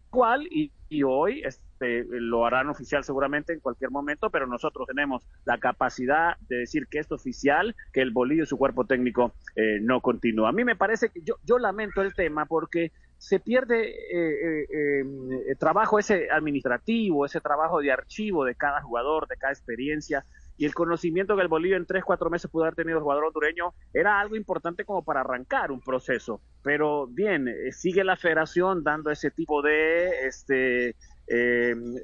y, 0.50 0.72
y 0.88 1.02
hoy 1.02 1.42
este, 1.44 2.04
lo 2.08 2.46
harán 2.46 2.68
oficial 2.68 3.04
seguramente 3.04 3.52
en 3.52 3.60
cualquier 3.60 3.90
momento, 3.90 4.30
pero 4.30 4.46
nosotros 4.46 4.86
tenemos 4.86 5.26
la 5.44 5.58
capacidad 5.58 6.36
de 6.48 6.58
decir 6.58 6.86
que 6.88 6.98
es 7.00 7.10
oficial, 7.10 7.74
que 7.92 8.00
el 8.00 8.10
bolillo 8.10 8.44
y 8.44 8.46
su 8.46 8.56
cuerpo 8.56 8.84
técnico 8.84 9.34
eh, 9.56 9.78
no 9.80 10.00
continúa. 10.00 10.50
A 10.50 10.52
mí 10.52 10.64
me 10.64 10.76
parece 10.76 11.08
que 11.08 11.20
yo, 11.22 11.36
yo 11.42 11.58
lamento 11.58 12.02
el 12.02 12.14
tema 12.14 12.46
porque 12.46 12.92
se 13.18 13.40
pierde 13.40 13.88
eh, 13.88 14.66
eh, 14.70 15.04
eh, 15.48 15.54
trabajo 15.58 15.98
ese 15.98 16.28
administrativo, 16.30 17.24
ese 17.24 17.40
trabajo 17.40 17.80
de 17.80 17.90
archivo 17.90 18.44
de 18.44 18.54
cada 18.54 18.82
jugador, 18.82 19.26
de 19.28 19.36
cada 19.36 19.52
experiencia. 19.52 20.26
Y 20.56 20.66
el 20.66 20.74
conocimiento 20.74 21.36
que 21.36 21.42
el 21.42 21.48
Bolillo 21.48 21.76
en 21.76 21.86
tres, 21.86 22.04
cuatro 22.04 22.30
meses 22.30 22.50
pudo 22.50 22.64
haber 22.64 22.74
tenido 22.74 22.98
el 22.98 23.02
jugador 23.02 23.24
hondureño 23.24 23.74
era 23.92 24.20
algo 24.20 24.36
importante 24.36 24.84
como 24.84 25.04
para 25.04 25.20
arrancar 25.20 25.70
un 25.72 25.80
proceso. 25.80 26.40
Pero 26.62 27.06
bien, 27.08 27.48
eh, 27.48 27.72
sigue 27.72 28.04
la 28.04 28.16
federación 28.16 28.82
dando 28.84 29.10
ese 29.10 29.30
tipo 29.30 29.62
de 29.62 30.26
este, 30.26 30.90
eh, 30.90 30.94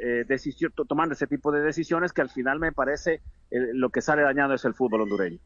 eh, 0.02 0.24
decisión, 0.26 0.72
to- 0.74 0.84
tomando 0.84 1.14
ese 1.14 1.26
tipo 1.26 1.52
de 1.52 1.60
decisiones 1.60 2.12
que 2.12 2.22
al 2.22 2.30
final 2.30 2.58
me 2.58 2.72
parece 2.72 3.22
eh, 3.50 3.58
lo 3.74 3.90
que 3.90 4.00
sale 4.00 4.22
dañado 4.22 4.54
es 4.54 4.64
el 4.64 4.74
fútbol 4.74 5.02
hondureño. 5.02 5.38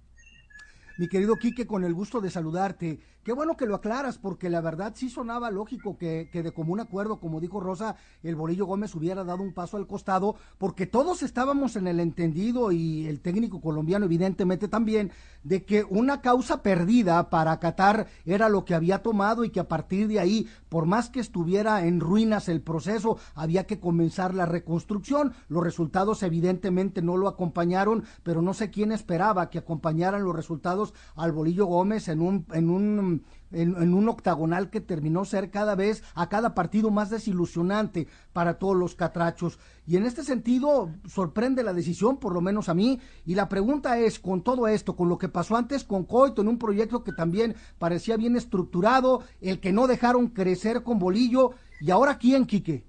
Mi 0.97 1.09
querido 1.09 1.37
Quique, 1.37 1.67
con 1.67 1.83
el 1.83 1.93
gusto 1.93 2.21
de 2.21 2.31
saludarte. 2.31 3.01
Qué 3.25 3.33
bueno 3.33 3.57
que 3.57 3.67
lo 3.67 3.75
aclaras, 3.75 4.19
porque 4.19 4.51
la 4.51 4.61
verdad 4.61 4.93
sí 4.95 5.09
sonaba 5.09 5.51
lógico 5.51 5.97
que, 5.97 6.29
que 6.31 6.43
de 6.43 6.53
común 6.53 6.79
acuerdo, 6.79 7.19
como 7.19 7.41
dijo 7.41 7.59
Rosa, 7.59 7.97
el 8.23 8.37
Bolillo 8.37 8.67
Gómez 8.67 8.95
hubiera 8.95 9.25
dado 9.25 9.43
un 9.43 9.55
paso 9.55 9.79
al 9.79 9.87
costado, 9.87 10.37
porque 10.59 10.87
todos 10.87 11.23
estábamos 11.23 11.75
en 11.77 11.89
el 11.89 12.01
entendido 12.01 12.71
y 12.71 13.07
el 13.07 13.21
técnico 13.21 13.63
colombiano 13.63 14.05
evidentemente 14.05 14.69
también, 14.69 15.11
de 15.43 15.65
que 15.65 15.85
una 15.89 16.21
causa 16.21 16.63
perdida 16.63 17.31
para 17.31 17.59
Qatar 17.59 18.07
era 18.27 18.51
lo 18.51 18.67
que 18.67 18.75
había 18.75 19.03
tomado 19.03 19.45
y 19.45 19.51
que 19.51 19.61
a 19.61 19.69
partir 19.69 20.07
de 20.07 20.21
ahí, 20.21 20.47
por 20.69 20.85
más 20.85 21.09
que 21.09 21.21
estuviera 21.21 21.87
en 21.87 22.01
ruinas 22.01 22.49
el 22.51 22.61
proceso, 22.61 23.19
había 23.35 23.67
que 23.67 23.81
comenzar 23.81 24.35
la 24.35 24.45
reconstrucción. 24.45 25.33
Los 25.49 25.65
resultados 25.65 26.23
evidentemente 26.23 27.01
no 27.01 27.17
lo 27.17 27.29
acompañaron, 27.29 28.05
pero 28.23 28.43
no 28.43 28.53
sé 28.53 28.71
quién 28.71 28.93
esperaba 28.93 29.49
que 29.49 29.59
acompañaran 29.59 30.25
los 30.25 30.37
resultados 30.37 30.84
al 31.17 31.33
Bolillo 31.33 31.67
Gómez 31.67 32.09
en 32.09 32.21
un, 32.21 32.45
en 32.53 32.69
un 32.69 33.25
en, 33.55 33.95
un 33.95 34.09
octagonal 34.09 34.71
que 34.71 34.81
terminó 34.81 35.25
ser 35.25 35.51
cada 35.51 35.75
vez 35.75 36.03
a 36.15 36.29
cada 36.29 36.55
partido 36.55 36.91
más 36.91 37.11
desilusionante 37.11 38.09
para 38.33 38.59
todos 38.59 38.77
los 38.77 38.95
catrachos. 38.95 39.59
Y 39.87 39.97
en 39.97 40.05
este 40.05 40.23
sentido 40.23 40.91
sorprende 41.07 41.63
la 41.63 41.73
decisión, 41.73 42.19
por 42.19 42.33
lo 42.35 42.41
menos 42.41 42.69
a 42.69 42.75
mí. 42.75 43.01
Y 43.25 43.35
la 43.35 43.49
pregunta 43.49 43.99
es, 43.99 44.19
con 44.19 44.43
todo 44.43 44.69
esto, 44.69 44.97
con 44.97 45.09
lo 45.09 45.19
que 45.19 45.29
pasó 45.29 45.57
antes 45.57 45.85
con 45.85 46.05
Coito 46.05 46.43
en 46.43 46.49
un 46.49 46.59
proyecto 46.59 47.05
que 47.05 47.13
también 47.13 47.55
parecía 47.79 48.17
bien 48.17 48.37
estructurado, 48.37 49.23
el 49.41 49.61
que 49.61 49.73
no 49.73 49.87
dejaron 49.87 50.29
crecer 50.29 50.83
con 50.83 50.99
Bolillo, 50.99 51.53
¿y 51.81 51.91
ahora 51.91 52.19
quién, 52.19 52.47
Quique? 52.47 52.85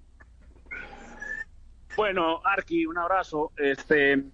Bueno, 1.95 2.41
Arqui, 2.43 2.85
un 2.85 2.97
abrazo. 2.97 3.51
Este, 3.55 4.25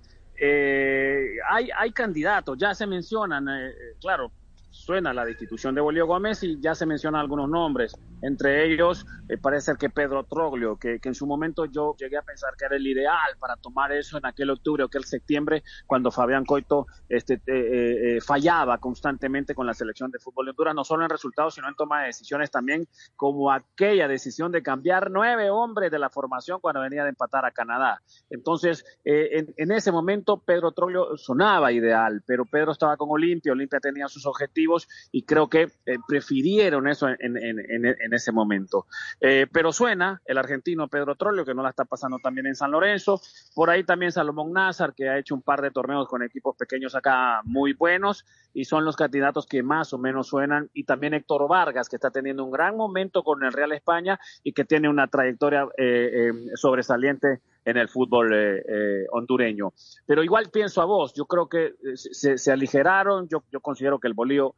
eh, 0.43 1.35
hay, 1.47 1.69
hay 1.77 1.91
candidatos, 1.91 2.57
ya 2.57 2.73
se 2.73 2.87
mencionan, 2.87 3.47
eh, 3.47 3.71
claro, 3.99 4.33
suena 4.81 5.13
la 5.13 5.25
destitución 5.25 5.75
de 5.75 5.81
Bolívar 5.81 6.07
Gómez 6.07 6.43
y 6.43 6.59
ya 6.59 6.73
se 6.73 6.85
mencionan 6.85 7.21
algunos 7.21 7.47
nombres. 7.47 7.95
Entre 8.21 8.65
ellos, 8.65 9.05
eh, 9.29 9.37
parece 9.37 9.73
que 9.79 9.89
Pedro 9.89 10.23
Troglio, 10.23 10.77
que, 10.77 10.99
que, 10.99 11.09
en 11.09 11.15
su 11.15 11.27
momento 11.27 11.65
yo 11.65 11.95
llegué 11.97 12.17
a 12.17 12.23
pensar 12.23 12.55
que 12.57 12.65
era 12.65 12.75
el 12.75 12.85
ideal 12.85 13.37
para 13.39 13.55
tomar 13.57 13.91
eso 13.91 14.17
en 14.17 14.25
aquel 14.25 14.49
octubre 14.49 14.83
o 14.83 14.87
aquel 14.87 15.05
septiembre, 15.05 15.63
cuando 15.85 16.11
Fabián 16.11 16.45
Coito 16.45 16.87
este, 17.07 17.35
eh, 17.45 18.17
eh, 18.17 18.21
fallaba 18.21 18.79
constantemente 18.79 19.53
con 19.53 19.67
la 19.67 19.73
selección 19.73 20.09
de 20.09 20.19
fútbol 20.19 20.45
de 20.45 20.49
Honduras, 20.51 20.75
no 20.75 20.83
solo 20.83 21.03
en 21.03 21.09
resultados, 21.09 21.53
sino 21.55 21.67
en 21.67 21.75
toma 21.75 22.01
de 22.01 22.07
decisiones 22.07 22.49
también, 22.49 22.87
como 23.15 23.51
aquella 23.51 24.07
decisión 24.07 24.51
de 24.51 24.63
cambiar 24.63 25.11
nueve 25.11 25.51
hombres 25.51 25.91
de 25.91 25.99
la 25.99 26.09
formación 26.09 26.59
cuando 26.59 26.81
venía 26.81 27.03
de 27.03 27.09
empatar 27.09 27.45
a 27.45 27.51
Canadá. 27.51 28.01
Entonces, 28.31 28.83
eh, 29.05 29.29
en, 29.33 29.53
en, 29.57 29.71
ese 29.71 29.91
momento 29.91 30.41
Pedro 30.43 30.71
Troglio 30.71 31.17
sonaba 31.17 31.71
ideal, 31.71 32.23
pero 32.25 32.45
Pedro 32.45 32.71
estaba 32.71 32.97
con 32.97 33.09
Olimpia, 33.11 33.51
Olimpia 33.51 33.79
tenía 33.79 34.07
sus 34.07 34.25
objetivos 34.25 34.70
y 35.11 35.23
creo 35.23 35.49
que 35.49 35.63
eh, 35.85 35.97
prefirieron 36.07 36.87
eso 36.87 37.07
en, 37.07 38.13
ese 38.13 38.31
momento. 38.31 38.87
Eh, 39.19 39.47
pero 39.51 39.71
suena 39.71 40.21
el 40.25 40.37
argentino 40.37 40.87
Pedro 40.87 41.15
Troglio, 41.15 41.45
que 41.45 41.53
no 41.53 41.63
la 41.63 41.69
está 41.69 41.85
pasando 41.85 42.19
también 42.19 42.47
en 42.47 42.55
San 42.55 42.71
Lorenzo, 42.71 43.21
por 43.55 43.69
ahí 43.69 43.83
también 43.83 44.11
Salomón 44.11 44.53
Nazar, 44.53 44.93
que 44.93 45.09
ha 45.09 45.17
hecho 45.17 45.35
un 45.35 45.41
par 45.41 45.61
de 45.61 45.71
torneos 45.71 46.07
con 46.07 46.23
equipos 46.23 46.55
pequeños 46.55 46.95
acá 46.95 47.41
muy 47.43 47.73
buenos, 47.73 48.25
y 48.53 48.65
son 48.65 48.85
los 48.85 48.95
candidatos 48.95 49.45
que 49.47 49.63
más 49.63 49.93
o 49.93 49.97
menos 49.97 50.27
suenan, 50.27 50.69
y 50.73 50.83
también 50.83 51.13
Héctor 51.13 51.47
Vargas, 51.47 51.89
que 51.89 51.95
está 51.95 52.11
teniendo 52.11 52.43
un 52.43 52.51
gran 52.51 52.75
momento 52.75 53.23
con 53.23 53.43
el 53.43 53.53
Real 53.53 53.71
España 53.71 54.19
y 54.43 54.53
que 54.53 54.65
tiene 54.65 54.89
una 54.89 55.07
trayectoria 55.07 55.67
eh, 55.77 56.31
sobresaliente 56.55 57.41
en 57.65 57.77
el 57.77 57.87
fútbol 57.87 58.33
eh, 58.33 58.63
eh, 58.67 59.05
hondureño. 59.11 59.73
Pero 60.05 60.23
igual 60.23 60.49
pienso 60.51 60.81
a 60.81 60.85
vos, 60.85 61.13
yo 61.13 61.25
creo 61.25 61.47
que 61.47 61.73
se, 61.95 62.37
se 62.37 62.51
aligeraron, 62.51 63.27
yo, 63.27 63.43
yo, 63.51 63.59
considero 63.59 63.99
que 63.99 64.07
el 64.07 64.13
Bolío 64.13 64.55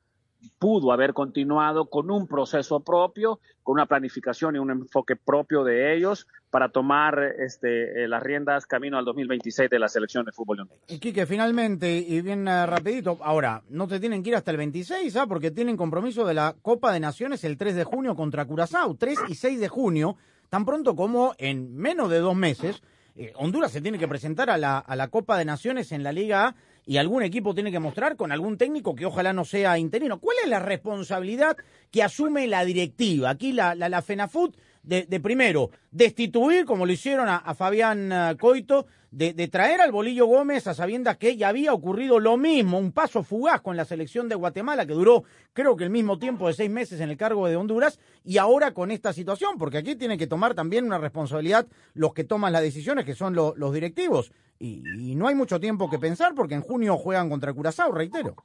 pudo 0.59 0.91
haber 0.91 1.13
continuado 1.13 1.89
con 1.89 2.11
un 2.11 2.27
proceso 2.27 2.81
propio, 2.81 3.39
con 3.61 3.73
una 3.73 3.85
planificación 3.85 4.55
y 4.55 4.59
un 4.59 4.71
enfoque 4.71 5.15
propio 5.15 5.63
de 5.63 5.95
ellos 5.95 6.27
para 6.49 6.69
tomar 6.69 7.17
este, 7.39 8.07
las 8.07 8.21
riendas 8.21 8.65
camino 8.65 8.97
al 8.97 9.05
2026 9.05 9.69
de 9.69 9.79
la 9.79 9.87
selección 9.87 10.25
de 10.25 10.31
fútbol 10.33 10.59
hondureño. 10.61 10.83
Y 10.89 10.99
Quique, 10.99 11.25
finalmente, 11.25 11.97
y 11.97 12.21
bien 12.21 12.45
rapidito, 12.45 13.17
ahora, 13.21 13.63
no 13.69 13.87
te 13.87 13.99
tienen 13.99 14.21
que 14.21 14.31
ir 14.31 14.35
hasta 14.35 14.51
el 14.51 14.57
26, 14.57 15.15
¿ah? 15.15 15.27
porque 15.27 15.51
tienen 15.51 15.77
compromiso 15.77 16.25
de 16.25 16.33
la 16.33 16.55
Copa 16.61 16.91
de 16.91 16.99
Naciones 16.99 17.43
el 17.45 17.57
3 17.57 17.75
de 17.75 17.83
junio 17.85 18.15
contra 18.15 18.45
Curazao, 18.45 18.95
3 18.95 19.19
y 19.29 19.35
6 19.35 19.59
de 19.61 19.69
junio, 19.69 20.17
tan 20.49 20.65
pronto 20.65 20.95
como 20.95 21.33
en 21.37 21.75
menos 21.75 22.09
de 22.09 22.19
dos 22.19 22.35
meses, 22.35 22.83
eh, 23.15 23.31
Honduras 23.35 23.71
se 23.71 23.81
tiene 23.81 23.99
que 23.99 24.07
presentar 24.07 24.49
a 24.49 24.57
la, 24.57 25.07
Copa 25.09 25.37
de 25.37 25.45
Naciones 25.45 25.91
en 25.91 26.03
la 26.03 26.11
Liga 26.11 26.47
A 26.47 26.55
y 26.85 26.97
algún 26.97 27.23
equipo 27.23 27.53
tiene 27.53 27.71
que 27.71 27.79
mostrar 27.79 28.15
con 28.15 28.31
algún 28.31 28.57
técnico 28.57 28.95
que 28.95 29.05
ojalá 29.05 29.33
no 29.33 29.45
sea 29.45 29.77
interino. 29.77 30.19
¿Cuál 30.19 30.37
es 30.43 30.49
la 30.49 30.59
responsabilidad 30.59 31.55
que 31.91 32.03
asume 32.03 32.47
la 32.47 32.65
directiva? 32.65 33.29
Aquí 33.29 33.53
la, 33.53 33.75
la, 33.75 33.87
la 33.87 34.01
FENAFUT 34.01 34.55
de, 34.83 35.05
de, 35.05 35.19
primero 35.19 35.71
destituir, 35.91 36.65
como 36.65 36.85
lo 36.85 36.91
hicieron 36.91 37.27
a, 37.27 37.37
a 37.37 37.55
Fabián 37.55 38.11
uh, 38.11 38.37
Coito, 38.37 38.85
de, 39.11 39.33
de, 39.33 39.47
traer 39.47 39.79
al 39.79 39.91
Bolillo 39.91 40.25
Gómez 40.25 40.65
a 40.67 40.73
sabiendas 40.73 41.17
que 41.17 41.37
ya 41.37 41.49
había 41.49 41.73
ocurrido 41.73 42.19
lo 42.19 42.35
mismo, 42.35 42.79
un 42.79 42.91
paso 42.91 43.23
fugaz 43.23 43.61
con 43.61 43.77
la 43.77 43.85
selección 43.85 44.27
de 44.27 44.35
Guatemala, 44.35 44.85
que 44.85 44.93
duró 44.93 45.23
creo 45.53 45.75
que 45.75 45.83
el 45.83 45.89
mismo 45.89 46.17
tiempo 46.17 46.47
de 46.47 46.53
seis 46.53 46.69
meses 46.69 46.99
en 46.99 47.09
el 47.09 47.17
cargo 47.17 47.47
de 47.47 47.55
Honduras, 47.55 47.99
y 48.23 48.37
ahora 48.37 48.73
con 48.73 48.91
esta 48.91 49.13
situación, 49.13 49.57
porque 49.57 49.77
aquí 49.77 49.95
tienen 49.95 50.17
que 50.17 50.27
tomar 50.27 50.55
también 50.55 50.85
una 50.85 50.97
responsabilidad 50.97 51.67
los 51.93 52.13
que 52.13 52.23
toman 52.23 52.51
las 52.51 52.63
decisiones, 52.63 53.05
que 53.05 53.13
son 53.13 53.35
lo, 53.35 53.53
los 53.55 53.73
directivos. 53.73 54.31
Y, 54.59 54.81
y, 54.97 55.15
no 55.15 55.27
hay 55.27 55.35
mucho 55.35 55.59
tiempo 55.59 55.89
que 55.89 55.99
pensar, 55.99 56.33
porque 56.35 56.55
en 56.55 56.61
junio 56.61 56.97
juegan 56.97 57.29
contra 57.29 57.53
Curazao, 57.53 57.91
reitero. 57.91 58.35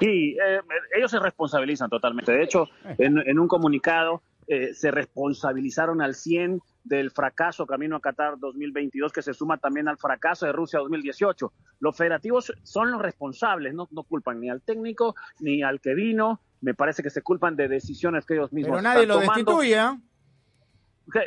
Sí, 0.00 0.36
eh, 0.36 0.60
ellos 0.96 1.10
se 1.10 1.18
responsabilizan 1.18 1.90
totalmente. 1.90 2.32
De 2.32 2.42
hecho, 2.42 2.68
en, 2.98 3.18
en 3.18 3.38
un 3.38 3.48
comunicado, 3.48 4.22
eh, 4.48 4.74
se 4.74 4.90
responsabilizaron 4.90 6.00
al 6.02 6.14
100 6.14 6.60
del 6.84 7.10
fracaso 7.10 7.66
camino 7.66 7.96
a 7.96 8.00
Qatar 8.00 8.38
2022, 8.38 9.12
que 9.12 9.22
se 9.22 9.34
suma 9.34 9.58
también 9.58 9.88
al 9.88 9.98
fracaso 9.98 10.46
de 10.46 10.52
Rusia 10.52 10.80
2018. 10.80 11.52
Los 11.80 11.96
federativos 11.96 12.52
son 12.62 12.90
los 12.90 13.02
responsables, 13.02 13.74
no, 13.74 13.88
no 13.90 14.04
culpan 14.04 14.40
ni 14.40 14.48
al 14.48 14.62
técnico 14.62 15.14
ni 15.40 15.62
al 15.62 15.80
que 15.80 15.94
vino, 15.94 16.40
me 16.60 16.74
parece 16.74 17.02
que 17.02 17.10
se 17.10 17.22
culpan 17.22 17.56
de 17.56 17.68
decisiones 17.68 18.24
que 18.26 18.34
ellos 18.34 18.52
mismos 18.52 18.78
Pero 18.78 18.82
nadie 18.82 19.02
están 19.02 19.16
lo 19.16 19.20
tomando. 19.20 19.52
destituye. 19.60 19.74
Que- 20.02 20.07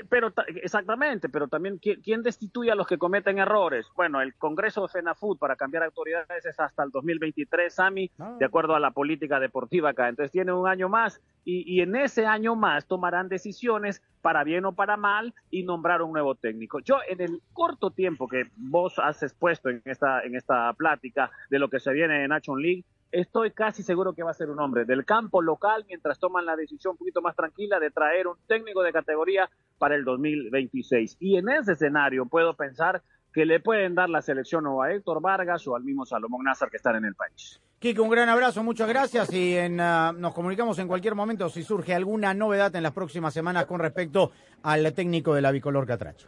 Pero 0.10 0.32
ta- 0.32 0.46
exactamente, 0.48 1.28
pero 1.30 1.48
también 1.48 1.80
¿quién, 1.80 2.22
destituye 2.22 2.72
a 2.72 2.76
los 2.76 2.86
que 2.88 2.98
cometen 2.98 3.40
errores? 3.40 3.88
Bueno, 3.96 4.22
el 4.22 4.36
Congreso 4.36 4.84
de 4.84 4.90
FENAFUT 4.90 5.40
para 5.40 5.56
cambiar 5.56 5.84
autoridades 5.84 6.46
es 6.46 6.60
hasta 6.60 6.84
el 6.84 6.92
2023, 6.92 7.74
Sami, 7.74 8.12
de 8.38 8.46
acuerdo 8.46 8.76
a 8.76 8.80
la 8.80 8.92
política 8.92 9.40
deportiva 9.40 9.90
acá. 9.90 10.08
Entonces 10.10 10.32
tiene 10.32 10.54
un 10.54 10.68
año 10.68 10.88
más 10.88 11.20
y, 11.46 11.64
y 11.72 11.82
en 11.82 11.96
ese 11.96 12.26
año 12.28 12.56
más 12.56 12.86
tomarán 12.86 13.28
decisiones 13.28 14.02
para 14.22 14.44
bien 14.44 14.66
o 14.66 14.74
para 14.74 14.98
mal 14.98 15.34
y 15.50 15.64
nombrar 15.64 16.02
un 16.04 16.14
nuevo 16.14 16.36
técnico. 16.36 16.80
Yo 16.80 16.98
en 17.10 17.20
el 17.22 17.42
corto 17.54 17.90
tiempo 17.90 18.28
que 18.28 18.44
vos 18.58 19.00
has 19.00 19.24
expuesto 19.24 19.70
en 19.70 19.82
esta 19.86 20.22
en 20.22 20.36
esta 20.36 20.72
plática 20.74 21.32
de 21.50 21.58
lo 21.58 21.70
que 21.70 21.80
se 21.80 21.92
viene 21.92 22.24
en 22.24 22.30
Nation 22.30 22.62
League, 22.62 22.84
estoy 23.12 23.52
casi 23.52 23.84
seguro 23.84 24.14
que 24.14 24.24
va 24.24 24.32
a 24.32 24.36
ser 24.36 24.50
un 24.50 24.60
hombre 24.60 24.86
del 24.86 25.06
campo 25.06 25.42
local 25.42 25.86
mientras 25.88 26.20
toman 26.20 26.46
la 26.46 26.56
decisión 26.56 26.92
un 26.92 26.98
poquito 26.98 27.22
más 27.22 27.36
tranquila 27.36 27.80
de 27.80 27.92
traer 27.92 28.28
un 28.28 28.38
técnico 28.48 28.82
de 28.84 28.94
categoría 28.94 29.50
para 29.78 29.96
el 29.96 30.04
2026. 30.04 31.18
Y 31.20 31.38
en 31.38 31.50
ese 31.50 31.74
escenario 31.74 32.26
puedo 32.26 32.56
pensar 32.56 33.02
que 33.34 33.46
le 33.46 33.60
pueden 33.60 33.96
dar 33.96 34.10
la 34.10 34.22
selección 34.22 34.66
o 34.68 34.82
a 34.82 34.92
Héctor 34.92 35.22
Vargas 35.22 35.68
o 35.68 35.76
al 35.76 35.84
mismo 35.84 36.06
Salomón 36.06 36.44
Nazar 36.44 36.70
que 36.70 36.78
están 36.78 36.96
en 36.98 37.06
el 37.06 37.16
país. 37.16 37.62
Kike, 37.80 38.00
un 38.00 38.10
gran 38.10 38.30
abrazo, 38.30 38.62
muchas 38.64 38.88
gracias 38.88 39.34
y 39.34 39.56
en, 39.58 39.80
ah, 39.80 40.14
nos 40.16 40.34
comunicamos 40.34 40.78
en 40.80 40.88
cualquier 40.88 41.16
momento 41.16 41.50
si 41.50 41.64
surge 41.64 41.96
alguna 41.96 42.34
novedad 42.34 42.76
en 42.76 42.84
las 42.84 42.92
próximas 42.92 43.34
semanas 43.34 43.66
con 43.66 43.80
respecto 43.80 44.32
al 44.64 44.94
técnico 44.94 45.34
de 45.34 45.42
la 45.42 45.52
bicolor 45.52 45.88
Catracho. 45.88 46.28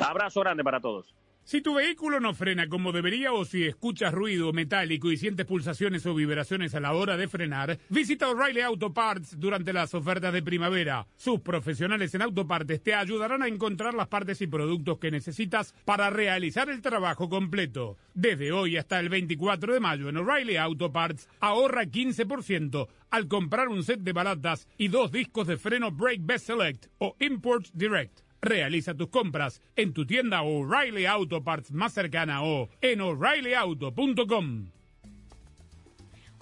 Abrazo 0.00 0.40
grande 0.40 0.62
para 0.62 0.80
todos. 0.80 1.14
Si 1.46 1.60
tu 1.60 1.74
vehículo 1.74 2.18
no 2.18 2.34
frena 2.34 2.68
como 2.68 2.90
debería 2.90 3.32
o 3.32 3.44
si 3.44 3.62
escuchas 3.62 4.12
ruido 4.12 4.52
metálico 4.52 5.12
y 5.12 5.16
sientes 5.16 5.46
pulsaciones 5.46 6.04
o 6.04 6.12
vibraciones 6.12 6.74
a 6.74 6.80
la 6.80 6.92
hora 6.92 7.16
de 7.16 7.28
frenar, 7.28 7.78
visita 7.88 8.28
O'Reilly 8.28 8.62
Auto 8.62 8.92
Parts 8.92 9.38
durante 9.38 9.72
las 9.72 9.94
ofertas 9.94 10.32
de 10.32 10.42
primavera. 10.42 11.06
Sus 11.14 11.42
profesionales 11.42 12.12
en 12.16 12.22
autopartes 12.22 12.82
te 12.82 12.94
ayudarán 12.94 13.44
a 13.44 13.46
encontrar 13.46 13.94
las 13.94 14.08
partes 14.08 14.40
y 14.40 14.48
productos 14.48 14.98
que 14.98 15.12
necesitas 15.12 15.72
para 15.84 16.10
realizar 16.10 16.68
el 16.68 16.82
trabajo 16.82 17.28
completo. 17.28 17.96
Desde 18.12 18.50
hoy 18.50 18.76
hasta 18.76 18.98
el 18.98 19.08
24 19.08 19.72
de 19.72 19.78
mayo 19.78 20.08
en 20.08 20.16
O'Reilly 20.16 20.56
Auto 20.56 20.90
Parts 20.90 21.28
ahorra 21.38 21.84
15% 21.84 22.88
al 23.10 23.28
comprar 23.28 23.68
un 23.68 23.84
set 23.84 24.00
de 24.00 24.12
balatas 24.12 24.66
y 24.78 24.88
dos 24.88 25.12
discos 25.12 25.46
de 25.46 25.58
freno 25.58 25.92
Brake 25.92 26.22
Best 26.22 26.46
Select 26.46 26.86
o 26.98 27.14
Import 27.20 27.68
Direct. 27.72 28.25
Realiza 28.46 28.94
tus 28.94 29.08
compras 29.08 29.60
en 29.74 29.92
tu 29.92 30.06
tienda 30.06 30.42
O'Reilly 30.42 31.04
Auto 31.04 31.42
Parts 31.42 31.72
más 31.72 31.92
cercana 31.92 32.44
o 32.44 32.68
en 32.80 33.00
o'ReillyAuto.com. 33.00 34.70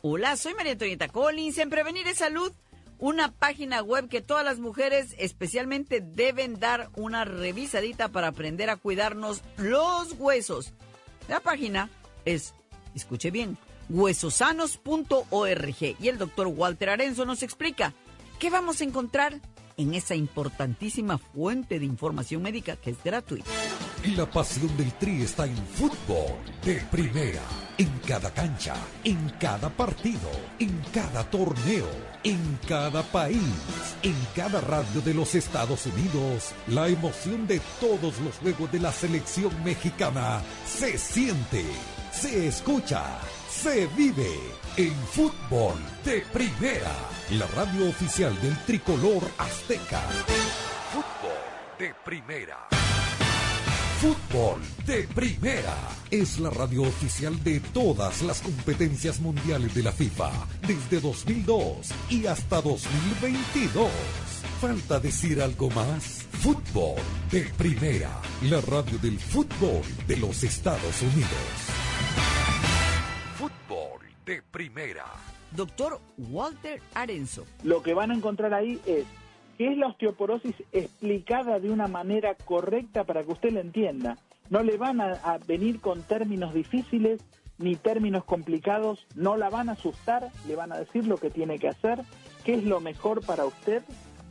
Hola, 0.03 0.37
soy 0.37 0.53
María 0.53 0.73
Antonieta 0.73 1.09
Collins 1.09 1.57
en 1.57 1.71
Prevenir 1.71 2.07
es 2.07 2.19
Salud, 2.19 2.53
una 2.99 3.33
página 3.33 3.83
web 3.83 4.11
que 4.11 4.21
todas 4.21 4.45
las 4.45 4.59
mujeres 4.59 5.15
especialmente 5.17 6.03
deben 6.03 6.61
dar 6.61 6.91
una 6.95 7.25
revisadita 7.25 8.11
para 8.11 8.29
aprender 8.29 8.69
a 8.69 8.77
cuidarnos 8.77 9.41
los 9.57 10.13
huesos. 10.19 10.75
La 11.27 11.41
página 11.41 11.89
es, 12.27 12.53
escuche 12.95 13.31
bien, 13.31 13.57
huesosanos.org 13.89 15.97
y 15.99 16.09
el 16.09 16.19
doctor 16.19 16.49
Walter 16.49 16.91
Arenzo 16.91 17.25
nos 17.25 17.43
explica 17.43 17.95
qué 18.39 18.51
vamos 18.51 18.83
a 18.83 18.85
encontrar 18.85 19.41
en 19.77 19.95
esa 19.95 20.15
importantísima 20.15 21.19
fuente 21.19 21.79
de 21.79 21.85
información 21.85 22.43
médica 22.43 22.77
que 22.77 22.91
es 22.91 23.03
gratuita. 23.03 23.51
La 24.17 24.31
pasión 24.31 24.77
del 24.77 24.93
Tri 24.95 25.23
está 25.23 25.47
en 25.47 25.57
fútbol 25.57 26.37
de 26.63 26.75
primera. 26.91 27.41
En 27.79 27.89
cada 28.07 28.31
cancha, 28.33 28.75
en 29.03 29.31
cada 29.41 29.71
partido, 29.71 30.31
en 30.59 30.79
cada 30.93 31.29
torneo, 31.29 31.89
en 32.23 32.59
cada 32.69 33.03
país, 33.03 33.41
en 34.03 34.15
cada 34.37 34.61
radio 34.61 35.01
de 35.01 35.15
los 35.15 35.35
Estados 35.35 35.87
Unidos. 35.87 36.53
La 36.69 36.89
emoción 36.89 37.47
de 37.47 37.61
todos 37.81 38.21
los 38.21 38.37
juegos 38.37 38.71
de 38.71 38.79
la 38.79 38.93
selección 38.93 39.51
mexicana 39.65 40.43
se 40.67 40.99
siente, 40.99 41.65
se 42.21 42.49
escucha, 42.49 43.03
se 43.51 43.87
vive 43.89 44.39
en 44.77 44.95
fútbol 45.13 45.75
de 46.05 46.23
primera. 46.33 46.93
La 47.31 47.47
radio 47.49 47.89
oficial 47.89 48.41
del 48.41 48.57
tricolor 48.65 49.23
azteca. 49.39 50.01
Fútbol 50.93 51.79
de 51.79 51.95
primera. 52.05 52.69
Fútbol 54.01 54.61
de 54.85 55.09
Primera 55.15 55.75
es 56.11 56.39
la 56.39 56.51
radio 56.51 56.83
oficial 56.83 57.43
de 57.43 57.59
todas 57.61 58.21
las 58.21 58.43
competencias 58.43 59.19
mundiales 59.19 59.75
de 59.75 59.83
la 59.83 59.93
FIFA 59.93 60.31
desde 60.67 61.01
2002 61.01 61.91
y 62.11 62.27
hasta 62.27 62.61
2022. 62.61 63.89
¿Falta 64.61 65.01
decir 65.01 65.41
algo 65.41 65.71
más? 65.71 66.27
Fútbol 66.43 67.01
de 67.31 67.45
Primera, 67.57 68.21
la 68.43 68.61
radio 68.61 68.99
del 68.99 69.19
fútbol 69.19 69.83
de 70.07 70.19
los 70.19 70.45
Estados 70.45 71.01
Unidos. 71.01 71.84
Fútbol 73.37 74.01
de 74.25 74.43
Primera. 74.43 75.05
Doctor 75.53 76.01
Walter 76.19 76.81
Arenzo. 76.95 77.47
Lo 77.63 77.83
que 77.83 77.95
van 77.95 78.11
a 78.11 78.15
encontrar 78.15 78.55
ahí 78.55 78.81
es 78.87 79.05
qué 79.59 79.73
es 79.73 79.79
la 79.79 79.87
osteoporosis 79.89 80.55
explicada 80.73 81.61
de 81.61 81.71
una 81.71 81.89
manera 81.89 82.35
correcta 82.35 83.05
para 83.05 83.23
que 83.23 83.33
usted 83.33 83.53
la 83.53 83.61
entienda. 83.61 84.19
No 84.51 84.63
le 84.63 84.77
van 84.77 85.01
a, 85.01 85.13
a 85.23 85.39
venir 85.39 85.81
con 85.81 86.03
términos 86.03 86.55
difíciles 86.55 87.21
ni 87.59 87.77
términos 87.77 88.25
complicados, 88.25 89.07
no 89.15 89.37
la 89.37 89.49
van 89.49 89.69
a 89.69 89.73
asustar, 89.73 90.31
le 90.49 90.57
van 90.57 90.73
a 90.73 90.79
decir 90.79 91.07
lo 91.07 91.19
que 91.19 91.31
tiene 91.31 91.59
que 91.59 91.69
hacer, 91.69 92.01
qué 92.45 92.55
es 92.55 92.65
lo 92.65 92.81
mejor 92.81 93.25
para 93.25 93.45
usted, 93.45 93.83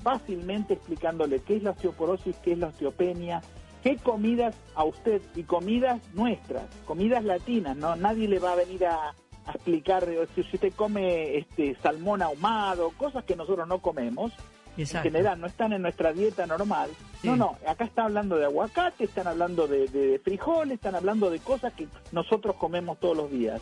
fácilmente 0.03 0.73
explicándole 0.73 1.39
qué 1.39 1.55
es 1.55 1.63
la 1.63 1.71
osteoporosis, 1.71 2.35
qué 2.43 2.51
es 2.51 2.59
la 2.59 2.67
osteopenia, 2.67 3.41
qué 3.83 3.97
comidas 3.97 4.55
a 4.75 4.85
usted 4.85 5.21
y 5.35 5.43
comidas 5.43 6.01
nuestras, 6.13 6.63
comidas 6.85 7.23
latinas, 7.23 7.75
no 7.75 7.95
nadie 7.95 8.27
le 8.27 8.39
va 8.39 8.53
a 8.53 8.55
venir 8.55 8.85
a, 8.85 9.09
a 9.09 9.51
explicar 9.53 10.07
si 10.33 10.41
usted 10.41 10.73
come 10.73 11.37
este 11.37 11.75
salmón 11.81 12.21
ahumado, 12.21 12.91
cosas 12.97 13.25
que 13.25 13.35
nosotros 13.35 13.67
no 13.67 13.79
comemos, 13.79 14.31
Exacto. 14.77 15.07
en 15.07 15.13
general 15.13 15.39
no 15.39 15.47
están 15.47 15.73
en 15.73 15.81
nuestra 15.81 16.13
dieta 16.13 16.47
normal. 16.47 16.89
No, 17.21 17.35
no, 17.35 17.57
acá 17.67 17.83
está 17.85 18.05
hablando 18.05 18.37
de 18.37 18.45
aguacate, 18.45 19.03
están 19.03 19.27
hablando 19.27 19.67
de, 19.67 19.87
de 19.87 20.19
frijoles, 20.19 20.75
están 20.75 20.95
hablando 20.95 21.29
de 21.29 21.39
cosas 21.39 21.73
que 21.73 21.87
nosotros 22.11 22.55
comemos 22.55 22.99
todos 22.99 23.15
los 23.15 23.31
días. 23.31 23.61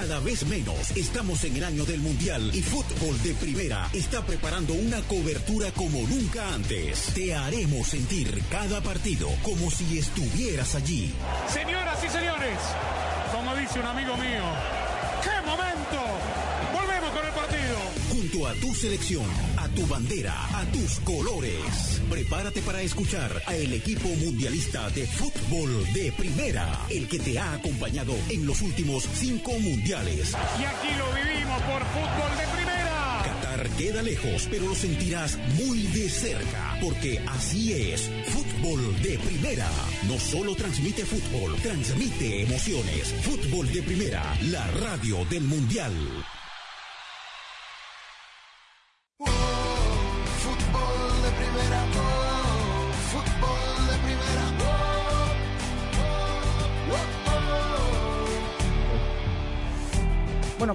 cada 0.00 0.20
vez 0.20 0.44
menos. 0.46 0.90
Estamos 0.94 1.42
en 1.44 1.56
el 1.56 1.64
año 1.64 1.84
del 1.86 2.00
Mundial 2.00 2.50
y 2.52 2.60
Fútbol 2.60 3.20
de 3.22 3.32
Primera 3.32 3.88
está 3.94 4.20
preparando 4.26 4.74
una 4.74 5.00
cobertura 5.02 5.70
como 5.70 6.02
nunca 6.02 6.52
antes. 6.52 7.14
Te 7.14 7.34
haremos 7.34 7.88
sentir 7.88 8.42
cada 8.50 8.82
partido 8.82 9.30
como 9.42 9.70
si 9.70 9.98
estuvieras 9.98 10.74
allí. 10.74 11.14
Señoras 11.48 11.98
y 12.04 12.08
señores, 12.10 12.58
como 13.32 13.56
dice 13.56 13.80
un 13.80 13.86
amigo 13.86 14.18
mío, 14.18 14.44
¡qué 15.24 15.46
momento! 15.46 16.02
Volvemos 16.74 17.10
con 17.10 17.26
el 17.26 17.32
partido. 17.32 17.76
Junto 18.10 18.48
a 18.48 18.52
tu 18.54 18.74
selección, 18.74 19.24
tu 19.76 19.86
bandera, 19.86 20.34
a 20.58 20.64
tus 20.72 20.98
colores. 21.00 22.00
Prepárate 22.08 22.62
para 22.62 22.80
escuchar 22.80 23.42
a 23.46 23.54
el 23.54 23.74
equipo 23.74 24.08
mundialista 24.08 24.88
de 24.90 25.06
fútbol 25.06 25.70
de 25.92 26.10
primera, 26.12 26.80
el 26.88 27.06
que 27.06 27.18
te 27.18 27.38
ha 27.38 27.52
acompañado 27.52 28.14
en 28.30 28.46
los 28.46 28.62
últimos 28.62 29.06
cinco 29.14 29.52
mundiales. 29.60 30.32
Y 30.58 30.64
aquí 30.64 30.88
lo 30.96 31.12
vivimos 31.14 31.62
por 31.62 31.84
fútbol 31.84 32.38
de 32.38 32.56
primera. 32.56 33.22
Qatar 33.22 33.68
queda 33.76 34.02
lejos, 34.02 34.48
pero 34.50 34.66
lo 34.66 34.74
sentirás 34.74 35.38
muy 35.58 35.82
de 35.88 36.08
cerca, 36.08 36.78
porque 36.80 37.20
así 37.28 37.74
es, 37.74 38.10
fútbol 38.28 38.80
de 39.02 39.18
primera. 39.18 39.68
No 40.08 40.18
solo 40.18 40.56
transmite 40.56 41.04
fútbol, 41.04 41.54
transmite 41.56 42.42
emociones. 42.42 43.14
Fútbol 43.22 43.70
de 43.70 43.82
primera, 43.82 44.24
la 44.44 44.66
radio 44.68 45.22
del 45.26 45.42
mundial. 45.42 45.92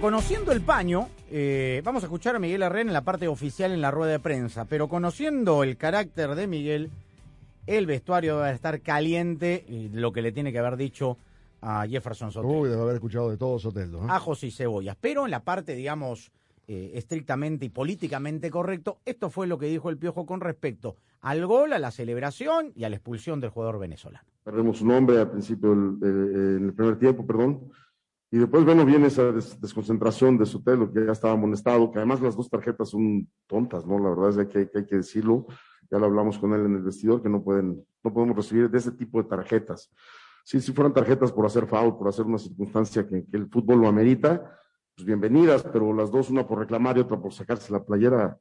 Conociendo 0.02 0.52
el 0.52 0.62
paño, 0.62 1.10
eh, 1.30 1.82
vamos 1.86 2.04
a 2.04 2.08
escuchar 2.08 2.36
a 2.36 2.40
Miguel 2.40 2.64
Herrera 2.64 2.82
en 2.90 2.94
la 2.94 3.04
parte 3.04 3.28
oficial 3.28 3.72
en 3.72 3.82
la 3.82 3.92
rueda 3.92 4.14
de 4.14 4.20
prensa, 4.20 4.66
pero 4.66 4.88
conociendo 4.88 5.64
el 5.64 5.78
carácter 5.78 6.34
de 6.36 6.48
Miguel, 6.48 6.90
el 7.68 7.86
vestuario 7.86 8.38
va 8.38 8.48
a 8.48 8.52
estar 8.52 8.82
caliente, 8.82 9.64
y 9.68 9.90
lo 9.90 10.12
que 10.12 10.22
le 10.24 10.32
tiene 10.32 10.52
que 10.52 10.60
haber 10.60 10.76
dicho 10.78 11.18
a 11.62 11.86
Jefferson 11.88 12.32
Sotelo. 12.32 12.52
Uy, 12.62 12.70
debe 12.70 12.82
haber 12.82 12.96
escuchado 12.96 13.30
de 13.30 13.38
todo 13.38 13.60
Soteldo. 13.60 14.00
¿eh? 14.00 14.08
Ajos 14.10 14.44
y 14.44 14.50
cebollas. 14.50 14.98
Pero 15.00 15.26
en 15.26 15.32
la 15.32 15.42
parte, 15.44 15.76
digamos, 15.76 16.32
eh, 16.68 16.92
estrictamente 16.96 17.66
y 17.66 17.70
políticamente 17.70 18.50
correcto, 18.50 18.98
esto 19.06 19.30
fue 19.30 19.46
lo 19.46 19.60
que 19.60 19.68
dijo 19.68 19.92
el 19.92 19.98
Piojo 19.98 20.26
con 20.26 20.42
respecto 20.42 20.96
al 21.22 21.46
gol, 21.46 21.74
a 21.74 21.80
la 21.80 21.92
celebración 21.92 22.72
y 22.76 22.84
a 22.86 22.90
la 22.90 22.96
expulsión 22.96 23.40
del 23.40 23.52
jugador 23.52 23.78
venezolano. 23.78 24.26
perdemos 24.44 24.82
un 24.82 24.90
hombre 24.90 25.20
al 25.20 25.30
principio 25.30 25.70
del, 25.70 26.00
de- 26.00 26.58
en 26.58 26.66
el 26.66 26.74
primer 26.74 26.98
tiempo, 26.98 27.24
perdón. 27.28 27.72
Y 28.34 28.38
después, 28.38 28.64
bueno, 28.64 28.86
viene 28.86 29.08
esa 29.08 29.30
des- 29.34 29.60
desconcentración 29.60 30.38
de 30.38 30.46
Sotelo, 30.46 30.92
que 30.92 31.06
ya 31.06 31.12
estaba 31.12 31.34
amonestado, 31.34 31.92
que 31.92 32.00
además 32.00 32.22
las 32.22 32.36
dos 32.36 32.50
tarjetas 32.50 32.90
son 32.90 33.30
tontas, 33.46 33.86
¿no? 33.86 34.00
La 34.00 34.10
verdad 34.10 34.40
es 34.40 34.48
que 34.48 34.70
hay, 34.74 34.86
que 34.86 34.96
decirlo. 34.96 35.48
Ya 35.92 36.00
lo 36.00 36.06
hablamos 36.06 36.40
con 36.40 36.54
él 36.54 36.66
en 36.66 36.76
el 36.76 36.82
vestidor, 36.82 37.22
que 37.22 37.28
no 37.28 37.44
pueden, 37.44 37.86
no 38.02 38.14
podemos 38.14 38.38
recibir 38.38 38.70
de 38.70 38.78
ese 38.78 38.94
tipo 38.94 39.22
de 39.22 39.28
tarjetas. 39.28 39.92
Sí, 40.46 40.62
si 40.62 40.72
fueran 40.72 40.94
tarjetas 40.94 41.34
por 41.34 41.46
hacer 41.46 41.68
foul, 41.68 41.98
por 41.98 42.08
hacer 42.08 42.26
una 42.26 42.38
circunstancia 42.38 43.06
que, 43.06 43.26
el 43.34 43.50
fútbol 43.50 43.82
lo 43.82 43.90
amerita, 43.90 44.58
pues 44.96 45.06
bienvenidas, 45.06 45.64
pero 45.64 45.94
las 45.94 46.10
dos, 46.10 46.30
una 46.30 46.48
por 46.48 46.60
reclamar 46.60 46.98
y 46.98 47.02
otra 47.02 47.20
por 47.20 47.34
sacarse 47.34 47.74
la 47.74 47.84
playera, 47.84 48.40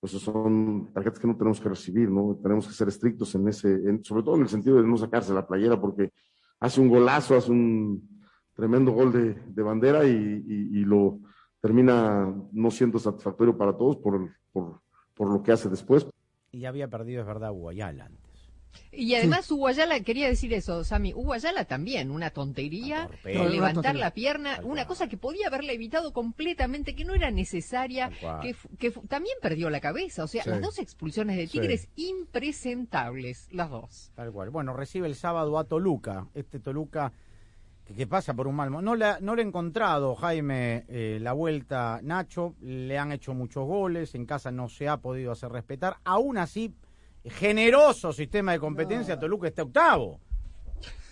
pues 0.00 0.12
son 0.12 0.90
tarjetas 0.94 1.18
que 1.18 1.26
no 1.26 1.36
tenemos 1.36 1.60
que 1.60 1.68
recibir, 1.68 2.10
¿no? 2.10 2.38
Tenemos 2.42 2.66
que 2.66 2.72
ser 2.72 2.88
estrictos 2.88 3.34
en 3.34 3.46
ese, 3.48 4.02
sobre 4.02 4.22
todo 4.22 4.36
en 4.36 4.42
el 4.42 4.48
sentido 4.48 4.76
de 4.80 4.88
no 4.88 4.96
sacarse 4.96 5.34
la 5.34 5.46
playera, 5.46 5.78
porque 5.78 6.10
hace 6.58 6.80
un 6.80 6.88
golazo, 6.88 7.36
hace 7.36 7.50
un 7.52 8.19
tremendo 8.60 8.92
gol 8.92 9.10
de, 9.12 9.34
de 9.34 9.62
bandera 9.62 10.04
y, 10.04 10.10
y- 10.10 10.78
y 10.80 10.84
lo 10.84 11.18
termina 11.60 12.32
no 12.52 12.70
siendo 12.70 12.98
satisfactorio 12.98 13.56
para 13.56 13.76
todos 13.76 13.96
por, 13.96 14.30
por, 14.52 14.80
por 15.14 15.32
lo 15.32 15.42
que 15.42 15.52
hace 15.52 15.68
después. 15.68 16.06
Y 16.52 16.66
había 16.66 16.88
perdido, 16.88 17.22
es 17.22 17.26
verdad, 17.26 17.50
Guayala 17.52 18.04
antes. 18.06 18.20
Y 18.92 19.14
además 19.16 19.50
Hugo 19.50 19.66
Ayala, 19.66 19.98
quería 20.00 20.28
decir 20.28 20.52
eso, 20.54 20.84
Sammy, 20.84 21.12
Hugo 21.12 21.32
Ayala 21.32 21.64
también, 21.64 22.10
una 22.12 22.30
tontería, 22.30 23.08
de 23.24 23.34
levantar 23.34 23.58
Una 23.58 23.72
tontería. 23.72 24.00
la 24.00 24.10
pierna, 24.14 24.60
una 24.62 24.86
cosa 24.86 25.08
que 25.08 25.16
podía 25.16 25.48
haberle 25.48 25.72
evitado 25.74 26.12
completamente, 26.12 26.94
que 26.94 27.04
no 27.04 27.14
era 27.14 27.32
necesaria, 27.32 28.10
que, 28.78 28.90
también 29.08 29.34
perdió 29.42 29.70
la 29.70 29.80
cabeza. 29.80 30.22
O 30.22 30.28
sea, 30.28 30.44
Sí. 30.44 30.50
las 30.50 30.60
dos 30.60 30.78
expulsiones 30.78 31.36
de 31.36 31.48
Sí. 31.48 31.58
Tigres 31.58 31.88
impresentables, 31.96 33.48
las 33.52 33.70
dos. 33.70 34.12
Tal 34.14 34.30
cual. 34.32 34.50
Bueno, 34.50 34.72
recibe 34.72 35.06
el 35.08 35.14
sábado 35.16 35.58
a 35.58 35.64
Toluca. 35.64 36.28
Este 36.34 36.60
Toluca 36.60 37.12
que, 37.96 38.06
pasa 38.06 38.34
por 38.34 38.46
un 38.46 38.56
mal 38.56 38.70
momento. 38.70 38.90
No 38.90 38.96
le, 38.96 39.04
ha- 39.04 39.18
no 39.20 39.34
le 39.34 39.42
ha 39.42 39.46
encontrado, 39.46 40.14
Jaime, 40.14 40.84
eh, 40.88 41.18
la 41.20 41.32
vuelta 41.32 42.00
Nacho. 42.02 42.54
Le 42.60 42.98
han 42.98 43.12
hecho 43.12 43.34
muchos 43.34 43.66
goles. 43.66 44.14
En 44.14 44.26
casa 44.26 44.50
no 44.50 44.68
se 44.68 44.88
ha 44.88 44.98
podido 44.98 45.32
hacer 45.32 45.50
respetar. 45.52 45.96
Aún 46.04 46.38
así, 46.38 46.74
generoso 47.24 48.12
sistema 48.12 48.52
de 48.52 48.60
competencia. 48.60 49.18
Toluca 49.18 49.48
está 49.48 49.62
octavo. 49.62 50.20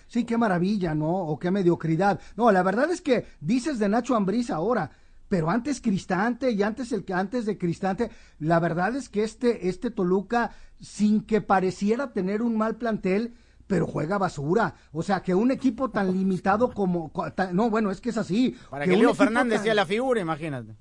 Sí, 0.07 0.25
qué 0.25 0.39
maravilla, 0.39 0.95
¿no? 0.95 1.11
O 1.11 1.39
qué 1.39 1.51
mediocridad. 1.51 2.19
No, 2.37 2.51
la 2.51 2.63
verdad 2.63 2.91
es 2.91 3.03
que 3.03 3.27
dices 3.41 3.79
de 3.79 3.91
Nacho 3.91 4.17
Ambriz 4.17 4.51
ahora, 4.51 4.91
pero 5.29 5.51
antes 5.51 5.83
Cristante 5.83 6.51
y 6.51 6.63
antes 6.63 6.93
el 6.93 7.05
que 7.05 7.13
antes 7.13 7.45
de 7.45 7.59
Cristante, 7.59 8.11
la 8.39 8.59
verdad 8.59 8.97
es 8.97 9.11
que 9.11 9.23
este 9.23 9.69
este 9.69 9.91
Toluca 9.91 10.53
sin 10.81 11.21
que 11.21 11.43
pareciera 11.43 12.13
tener 12.15 12.41
un 12.41 12.57
mal 12.57 12.77
plantel, 12.77 13.35
pero 13.69 13.87
juega 13.87 14.19
basura. 14.19 14.75
O 14.93 15.05
sea, 15.05 15.23
que 15.23 15.33
un 15.37 15.53
equipo 15.53 15.91
tan 15.91 16.13
limitado 16.19 16.73
como 16.73 17.13
tan- 17.37 17.55
no, 17.55 17.71
bueno, 17.71 17.93
es 17.93 18.01
que 18.01 18.09
es 18.11 18.19
así. 18.19 18.57
Para 18.69 18.85
que, 18.85 18.91
Leo 18.97 19.11
equipo 19.11 19.15
Fernández 19.15 19.59
tan- 19.59 19.65
sea 19.65 19.75
la 19.75 19.87
figura, 19.87 20.21
imagínate. 20.21 20.75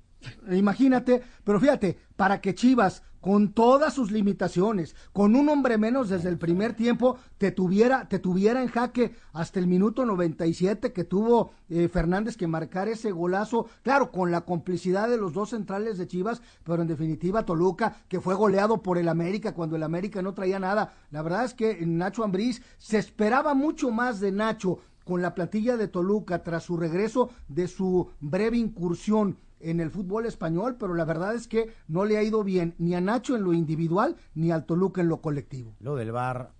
Imagínate, 0.50 1.22
pero 1.44 1.60
fíjate, 1.60 1.96
para 2.16 2.40
que 2.40 2.54
Chivas, 2.54 3.02
con 3.20 3.52
todas 3.52 3.94
sus 3.94 4.10
limitaciones, 4.10 4.94
con 5.12 5.36
un 5.36 5.48
hombre 5.48 5.78
menos 5.78 6.08
desde 6.08 6.28
el 6.28 6.38
primer 6.38 6.74
tiempo, 6.74 7.18
te 7.38 7.50
tuviera, 7.50 8.08
te 8.08 8.18
tuviera 8.18 8.62
en 8.62 8.68
jaque 8.68 9.14
hasta 9.32 9.58
el 9.58 9.66
minuto 9.66 10.04
97 10.04 10.92
que 10.92 11.04
tuvo 11.04 11.52
eh, 11.68 11.88
Fernández 11.88 12.36
que 12.36 12.46
marcar 12.46 12.88
ese 12.88 13.10
golazo, 13.10 13.66
claro, 13.82 14.10
con 14.10 14.30
la 14.30 14.42
complicidad 14.42 15.08
de 15.08 15.16
los 15.16 15.32
dos 15.32 15.50
centrales 15.50 15.98
de 15.98 16.06
Chivas, 16.06 16.42
pero 16.64 16.82
en 16.82 16.88
definitiva 16.88 17.44
Toluca, 17.44 17.96
que 18.08 18.20
fue 18.20 18.34
goleado 18.34 18.82
por 18.82 18.98
el 18.98 19.08
América 19.08 19.54
cuando 19.54 19.76
el 19.76 19.82
América 19.82 20.22
no 20.22 20.34
traía 20.34 20.58
nada. 20.58 20.94
La 21.10 21.22
verdad 21.22 21.44
es 21.44 21.54
que 21.54 21.84
Nacho 21.86 22.24
Ambriz 22.24 22.62
se 22.78 22.98
esperaba 22.98 23.54
mucho 23.54 23.90
más 23.90 24.20
de 24.20 24.32
Nacho 24.32 24.78
con 25.04 25.22
la 25.22 25.34
plantilla 25.34 25.76
de 25.76 25.88
Toluca 25.88 26.42
tras 26.42 26.64
su 26.64 26.76
regreso 26.76 27.30
de 27.48 27.66
su 27.66 28.10
breve 28.20 28.58
incursión 28.58 29.38
en 29.60 29.80
el 29.80 29.90
fútbol 29.90 30.26
español, 30.26 30.76
pero 30.78 30.94
la 30.94 31.04
verdad 31.04 31.34
es 31.34 31.48
que 31.48 31.72
no 31.86 32.04
le 32.04 32.18
ha 32.18 32.22
ido 32.22 32.44
bien 32.44 32.74
ni 32.78 32.94
a 32.94 33.00
Nacho 33.00 33.36
en 33.36 33.42
lo 33.42 33.52
individual 33.52 34.16
ni 34.34 34.50
al 34.50 34.66
Toluca 34.66 35.00
en 35.00 35.08
lo 35.08 35.20
colectivo. 35.20 35.74
Lo 35.80 35.96
del 35.96 36.12
bar, 36.12 36.52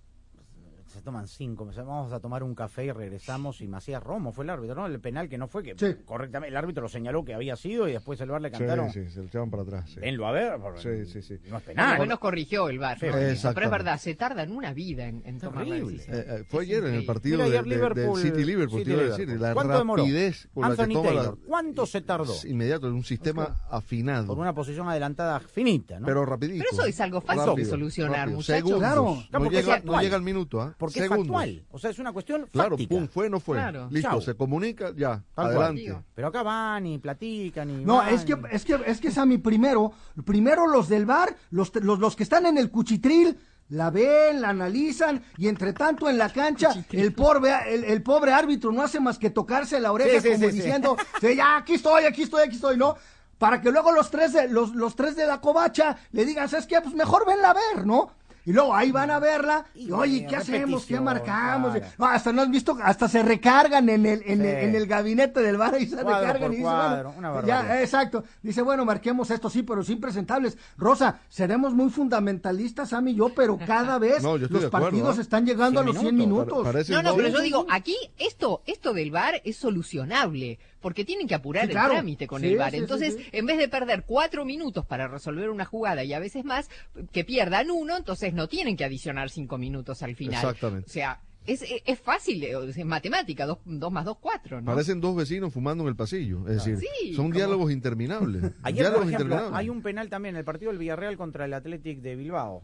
se 0.89 1.01
toman 1.01 1.27
cinco. 1.27 1.69
Vamos 1.75 2.11
a 2.13 2.19
tomar 2.19 2.43
un 2.43 2.55
café 2.55 2.85
y 2.85 2.91
regresamos. 2.91 3.61
Y 3.61 3.67
Macías 3.67 4.01
Romo 4.03 4.31
fue 4.31 4.43
el 4.43 4.49
árbitro, 4.49 4.75
¿no? 4.75 4.85
El 4.87 4.99
penal 4.99 5.29
que 5.29 5.37
no 5.37 5.47
fue, 5.47 5.63
que 5.63 5.75
correctamente 6.05 6.49
el 6.49 6.57
árbitro 6.57 6.83
lo 6.83 6.89
señaló 6.89 7.23
que 7.23 7.33
había 7.33 7.55
sido 7.55 7.87
y 7.87 7.93
después 7.93 8.19
el 8.21 8.29
bar 8.29 8.41
le 8.41 8.51
cantaron. 8.51 8.91
Sí, 8.91 9.05
sí, 9.05 9.11
se 9.11 9.21
le 9.21 9.27
echaban 9.27 9.49
para 9.49 9.63
atrás. 9.63 9.89
sí. 9.89 9.99
Venlo 9.99 10.27
a 10.27 10.31
ver. 10.31 10.59
Sí, 10.77 11.05
sí, 11.05 11.21
sí. 11.21 11.33
No 11.49 11.57
es 11.57 11.63
Por 11.63 11.73
penal. 11.73 11.95
lo 11.95 12.01
menos 12.01 12.19
corrigió 12.19 12.69
el 12.69 12.79
VAR. 12.79 12.97
Sí, 12.99 13.05
Pero 13.09 13.65
es 13.65 13.71
verdad, 13.71 13.97
se 13.99 14.15
tardan 14.15 14.51
una 14.51 14.73
vida 14.73 15.05
en, 15.07 15.21
en 15.25 15.39
tomar 15.39 15.65
la 15.67 15.75
decisión. 15.75 16.15
Eh, 16.17 16.25
eh, 16.27 16.43
fue 16.47 16.63
ayer 16.63 16.83
en 16.85 16.95
el 16.95 17.05
partido 17.05 17.37
Mira, 17.37 17.49
de, 17.49 17.69
de- 17.69 17.75
Liverpool- 17.75 18.21
del 18.21 18.31
City 18.31 18.43
Liverpool, 18.45 18.79
City 18.79 18.91
iba 18.91 18.99
a 18.99 19.03
Liverpool. 19.03 19.25
decir, 19.27 19.41
la 19.41 19.53
¿Cuánto 19.53 19.77
demoró? 19.77 20.03
rapidez 20.03 20.47
con 20.53 20.61
la 20.63 20.67
Anthony 20.69 20.85
que 20.87 20.93
toma 20.93 21.09
la- 21.11 21.15
Taylor, 21.21 21.37
¿cuánto 21.47 21.85
se 21.85 22.01
tardó? 22.01 22.33
Inmediato, 22.45 22.87
en 22.87 22.93
un 22.93 23.03
sistema 23.03 23.55
afinado. 23.69 24.27
Por 24.27 24.39
una 24.39 24.53
posición 24.53 24.87
adelantada 24.89 25.39
finita, 25.39 25.99
¿no? 25.99 26.05
Pero 26.05 26.25
rapidito. 26.25 26.63
Pero 26.69 26.81
eso 26.81 26.89
es 26.89 26.99
algo 27.01 27.21
fácil 27.21 27.55
de 27.55 27.65
solucionar, 27.65 28.29
muchachos. 28.29 28.77
Claro, 28.79 29.17
no, 29.31 29.49
llega, 29.49 29.79
no 29.83 30.01
llega 30.01 30.15
el 30.15 30.23
minuto, 30.23 30.61
¿ah? 30.61 30.75
Porque 30.79 31.01
Segundos. 31.01 31.25
es 31.25 31.27
factual. 31.27 31.65
O 31.71 31.77
sea, 31.77 31.89
es 31.91 31.99
una 31.99 32.13
cuestión 32.13 32.47
Claro, 32.51 32.69
fáctica. 32.71 32.95
pum, 32.95 33.07
fue, 33.09 33.29
no 33.29 33.39
fue. 33.41 33.57
Claro. 33.57 33.89
Listo, 33.91 34.21
se 34.21 34.33
comunica, 34.33 34.93
ya, 34.95 35.21
Tal 35.35 35.53
cual. 35.53 35.57
adelante. 35.75 36.05
Pero 36.15 36.27
acá 36.29 36.41
van 36.41 36.87
y 36.87 36.97
platican 36.99 37.69
y 37.69 37.83
No, 37.85 37.97
van 37.97 38.13
es 38.13 38.23
que, 38.23 38.31
y- 38.31 38.55
es 38.55 38.63
que, 38.63 38.79
es 38.87 38.99
que 39.01 39.11
Sammy, 39.11 39.37
primero, 39.39 39.91
primero 40.25 40.65
los 40.67 40.87
del 40.87 41.05
bar, 41.05 41.35
los, 41.51 41.75
los, 41.83 41.99
los 41.99 42.15
que 42.15 42.23
están 42.23 42.45
en 42.45 42.57
el 42.57 42.71
cuchitril, 42.71 43.37
la 43.67 43.89
ven, 43.91 44.41
la 44.41 44.49
analizan, 44.49 45.21
y 45.37 45.47
entre 45.49 45.73
tanto 45.73 46.09
en 46.09 46.17
la 46.17 46.31
cancha, 46.31 46.69
el 46.91 47.13
pobre, 47.13 47.51
el, 47.67 47.83
el 47.83 48.01
pobre 48.01 48.31
árbitro 48.31 48.71
no 48.71 48.81
hace 48.81 48.99
más 49.01 49.19
que 49.19 49.29
tocarse 49.29 49.79
la 49.81 49.91
oreja 49.91 50.21
Sí, 50.21 50.29
sí, 50.29 50.33
como 50.35 50.45
sí, 50.45 50.51
sí. 50.51 50.57
diciendo, 50.59 50.97
"Sí, 51.21 51.35
ya, 51.35 51.57
aquí 51.57 51.73
estoy, 51.73 52.05
aquí 52.05 52.23
estoy, 52.23 52.43
aquí 52.43 52.55
estoy, 52.55 52.77
¿no? 52.77 52.95
Para 53.37 53.61
que 53.61 53.69
luego 53.69 53.91
los 53.91 54.09
tres 54.09 54.33
de, 54.33 54.47
los, 54.47 54.73
los 54.73 54.95
tres 54.95 55.15
de 55.17 55.27
la 55.27 55.39
covacha 55.41 55.97
le 56.13 56.25
digan, 56.25 56.47
¿sabes 56.49 56.65
qué? 56.67 56.79
Pues 56.81 56.95
mejor 56.95 57.27
venla 57.27 57.51
a 57.51 57.53
ver, 57.53 57.85
¿no? 57.85 58.11
Y 58.45 58.53
luego 58.53 58.73
ahí 58.75 58.91
van 58.91 59.11
a 59.11 59.19
verla 59.19 59.65
y, 59.75 59.91
oye, 59.91 60.25
¿qué 60.27 60.35
hacemos? 60.37 60.85
¿Qué 60.85 60.99
marcamos? 60.99 61.73
claro. 61.75 61.93
No, 61.97 62.05
hasta 62.05 62.31
no 62.33 62.41
has 62.41 62.49
visto, 62.49 62.77
hasta 62.81 63.07
se 63.07 63.21
recargan 63.21 63.89
en 63.89 64.05
el, 64.05 64.21
en, 64.25 64.39
Sí. 64.41 64.47
el, 64.47 64.55
en 64.69 64.75
el 64.75 64.87
gabinete 64.87 65.41
del 65.41 65.57
bar 65.57 65.75
y 65.79 65.85
se 65.87 65.97
Cuadro 65.97 66.19
recargan 66.27 66.51
y 66.53 66.55
dice, 66.55 66.63
cuadro, 66.63 67.11
bueno, 67.13 67.33
una 67.33 67.45
ya, 67.45 67.81
exacto. 67.81 68.23
Dice, 68.41 68.61
bueno, 68.61 68.85
marquemos 68.85 69.29
esto, 69.31 69.49
sí, 69.49 69.63
pero 69.63 69.83
sin 69.83 69.99
presentables. 69.99 70.57
Rosa, 70.77 71.19
seremos 71.29 71.73
muy 71.73 71.89
fundamentalistas, 71.89 72.89
Sam 72.89 73.09
y 73.09 73.15
yo, 73.15 73.29
pero 73.35 73.57
cada 73.65 73.99
vez 73.99 74.23
No, 74.23 74.37
yo 74.37 74.45
estoy 74.45 74.61
los 74.61 74.65
acuerdo, 74.67 74.85
partidos 74.87 75.17
¿eh? 75.17 75.21
están 75.21 75.45
llegando 75.45 75.81
100 75.81 75.89
a 75.89 75.93
los 75.93 76.01
100 76.01 76.15
minutos. 76.15 76.63
minutos. 76.65 76.89
No, 76.89 77.03
no, 77.03 77.15
pero 77.15 77.27
yo 77.29 77.39
digo, 77.41 77.65
aquí 77.69 77.95
esto, 78.17 78.61
esto 78.65 78.93
del 78.93 79.11
VAR 79.11 79.41
es 79.43 79.57
solucionable, 79.57 80.59
porque 80.81 81.05
tienen 81.05 81.27
que 81.27 81.35
apurar 81.35 81.65
Sí, 81.65 81.71
claro. 81.71 81.89
el 81.91 81.97
trámite 81.97 82.27
con 82.27 82.41
Sí, 82.41 82.47
el 82.47 82.57
VAR. 82.57 82.73
Entonces, 82.75 83.15
sí. 83.15 83.25
en 83.31 83.45
vez 83.45 83.57
de 83.57 83.67
perder 83.67 84.03
cuatro 84.05 84.45
minutos 84.45 84.85
para 84.85 85.07
resolver 85.07 85.49
una 85.49 85.65
jugada 85.65 86.03
y 86.03 86.13
a 86.13 86.19
veces 86.19 86.45
más, 86.45 86.69
que 87.11 87.23
pierdan 87.23 87.69
uno, 87.71 87.97
entonces 87.97 88.33
no 88.33 88.47
tienen 88.47 88.77
que 88.77 88.85
adicionar 88.85 89.29
cinco 89.29 89.57
minutos 89.57 90.01
al 90.03 90.15
final. 90.15 90.35
Exactamente. 90.35 90.89
O 90.89 90.93
sea, 90.93 91.21
es, 91.45 91.61
es, 91.63 91.81
es 91.85 91.99
fácil, 91.99 92.43
eh, 92.43 92.53
es 92.67 92.85
matemática, 92.85 93.45
dos, 93.45 93.57
dos 93.65 93.91
más 93.91 94.05
dos, 94.05 94.17
cuatro, 94.19 94.61
¿no? 94.61 94.65
Parecen 94.71 95.01
dos 95.01 95.15
vecinos 95.15 95.51
fumando 95.53 95.83
en 95.83 95.89
el 95.89 95.95
pasillo. 95.95 96.47
Es 96.47 96.63
decir, 96.63 96.77
Sí, 96.77 97.13
son 97.15 97.25
como- 97.25 97.35
diálogos 97.35 97.71
interminables. 97.71 98.43
Ayer, 98.61 98.61
por 98.61 98.73
diálogos 98.73 99.07
ejemplo, 99.07 99.25
interminables. 99.25 99.57
hay 99.59 99.69
un 99.69 99.81
penal 99.81 100.09
también 100.09 100.35
en 100.35 100.39
el 100.39 100.45
partido 100.45 100.71
del 100.71 100.77
Villarreal 100.79 101.17
contra 101.17 101.45
el 101.45 101.53
Athletic 101.53 101.99
de 102.01 102.15
Bilbao. 102.15 102.63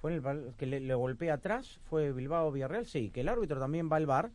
¿Fue 0.00 0.14
el 0.14 0.22
que 0.56 0.64
le, 0.66 0.80
le 0.80 0.94
golpea 0.94 1.34
atrás? 1.34 1.78
¿Fue 1.90 2.12
Bilbao-Villarreal? 2.12 2.86
Sí, 2.86 3.10
que 3.10 3.20
el 3.20 3.28
árbitro 3.28 3.58
también 3.60 3.90
va 3.92 3.96
al 3.96 4.06
bar, 4.06 4.30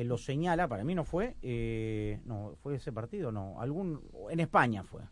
que 0.00 0.04
lo 0.04 0.16
señala, 0.16 0.66
para 0.66 0.82
mí 0.82 0.94
no 0.94 1.04
fue, 1.04 1.36
eh, 1.42 2.20
no, 2.24 2.54
fue 2.62 2.76
ese 2.76 2.90
partido, 2.90 3.30
no, 3.30 3.60
algún, 3.60 4.00
en 4.30 4.40
España 4.40 4.82
fue. 4.82 5.02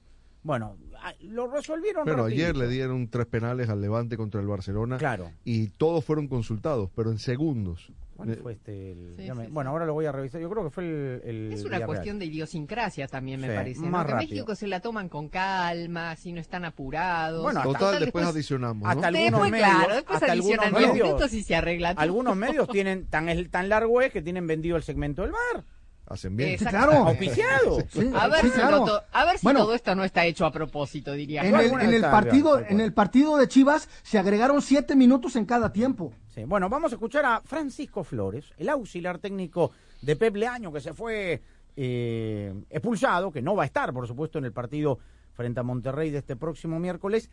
Bueno, 0.43 0.79
lo 1.21 1.47
resolvieron 1.47 2.07
Pero 2.07 2.23
rapidito. 2.23 2.43
ayer 2.43 2.57
le 2.57 2.69
dieron 2.69 3.09
tres 3.09 3.27
penales 3.27 3.69
al 3.69 3.83
Levante 3.83 4.17
contra 4.17 4.41
el 4.41 4.47
Barcelona. 4.47 4.97
Claro. 4.97 5.31
Y 5.45 5.69
todos 5.69 6.07
fueron 6.07 6.27
consultados, 6.27 6.89
pero 6.97 7.11
en 7.11 7.19
segundos. 7.19 7.93
¿Cuál 8.19 8.31
Eh, 8.33 8.37
fue 8.43 8.53
este? 8.55 8.91
el- 8.91 9.15
Sí, 9.17 9.27
ya 9.27 9.35
me- 9.37 9.45
sí, 9.47 9.51
bueno, 9.53 9.71
ahora 9.71 9.87
lo 9.87 9.95
voy 9.95 10.05
a 10.07 10.11
revisar. 10.11 10.41
Yo 10.41 10.51
creo 10.51 10.65
que 10.65 10.71
fue 10.71 10.83
el. 10.83 11.21
el 11.25 11.53
Es 11.53 11.65
una 11.65 11.87
cuestión 11.87 12.19
de 12.19 12.25
idiosincrasia 12.25 13.07
también, 13.07 13.41
me 13.41 13.47
Sí, 13.49 13.55
parece. 13.55 13.81
¿no? 13.83 13.87
más 13.91 14.07
Que 14.07 14.11
en 14.11 14.17
rápido. 14.19 14.31
México 14.33 14.55
se 14.57 14.67
la 14.67 14.81
toman 14.81 15.09
con 15.09 15.29
calma, 15.29 16.17
si 16.17 16.33
no 16.33 16.41
están 16.41 16.65
apurados. 16.65 17.45
Bueno, 17.45 17.61
hasta- 17.61 17.73
Total, 17.79 18.01
después 18.01 18.27
adicionamos. 18.27 18.83
¿no? 18.83 18.89
Hasta 18.89 19.07
algunos 19.07 19.31
Después, 19.31 19.51
medios, 19.53 19.69
claro, 19.71 19.95
después 19.95 20.17
hasta 20.23 20.33
algunos 20.33 20.59
adicionan 20.59 20.79
diez 20.81 20.91
medios, 20.91 21.07
minutos 21.07 21.33
y 21.33 21.43
se 21.45 21.55
arregla 21.55 21.95
todo. 21.95 22.03
algunos 22.03 22.37
medios 22.37 22.69
tienen 22.73 23.07
tan 23.07 23.29
el- 23.29 23.51
tan 23.51 23.69
largo 23.69 24.03
es 24.03 24.13
que 24.13 24.21
tienen 24.21 24.49
vendido 24.49 24.77
el 24.77 24.83
segmento 24.83 25.23
del 25.23 25.31
bar. 25.31 25.65
Hacen 26.09 26.37
bien. 26.37 26.51
Exacto. 26.51 26.71
claro. 26.77 26.93
Auspiciado. 27.09 27.79
Sí, 27.91 28.11
A 28.15 28.29
ver, 28.29 28.41
sí, 28.41 28.47
si, 28.49 28.53
claro. 28.55 28.79
no 28.79 28.85
to- 28.87 29.03
a 29.13 29.25
ver 29.27 29.39
si 29.39 29.45
Bueno, 29.45 29.61
todo 29.61 29.75
esto 29.75 29.95
no 29.95 30.05
está 30.05 30.25
hecho 30.25 30.47
a 30.47 30.51
propósito, 30.53 31.13
diría. 31.13 31.43
En 31.43 31.55
el, 31.55 31.71
en 31.81 31.93
el 31.95 32.01
partido, 32.01 32.59
en 32.59 32.81
el 32.81 32.93
partido 32.95 33.37
de 33.37 33.47
Chivas 33.49 33.89
se 34.03 34.19
agregaron 34.19 34.63
siete 34.63 34.97
minutos 34.97 35.37
en 35.37 35.45
cada 35.45 35.73
tiempo. 35.73 36.13
Sí, 36.35 36.45
bueno, 36.45 36.69
vamos 36.69 36.93
a 36.93 36.95
escuchar 36.95 37.27
a 37.27 37.41
Francisco 37.43 38.05
Flores, 38.05 38.47
el 38.57 38.69
auxiliar 38.71 39.19
técnico 39.19 39.71
de 40.01 40.17
Pep 40.17 40.35
Leaño, 40.37 40.73
que 40.73 40.81
se 40.81 40.95
fue 40.95 41.43
eh, 41.77 42.55
expulsado, 42.71 43.31
que 43.31 43.43
no 43.43 43.55
va 43.55 43.65
a 43.65 43.67
estar, 43.67 43.93
por 43.93 44.07
supuesto, 44.07 44.39
en 44.39 44.45
el 44.47 44.53
partido 44.53 44.99
frente 45.35 45.61
a 45.61 45.63
Monterrey 45.63 46.11
de 46.11 46.19
este 46.19 46.37
próximo 46.37 46.79
miércoles. 46.79 47.31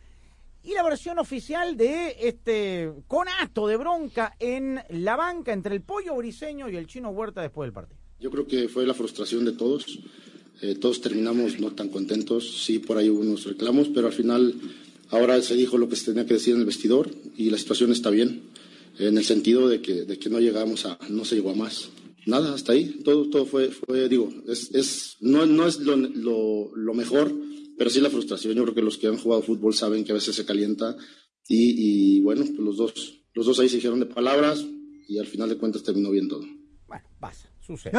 Y 0.62 0.74
la 0.74 0.82
versión 0.82 1.18
oficial 1.18 1.76
de 1.76 2.16
este 2.28 2.92
conato 3.06 3.68
de 3.68 3.76
bronca 3.76 4.34
en 4.40 4.82
la 4.88 5.14
banca 5.16 5.52
entre 5.52 5.74
el 5.74 5.82
pollo 5.82 6.16
briseño 6.16 6.68
y 6.68 6.76
el 6.76 6.86
chino 6.88 7.10
Huerta 7.10 7.40
después 7.40 7.66
del 7.68 7.72
partido. 7.72 8.00
Yo 8.20 8.30
creo 8.30 8.46
que 8.46 8.68
fue 8.68 8.86
la 8.86 8.94
frustración 8.94 9.44
de 9.44 9.52
todos. 9.52 9.98
Eh, 10.62 10.74
todos 10.74 11.00
terminamos 11.00 11.60
no 11.60 11.72
tan 11.72 11.88
contentos. 11.88 12.64
Sí, 12.64 12.78
por 12.78 12.96
ahí 12.96 13.10
hubo 13.10 13.20
unos 13.20 13.44
reclamos, 13.44 13.88
pero 13.88 14.06
al 14.06 14.12
final 14.12 14.54
ahora 15.10 15.40
se 15.42 15.54
dijo 15.54 15.78
lo 15.78 15.88
que 15.88 15.96
se 15.96 16.06
tenía 16.06 16.26
que 16.26 16.34
decir 16.34 16.54
en 16.54 16.60
el 16.60 16.66
vestidor 16.66 17.10
y 17.36 17.50
la 17.50 17.58
situación 17.58 17.92
está 17.92 18.10
bien, 18.10 18.42
en 18.98 19.18
el 19.18 19.24
sentido 19.24 19.68
de 19.68 19.80
que, 19.82 20.28
no 20.30 20.40
llegamos 20.40 20.86
a, 20.86 20.98
no 21.10 21.24
se 21.24 21.36
llegó 21.36 21.50
a 21.50 21.54
más. 21.54 21.90
Nada, 22.24 22.54
hasta 22.54 22.72
ahí. 22.72 23.00
Todo, 23.04 23.46
fue, 23.46 23.70
digo, 24.08 24.32
es, 24.48 25.16
no, 25.20 25.44
es 25.66 25.78
lo, 25.78 26.94
mejor, 26.94 27.32
pero 27.78 27.90
sí 27.90 28.00
la 28.00 28.10
frustración. 28.10 28.54
Yo 28.54 28.62
creo 28.64 28.74
que 28.74 28.82
los 28.82 28.96
que 28.96 29.06
han 29.06 29.18
jugado 29.18 29.42
fútbol 29.42 29.74
saben 29.74 30.04
que 30.04 30.12
a 30.12 30.16
veces 30.16 30.34
se 30.34 30.44
calienta 30.44 30.96
y, 31.46 32.20
bueno, 32.22 32.44
pues 32.44 32.58
los 32.58 32.76
dos, 32.76 33.20
los 33.34 33.46
dos 33.46 33.60
ahí 33.60 33.68
se 33.68 33.76
dijeron 33.76 34.00
de 34.00 34.06
palabras 34.06 34.64
y 35.06 35.18
al 35.18 35.26
final 35.26 35.50
de 35.50 35.58
cuentas 35.58 35.82
terminó 35.82 36.10
bien 36.10 36.28
todo. 36.28 36.44
Bueno, 36.88 37.04
pasa, 37.20 37.48
sucede. 37.66 37.92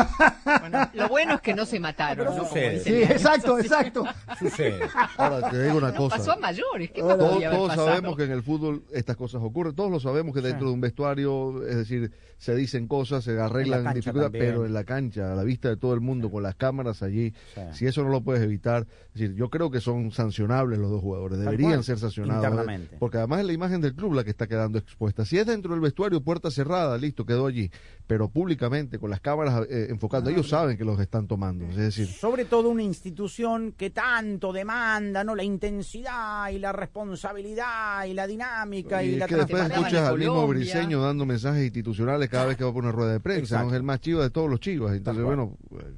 Bueno, 0.61 0.89
lo 0.93 1.07
bueno 1.09 1.35
es 1.35 1.41
que 1.41 1.53
no 1.53 1.65
se 1.65 1.79
mataron, 1.79 2.35
sucede. 2.35 2.79
Sí, 2.79 2.93
exacto, 3.03 3.59
exacto. 3.59 4.03
Sucede. 4.39 4.79
Ahora 5.17 5.49
te 5.49 5.63
digo 5.63 5.77
una 5.77 5.91
No, 5.91 5.97
cosa. 5.97 6.17
pasó 6.17 6.31
a 6.31 6.37
mayores. 6.37 6.91
¿Qué 6.91 7.01
Todos, 7.01 7.35
haber 7.35 7.51
todos 7.51 7.67
pasado? 7.69 7.87
sabemos 7.87 8.15
que 8.17 8.23
en 8.23 8.31
el 8.31 8.43
fútbol 8.43 8.83
estas 8.93 9.15
cosas 9.15 9.41
ocurren. 9.43 9.75
Todos 9.75 9.91
lo 9.91 9.99
sabemos 9.99 10.33
que 10.33 10.41
dentro 10.41 10.67
de 10.67 10.73
un 10.73 10.81
vestuario, 10.81 11.67
es 11.67 11.75
decir, 11.75 12.11
se 12.37 12.55
dicen 12.55 12.87
cosas, 12.87 13.23
se 13.23 13.39
arreglan 13.39 13.93
dificultades, 13.93 14.31
pero 14.31 14.65
en 14.65 14.73
la 14.73 14.83
cancha, 14.83 15.33
a 15.33 15.35
la 15.35 15.43
vista 15.43 15.69
de 15.69 15.77
todo 15.77 15.93
el 15.93 16.01
mundo, 16.01 16.29
con 16.29 16.43
las 16.43 16.55
cámaras 16.55 17.01
allí, 17.03 17.33
Sí. 17.55 17.61
si 17.73 17.85
eso 17.87 18.03
no 18.03 18.09
lo 18.09 18.21
puedes 18.21 18.43
evitar, 18.43 18.85
es 19.13 19.13
decir, 19.21 19.35
yo 19.35 19.49
creo 19.49 19.71
que 19.71 19.81
son 19.81 20.11
sancionables 20.11 20.77
los 20.79 20.91
dos 20.91 21.01
jugadores, 21.01 21.39
deberían 21.39 21.83
ser 21.83 21.97
sancionados. 21.97 22.65
Porque 22.99 23.17
además 23.17 23.39
es 23.41 23.45
la 23.47 23.53
imagen 23.53 23.81
del 23.81 23.95
club 23.95 24.13
la 24.13 24.23
que 24.23 24.29
está 24.29 24.47
quedando 24.47 24.77
expuesta. 24.77 25.25
Si 25.25 25.37
es 25.37 25.45
dentro 25.47 25.71
del 25.71 25.81
vestuario, 25.81 26.21
puerta 26.21 26.51
cerrada, 26.51 26.97
listo, 26.97 27.25
quedó 27.25 27.47
allí. 27.47 27.71
Pero 28.05 28.29
públicamente, 28.29 28.99
con 28.99 29.09
las 29.09 29.19
cámaras 29.19 29.65
eh, 29.69 29.87
enfocando, 29.89 30.29
ellos 30.29 30.47
saben 30.49 30.77
que 30.77 30.85
los 30.85 30.99
están 30.99 31.27
tomando. 31.27 31.65
Es 31.65 31.75
decir, 31.75 32.07
sobre 32.07 32.45
todo 32.45 32.69
una 32.69 32.83
institución 32.83 33.73
que 33.75 33.89
tanto 33.89 34.53
demanda 34.53 35.23
no 35.23 35.35
la 35.35 35.43
intensidad 35.43 36.49
y 36.49 36.59
la 36.59 36.71
responsabilidad 36.71 38.05
y 38.05 38.13
la 38.13 38.27
dinámica 38.27 39.03
y, 39.03 39.09
Y 39.09 39.13
es 39.13 39.19
la 39.19 39.27
que 39.27 39.35
después 39.35 39.69
escuchas 39.69 40.07
al 40.09 40.17
mismo 40.19 40.47
briseño 40.47 41.01
dando 41.01 41.25
mensajes 41.25 41.63
institucionales 41.63 42.26
cada 42.29 42.45
vez 42.45 42.57
que 42.57 42.63
va 42.63 42.73
por 42.73 42.83
una 42.83 42.91
rueda 42.91 43.13
de 43.13 43.19
prensa, 43.19 43.41
Exacto. 43.41 43.65
¿no? 43.65 43.71
Es 43.71 43.77
el 43.77 43.83
más 43.83 43.99
chivo 44.01 44.21
de 44.21 44.29
todos 44.29 44.49
los 44.49 44.59
chivas. 44.59 44.95
Entonces, 44.95 45.23
bueno, 45.23 45.57
eh, 45.79 45.95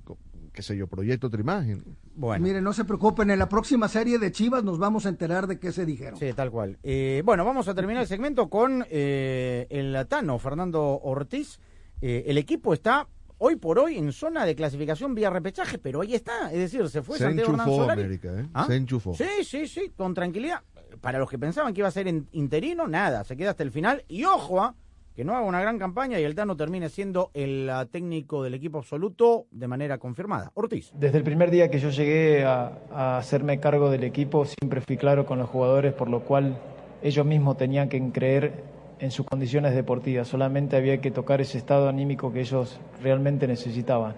qué 0.53 0.61
sé 0.61 0.75
yo, 0.75 0.87
proyecto 0.87 1.27
otra 1.27 1.39
imagen. 1.39 1.83
bueno 2.15 2.43
Miren, 2.43 2.63
no 2.63 2.73
se 2.73 2.83
preocupen, 2.85 3.29
en 3.29 3.39
la 3.39 3.47
próxima 3.47 3.87
serie 3.87 4.19
de 4.19 4.31
Chivas 4.31 4.63
nos 4.63 4.77
vamos 4.77 5.05
a 5.05 5.09
enterar 5.09 5.47
de 5.47 5.57
qué 5.59 5.71
se 5.71 5.85
dijeron. 5.85 6.19
sí 6.19 6.33
tal 6.33 6.51
cual 6.51 6.77
Eh, 6.83 7.21
bueno 7.23 7.45
vamos 7.45 7.67
a 7.67 7.73
terminar 7.75 8.01
el 8.01 8.07
segmento 8.07 8.49
con 8.49 8.83
eh, 8.89 9.67
el 9.69 9.93
latano 9.93 10.37
Fernando 10.39 10.99
Ortiz 11.01 11.59
Eh, 12.01 12.23
el 12.27 12.37
equipo 12.37 12.73
está 12.73 13.07
hoy 13.37 13.55
por 13.55 13.79
hoy 13.79 13.97
en 13.97 14.11
zona 14.11 14.45
de 14.45 14.53
clasificación 14.55 15.15
vía 15.15 15.29
repechaje 15.29 15.77
pero 15.77 16.01
ahí 16.01 16.13
está 16.15 16.51
es 16.51 16.57
decir 16.57 16.89
se 16.89 17.01
fue 17.03 17.17
Se 17.17 17.23
Santiago 17.25 17.51
enchufó 17.53 17.75
Solari. 17.75 18.01
América, 18.01 18.29
¿eh? 18.39 18.45
¿Ah? 18.53 18.65
Se 18.67 18.75
enchufó. 18.75 19.13
Sí, 19.13 19.43
sí, 19.43 19.67
sí, 19.67 19.91
con 19.95 20.13
tranquilidad. 20.13 20.61
Para 20.99 21.19
los 21.19 21.29
que 21.29 21.37
pensaban 21.39 21.73
que 21.73 21.79
iba 21.81 21.87
a 21.87 21.91
ser 21.91 22.07
en- 22.09 22.27
interino, 22.33 22.85
nada, 22.87 23.23
se 23.23 23.37
queda 23.37 23.51
hasta 23.51 23.63
el 23.63 23.71
final. 23.71 24.03
Y 24.09 24.25
ojo, 24.25 24.61
ah, 24.61 24.75
que 25.15 25.23
no 25.23 25.35
haga 25.35 25.45
una 25.45 25.61
gran 25.61 25.77
campaña 25.77 26.19
y 26.19 26.23
el 26.23 26.35
Tano 26.35 26.55
termine 26.55 26.89
siendo 26.89 27.31
el 27.33 27.69
ah, 27.69 27.85
técnico 27.85 28.43
del 28.43 28.53
equipo 28.53 28.77
absoluto 28.77 29.47
de 29.51 29.67
manera 29.67 29.97
confirmada. 29.97 30.51
Ortiz. 30.53 30.91
Desde 30.93 31.17
el 31.17 31.23
primer 31.23 31.51
día 31.51 31.69
que 31.69 31.79
yo 31.79 31.89
llegué 31.89 32.45
a, 32.45 32.79
a 32.91 33.17
hacerme 33.17 33.59
cargo 33.59 33.89
del 33.89 34.03
equipo, 34.03 34.45
siempre 34.45 34.81
fui 34.81 34.97
claro 34.97 35.25
con 35.25 35.39
los 35.39 35.49
jugadores, 35.49 35.93
por 35.93 36.09
lo 36.09 36.21
cual 36.21 36.57
ellos 37.01 37.25
mismos 37.25 37.57
tenían 37.57 37.89
que 37.89 38.01
creer 38.11 38.63
en 38.99 39.11
sus 39.11 39.25
condiciones 39.25 39.73
deportivas. 39.73 40.27
Solamente 40.27 40.75
había 40.75 40.99
que 41.01 41.11
tocar 41.11 41.41
ese 41.41 41.57
estado 41.57 41.89
anímico 41.89 42.31
que 42.31 42.41
ellos 42.41 42.79
realmente 43.01 43.47
necesitaban. 43.47 44.15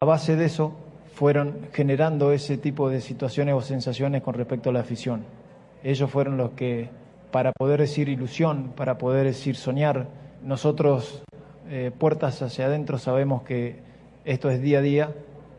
A 0.00 0.06
base 0.06 0.36
de 0.36 0.46
eso, 0.46 0.74
fueron 1.18 1.66
generando 1.72 2.30
ese 2.30 2.58
tipo 2.58 2.88
de 2.88 3.00
situaciones 3.00 3.52
o 3.54 3.60
sensaciones 3.60 4.22
con 4.22 4.34
respecto 4.34 4.70
a 4.70 4.72
la 4.72 4.80
afición. 4.80 5.24
Ellos 5.82 6.08
fueron 6.08 6.36
los 6.36 6.50
que, 6.50 6.90
para 7.30 7.52
poder 7.52 7.80
decir 7.80 8.08
ilusión, 8.08 8.72
para 8.76 8.98
poder 8.98 9.26
decir 9.26 9.56
soñar, 9.56 10.08
nosotros, 10.42 11.22
eh, 11.68 11.90
puertas 11.96 12.40
hacia 12.42 12.66
adentro, 12.66 12.98
sabemos 12.98 13.42
que 13.42 13.80
esto 14.24 14.50
es 14.50 14.60
día 14.60 14.78
a 14.78 14.82
día. 14.82 15.10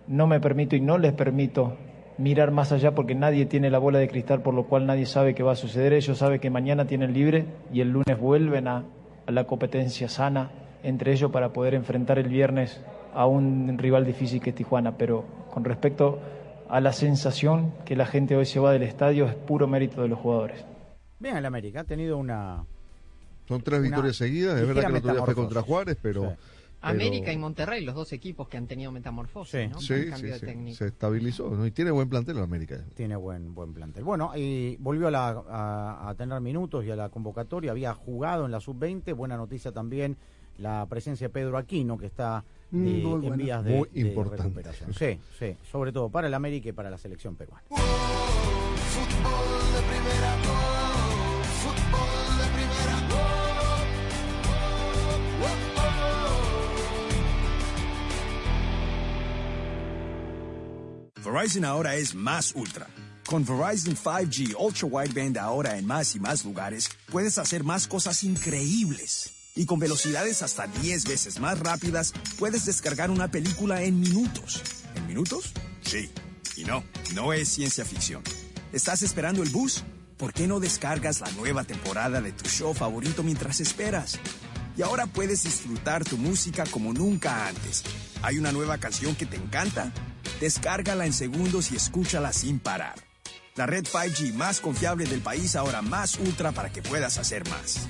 No 0.07 0.25
me 0.27 0.39
permito 0.39 0.75
y 0.75 0.81
no 0.81 0.97
les 0.97 1.13
permito 1.13 1.75
mirar 2.17 2.51
más 2.51 2.71
allá 2.71 2.95
porque 2.95 3.15
nadie 3.15 3.45
tiene 3.45 3.69
la 3.69 3.79
bola 3.79 3.99
de 3.99 4.07
cristal, 4.07 4.41
por 4.41 4.53
lo 4.53 4.65
cual 4.65 4.85
nadie 4.85 5.05
sabe 5.05 5.35
qué 5.35 5.43
va 5.43 5.53
a 5.53 5.55
suceder. 5.55 5.93
Ellos 5.93 6.17
saben 6.17 6.39
que 6.39 6.49
mañana 6.49 6.85
tienen 6.85 7.13
libre 7.13 7.45
y 7.71 7.81
el 7.81 7.91
lunes 7.91 8.19
vuelven 8.19 8.67
a, 8.67 8.83
a 9.25 9.31
la 9.31 9.45
competencia 9.45 10.09
sana 10.09 10.51
entre 10.83 11.11
ellos 11.11 11.31
para 11.31 11.49
poder 11.49 11.73
enfrentar 11.73 12.19
el 12.19 12.29
viernes 12.29 12.81
a 13.13 13.25
un 13.25 13.77
rival 13.77 14.05
difícil 14.05 14.41
que 14.41 14.51
es 14.51 14.55
Tijuana. 14.55 14.97
Pero 14.97 15.25
con 15.51 15.63
respecto 15.63 16.19
a 16.69 16.79
la 16.79 16.93
sensación 16.93 17.73
que 17.85 17.95
la 17.95 18.05
gente 18.05 18.35
hoy 18.35 18.45
se 18.45 18.59
va 18.59 18.71
del 18.71 18.83
estadio, 18.83 19.25
es 19.25 19.35
puro 19.35 19.67
mérito 19.67 20.01
de 20.01 20.07
los 20.07 20.19
jugadores. 20.19 20.65
Bien, 21.19 21.37
el 21.37 21.45
América 21.45 21.81
ha 21.81 21.83
tenido 21.83 22.17
una. 22.17 22.63
Son 23.47 23.61
tres 23.61 23.79
Una 23.79 23.87
victorias 23.89 24.15
seguidas. 24.15 24.59
Es 24.59 24.67
verdad 24.67 24.81
que 24.83 24.87
el 24.89 24.95
otro 24.97 25.13
día 25.13 25.23
fue 25.23 25.35
contra 25.35 25.61
Juárez, 25.61 25.97
pero. 26.01 26.21
pero- 26.21 26.37
América 26.81 27.33
y 27.33 27.37
Monterrey, 27.37 27.83
los 27.83 27.93
dos 27.93 28.13
equipos 28.13 28.47
que 28.47 28.55
han 28.55 28.65
tenido 28.65 28.89
metamorfosis, 28.93 29.69
¿no? 29.69 29.81
Sí, 29.81 29.87
Con 29.95 30.03
sí, 30.03 30.09
cambio 30.11 30.31
de 30.31 30.39
sí, 30.39 30.45
técnico. 30.45 30.77
se 30.77 30.85
estabilizó. 30.87 31.49
¿no? 31.49 31.65
Y 31.65 31.71
tiene 31.71 31.91
buen 31.91 32.07
plantel 32.07 32.37
el 32.37 32.43
América. 32.43 32.81
Tiene 32.95 33.17
buen 33.17 33.53
buen 33.53 33.73
plantel. 33.73 34.05
Bueno, 34.05 34.31
y 34.33 34.77
volvió 34.77 35.09
a, 35.09 35.11
la- 35.11 35.43
a- 35.49 36.09
a 36.09 36.15
tener 36.15 36.39
minutos 36.39 36.85
y 36.85 36.91
a 36.91 36.95
la 36.95 37.09
convocatoria. 37.09 37.71
Había 37.71 37.93
jugado 37.93 38.45
en 38.45 38.51
la 38.51 38.61
sub-20. 38.61 39.13
Buena 39.13 39.35
noticia 39.35 39.73
también 39.73 40.15
la 40.57 40.85
presencia 40.85 41.27
de 41.27 41.33
Pedro 41.33 41.57
Aquino, 41.57 41.97
que 41.97 42.05
está 42.05 42.45
Mm, 42.71 42.87
eh, 42.87 42.91
muy 43.03 43.13
en 43.15 43.21
buena. 43.21 43.35
vías 43.35 43.63
de, 43.65 43.75
Muy 43.77 43.89
de 43.89 43.99
importante. 43.99 44.43
recuperación. 44.43 44.93
Sí, 44.93 45.19
sí. 45.37 45.57
Sobre 45.69 45.91
todo 45.91 46.07
para 46.09 46.27
el 46.27 46.33
América 46.33 46.69
y 46.69 46.71
para 46.71 46.89
la 46.89 46.97
selección 46.97 47.35
peruana. 47.35 47.63
Fútbol 47.67 47.83
de 47.83 47.91
primera, 48.69 49.25
oh, 49.25 49.33
fútbol 49.33 49.73
de 49.73 49.81
primera. 49.81 50.78
Verizon 61.23 61.65
ahora 61.65 61.95
es 61.95 62.15
más 62.15 62.53
ultra. 62.55 62.87
Con 63.25 63.45
Verizon 63.45 63.95
5G 63.95 64.55
Ultra 64.57 64.87
Wideband 64.87 65.37
ahora 65.37 65.77
en 65.77 65.85
más 65.85 66.15
y 66.15 66.19
más 66.19 66.45
lugares, 66.45 66.89
puedes 67.11 67.37
hacer 67.37 67.63
más 67.63 67.87
cosas 67.87 68.23
increíbles. 68.23 69.31
Y 69.55 69.65
con 69.65 69.79
velocidades 69.79 70.41
hasta 70.41 70.67
10 70.67 71.05
veces 71.05 71.39
más 71.39 71.59
rápidas, 71.59 72.13
puedes 72.37 72.65
descargar 72.65 73.11
una 73.11 73.29
película 73.29 73.83
en 73.83 73.99
minutos. 73.99 74.63
¿En 74.95 75.07
minutos? 75.07 75.51
Sí. 75.81 76.09
Y 76.55 76.63
no, 76.63 76.83
no 77.13 77.33
es 77.33 77.49
ciencia 77.49 77.83
ficción. 77.83 78.23
¿Estás 78.71 79.01
esperando 79.01 79.43
el 79.43 79.49
bus? 79.49 79.83
¿Por 80.17 80.33
qué 80.33 80.47
no 80.47 80.59
descargas 80.59 81.19
la 81.19 81.31
nueva 81.31 81.65
temporada 81.65 82.21
de 82.21 82.31
tu 82.31 82.49
show 82.49 82.73
favorito 82.73 83.23
mientras 83.23 83.59
esperas? 83.59 84.19
Y 84.77 84.81
ahora 84.81 85.07
puedes 85.07 85.43
disfrutar 85.43 86.05
tu 86.05 86.17
música 86.17 86.63
como 86.65 86.93
nunca 86.93 87.47
antes. 87.47 87.83
¿Hay 88.21 88.37
una 88.37 88.51
nueva 88.51 88.77
canción 88.77 89.15
que 89.15 89.25
te 89.25 89.35
encanta? 89.35 89.91
Descárgala 90.39 91.05
en 91.05 91.13
segundos 91.13 91.71
y 91.71 91.75
escúchala 91.75 92.31
sin 92.31 92.59
parar. 92.59 92.95
La 93.55 93.65
red 93.65 93.83
5G 93.83 94.33
más 94.33 94.61
confiable 94.61 95.05
del 95.05 95.19
país 95.19 95.55
ahora 95.55 95.81
más 95.81 96.17
ultra 96.17 96.53
para 96.53 96.69
que 96.71 96.81
puedas 96.81 97.17
hacer 97.17 97.47
más. 97.49 97.89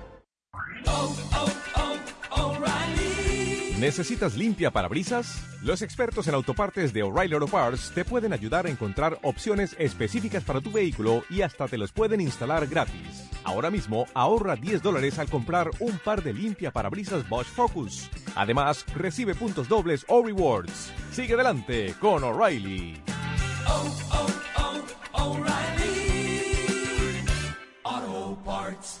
¿Necesitas 3.81 4.35
limpia 4.35 4.69
parabrisas? 4.69 5.41
Los 5.63 5.81
expertos 5.81 6.27
en 6.27 6.35
autopartes 6.35 6.93
de 6.93 7.01
O'Reilly 7.01 7.33
Auto 7.33 7.47
Parts 7.47 7.91
te 7.95 8.05
pueden 8.05 8.31
ayudar 8.31 8.67
a 8.67 8.69
encontrar 8.69 9.17
opciones 9.23 9.75
específicas 9.79 10.43
para 10.43 10.61
tu 10.61 10.71
vehículo 10.71 11.23
y 11.31 11.41
hasta 11.41 11.67
te 11.67 11.79
los 11.79 11.91
pueden 11.91 12.21
instalar 12.21 12.67
gratis. 12.67 13.27
Ahora 13.43 13.71
mismo 13.71 14.05
ahorra 14.13 14.55
10 14.55 14.83
dólares 14.83 15.17
al 15.17 15.31
comprar 15.31 15.71
un 15.79 15.97
par 15.97 16.21
de 16.21 16.31
limpia 16.31 16.69
parabrisas 16.69 17.27
Bosch 17.27 17.47
Focus. 17.47 18.07
Además, 18.35 18.85
recibe 18.93 19.33
puntos 19.33 19.67
dobles 19.67 20.05
o 20.07 20.23
rewards. 20.23 20.93
Sigue 21.11 21.33
adelante 21.33 21.95
con 21.99 22.23
O'Reilly. 22.23 23.01
Auto 27.83 28.37
Parts. 28.45 29.00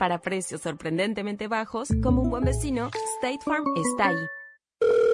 Para 0.00 0.22
precios 0.22 0.62
sorprendentemente 0.62 1.46
bajos, 1.46 1.88
como 2.02 2.22
un 2.22 2.30
buen 2.30 2.42
vecino, 2.42 2.88
State 3.18 3.40
Farm 3.44 3.64
está 3.76 4.08
ahí. 4.08 5.09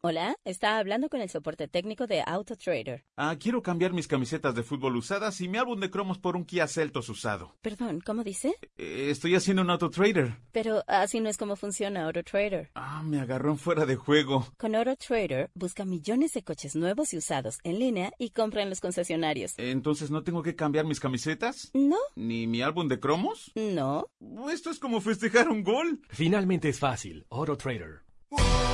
Hola, 0.00 0.36
está 0.44 0.78
hablando 0.78 1.08
con 1.08 1.20
el 1.20 1.28
soporte 1.28 1.66
técnico 1.66 2.06
de 2.06 2.22
AutoTrader. 2.24 3.04
Ah, 3.16 3.34
quiero 3.36 3.64
cambiar 3.64 3.92
mis 3.92 4.06
camisetas 4.06 4.54
de 4.54 4.62
fútbol 4.62 4.94
usadas 4.94 5.40
y 5.40 5.48
mi 5.48 5.58
álbum 5.58 5.80
de 5.80 5.90
cromos 5.90 6.18
por 6.20 6.36
un 6.36 6.44
Kia 6.44 6.68
Celtos 6.68 7.08
usado. 7.08 7.56
Perdón, 7.62 8.00
¿cómo 8.06 8.22
dice? 8.22 8.54
Eh, 8.76 9.08
estoy 9.10 9.34
haciendo 9.34 9.62
un 9.62 9.70
AutoTrader. 9.70 10.36
Pero 10.52 10.84
así 10.86 11.18
no 11.18 11.28
es 11.28 11.36
como 11.36 11.56
funciona 11.56 12.04
AutoTrader. 12.04 12.70
Ah, 12.76 13.02
me 13.04 13.18
agarró 13.18 13.50
en 13.50 13.58
fuera 13.58 13.86
de 13.86 13.96
juego. 13.96 14.46
Con 14.56 14.76
AutoTrader, 14.76 15.50
busca 15.54 15.84
millones 15.84 16.32
de 16.32 16.44
coches 16.44 16.76
nuevos 16.76 17.12
y 17.12 17.16
usados 17.16 17.58
en 17.64 17.80
línea 17.80 18.12
y 18.20 18.30
compra 18.30 18.62
en 18.62 18.70
los 18.70 18.80
concesionarios. 18.80 19.54
Entonces, 19.56 20.12
¿no 20.12 20.22
tengo 20.22 20.44
que 20.44 20.54
cambiar 20.54 20.84
mis 20.84 21.00
camisetas? 21.00 21.72
No. 21.74 21.98
¿Ni 22.14 22.46
mi 22.46 22.62
álbum 22.62 22.86
de 22.86 23.00
cromos? 23.00 23.50
No. 23.56 24.06
Esto 24.52 24.70
es 24.70 24.78
como 24.78 25.00
festejar 25.00 25.48
un 25.48 25.64
gol. 25.64 26.00
Finalmente 26.08 26.68
es 26.68 26.78
fácil. 26.78 27.26
AutoTrader. 27.30 28.02
De 28.30 28.67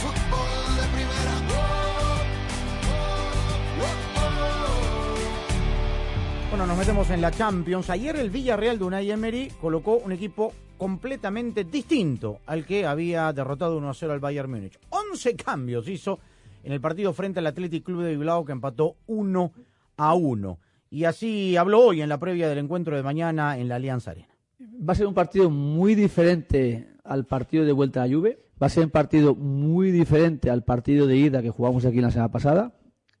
fútbol 0.00 0.76
de 0.76 0.84
primera, 0.94 1.34
Bueno, 6.50 6.66
nos 6.66 6.78
metemos 6.78 7.10
en 7.10 7.20
la 7.20 7.30
Champions. 7.30 7.90
Ayer 7.90 8.16
el 8.16 8.30
Villarreal 8.30 8.78
de 8.78 8.84
Unai 8.84 9.10
Emery 9.10 9.52
colocó 9.60 9.96
un 9.96 10.12
equipo 10.12 10.52
completamente 10.78 11.64
distinto 11.64 12.40
al 12.46 12.64
que 12.64 12.86
había 12.86 13.32
derrotado 13.32 13.76
1 13.78 13.90
a 13.90 13.94
0 13.94 14.12
al 14.12 14.20
Bayern 14.20 14.50
Múnich. 14.50 14.78
11 14.90 15.36
cambios 15.36 15.88
hizo 15.88 16.18
en 16.62 16.72
el 16.72 16.80
partido 16.80 17.12
frente 17.12 17.40
al 17.40 17.46
Athletic 17.46 17.84
Club 17.84 18.02
de 18.02 18.16
Bilbao 18.16 18.44
que 18.44 18.52
empató 18.52 18.96
1 19.06 19.52
a 19.96 20.14
1. 20.14 20.58
Y 20.90 21.04
así 21.04 21.56
habló 21.56 21.80
hoy 21.80 22.00
en 22.00 22.08
la 22.08 22.18
previa 22.18 22.48
del 22.48 22.58
encuentro 22.58 22.96
de 22.96 23.02
mañana 23.02 23.58
en 23.58 23.68
la 23.68 23.76
Alianza 23.76 24.12
Arena. 24.12 24.28
Va 24.60 24.92
a 24.92 24.96
ser 24.96 25.06
un 25.06 25.14
partido 25.14 25.50
muy 25.50 25.94
diferente 25.94 26.95
al 27.08 27.26
partido 27.26 27.64
de 27.64 27.72
vuelta 27.72 28.02
a 28.02 28.08
Juve. 28.08 28.38
Va 28.60 28.68
a 28.68 28.70
ser 28.70 28.84
un 28.84 28.90
partido 28.90 29.34
muy 29.34 29.90
diferente 29.90 30.50
al 30.50 30.62
partido 30.62 31.06
de 31.06 31.16
ida 31.16 31.42
que 31.42 31.50
jugamos 31.50 31.84
aquí 31.84 32.00
la 32.00 32.10
semana 32.10 32.30
pasada. 32.30 32.72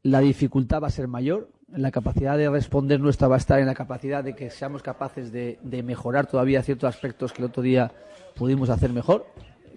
La 0.02 0.20
dificultad 0.20 0.82
va 0.82 0.86
a 0.86 0.90
ser 0.90 1.08
mayor. 1.08 1.50
La 1.68 1.90
capacidad 1.90 2.38
de 2.38 2.48
responder 2.48 3.00
nuestra 3.00 3.28
va 3.28 3.34
a 3.34 3.38
estar 3.38 3.58
en 3.58 3.66
la 3.66 3.74
capacidad 3.74 4.22
de 4.22 4.34
que 4.34 4.50
seamos 4.50 4.82
capaces 4.82 5.32
de, 5.32 5.58
mejorar 5.84 6.26
todavía 6.26 6.62
ciertos 6.62 6.88
aspectos 6.88 7.32
que 7.32 7.42
el 7.42 7.48
otro 7.48 7.62
día 7.62 7.92
pudimos 8.34 8.70
hacer 8.70 8.92
mejor. 8.92 9.26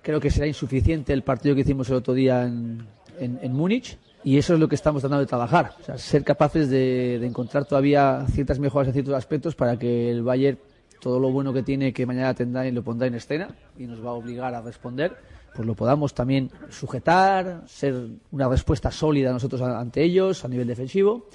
Creo 0.02 0.20
que 0.20 0.32
será 0.32 0.48
insuficiente 0.48 1.12
el 1.14 1.24
partido 1.24 1.56
que 1.56 1.62
hicimos 1.62 1.90
el 1.90 1.96
otro 1.96 2.14
día 2.14 2.44
en, 2.44 2.88
en, 3.20 3.40
en 3.42 3.54
Múnich 3.54 3.98
y 4.24 4.38
eso 4.38 4.54
es 4.54 4.60
lo 4.60 4.68
que 4.68 4.76
estamos 4.76 5.02
tratando 5.02 5.22
de 5.22 5.28
trabajar. 5.28 5.74
Ser 5.96 6.24
capaces 6.24 6.70
de, 6.70 7.18
de 7.20 7.26
encontrar 7.28 7.66
todavía 7.66 8.26
ciertas 8.32 8.60
mejoras 8.60 8.90
en 8.90 8.94
ciertos 8.94 9.16
aspectos 9.16 9.56
para 9.56 9.78
que 9.78 10.12
el 10.12 10.24
Bayern 10.24 10.58
todo 11.00 11.20
lo 11.20 11.32
bueno 11.32 11.54
que 11.54 11.64
tiene 11.64 11.94
que 11.94 12.06
mañana 12.06 12.34
tendrá 12.34 12.68
y 12.68 12.72
lo 12.72 12.84
pondrá 12.84 13.08
en 13.08 13.16
escena 13.16 13.56
y 13.78 13.88
nos 13.88 14.04
va 14.04 14.10
a 14.10 14.14
obligar 14.14 14.54
a 14.54 14.62
responder, 14.62 15.16
pues 15.56 15.68
lo 15.68 15.76
podamos 15.76 16.14
también 16.14 16.52
sujetar, 16.70 17.64
ser 17.68 18.08
una 18.32 18.48
respuesta 18.48 18.92
sólida 18.92 19.32
nosotros 19.32 19.62
ante 19.62 20.04
ellos 20.04 20.44
a 20.46 20.48
nivel 20.48 20.68
defensivo. 20.68 21.28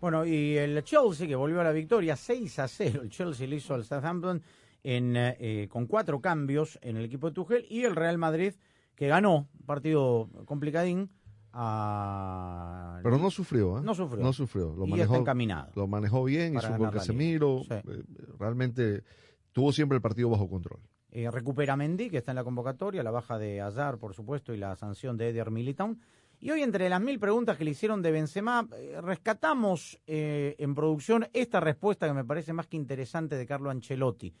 Bueno, 0.00 0.26
y 0.26 0.56
el 0.58 0.82
Chelsea 0.84 1.26
que 1.26 1.34
volvió 1.34 1.60
a 1.60 1.64
la 1.64 1.72
victoria 1.72 2.14
6 2.14 2.58
a 2.58 2.68
0. 2.68 3.00
El 3.04 3.10
Chelsea 3.10 3.46
le 3.46 3.56
hizo 3.56 3.72
al 3.74 3.84
Southampton 3.84 4.42
en, 4.82 5.16
eh, 5.16 5.36
eh, 5.40 5.68
con 5.70 5.86
cuatro 5.86 6.20
cambios 6.20 6.78
en 6.82 6.98
el 6.98 7.06
equipo 7.06 7.28
de 7.28 7.34
Tuchel 7.34 7.66
y 7.70 7.84
el 7.84 7.96
Real 7.96 8.18
Madrid 8.18 8.52
que 8.94 9.08
ganó, 9.08 9.48
un 9.58 9.66
partido 9.66 10.28
complicadín. 10.44 11.10
A... 11.56 12.98
Pero 13.02 13.18
no 13.18 13.30
sufrió, 13.30 13.78
¿eh? 13.78 13.82
No 13.82 13.94
sufrió. 13.94 14.22
No 14.22 14.32
sufrió. 14.32 14.74
Lo 14.74 14.86
Y 14.86 14.90
manejó, 14.90 15.12
está 15.12 15.20
encaminado. 15.20 15.70
Lo 15.76 15.86
manejó 15.86 16.24
bien, 16.24 16.56
hizo 16.56 16.76
con 16.76 16.90
Casemiro. 16.90 17.60
Sí. 17.62 17.74
eh, 17.74 18.02
Realmente 18.38 19.04
tuvo 19.52 19.72
siempre 19.72 19.96
el 19.96 20.02
partido 20.02 20.30
bajo 20.30 20.48
control. 20.48 20.80
Eh, 21.12 21.30
recupera 21.30 21.76
Mendy, 21.76 22.10
que 22.10 22.18
está 22.18 22.32
en 22.32 22.36
la 22.36 22.44
convocatoria, 22.44 23.04
la 23.04 23.12
baja 23.12 23.38
de 23.38 23.60
Azar, 23.60 23.98
por 23.98 24.14
supuesto, 24.14 24.52
y 24.52 24.56
la 24.56 24.74
sanción 24.74 25.16
de 25.16 25.28
Eder 25.28 25.52
Militao. 25.52 25.94
Y 26.40 26.50
hoy, 26.50 26.62
entre 26.62 26.88
las 26.88 27.00
mil 27.00 27.20
preguntas 27.20 27.56
que 27.56 27.64
le 27.64 27.70
hicieron 27.70 28.02
de 28.02 28.10
Benzema, 28.10 28.68
eh, 28.76 28.98
rescatamos 29.00 30.00
eh, 30.08 30.56
en 30.58 30.74
producción 30.74 31.28
esta 31.32 31.60
respuesta 31.60 32.08
que 32.08 32.14
me 32.14 32.24
parece 32.24 32.52
más 32.52 32.66
que 32.66 32.76
interesante 32.76 33.36
de 33.36 33.46
Carlo 33.46 33.70
Ancelotti. 33.70 34.34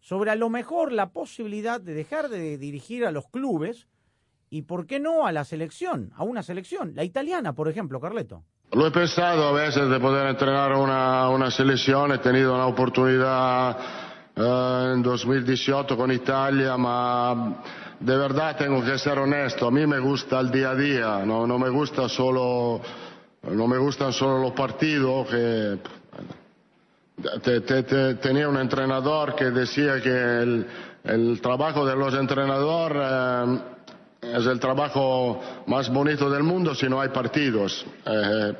Sobre 0.00 0.32
a 0.32 0.34
lo 0.34 0.50
mejor 0.50 0.90
la 0.90 1.10
posibilidad 1.12 1.80
de 1.80 1.94
dejar 1.94 2.28
de 2.28 2.58
dirigir 2.58 3.06
a 3.06 3.12
los 3.12 3.28
clubes 3.28 3.86
y, 4.50 4.62
¿por 4.62 4.86
qué 4.86 4.98
no, 5.00 5.26
a 5.26 5.32
la 5.32 5.44
selección, 5.44 6.12
a 6.16 6.22
una 6.24 6.42
selección? 6.42 6.92
La 6.94 7.04
italiana, 7.04 7.52
por 7.52 7.68
ejemplo, 7.68 8.00
Carleto. 8.00 8.42
Lo 8.72 8.86
he 8.86 8.90
pensado 8.90 9.48
a 9.48 9.52
veces 9.52 9.88
de 9.88 10.00
poder 10.00 10.26
entrenar 10.26 10.72
una, 10.74 11.28
una 11.30 11.50
selección, 11.50 12.12
he 12.12 12.18
tenido 12.18 12.54
una 12.54 12.66
oportunidad 12.66 13.78
eh, 14.34 14.92
en 14.94 15.02
2018 15.02 15.96
con 15.96 16.10
Italia, 16.12 16.76
ma 16.76 17.62
de 17.98 18.16
verdad 18.16 18.56
tengo 18.58 18.84
que 18.84 18.98
ser 18.98 19.18
honesto, 19.18 19.68
a 19.68 19.70
mí 19.70 19.86
me 19.86 19.98
gusta 20.00 20.38
el 20.40 20.50
día 20.50 20.70
a 20.70 20.74
día, 20.74 21.24
no, 21.24 21.46
no 21.46 21.58
me 21.58 21.70
gusta 21.70 22.08
solo, 22.10 22.80
no 23.42 23.66
me 23.66 23.78
gustan 23.78 24.12
solo 24.12 24.38
los 24.42 24.52
partidos, 24.52 25.26
que 25.28 25.78
te- 27.42 27.60
te- 27.62 27.82
te- 27.84 28.14
tenía 28.16 28.48
un 28.48 28.58
entrenador 28.58 29.34
que 29.34 29.46
decía 29.50 30.00
que 30.02 30.10
el, 30.10 30.66
el 31.04 31.40
trabajo 31.40 31.86
de 31.86 31.96
los 31.96 32.12
entrenadores 32.14 33.02
eh, 33.02 33.60
es 34.34 34.46
el 34.46 34.60
trabajo 34.60 35.40
más 35.66 35.88
bonito 35.88 36.28
del 36.30 36.42
mundo 36.42 36.74
si 36.74 36.88
no 36.88 37.00
hay 37.00 37.08
partidos. 37.10 37.84
Eh, 38.04 38.54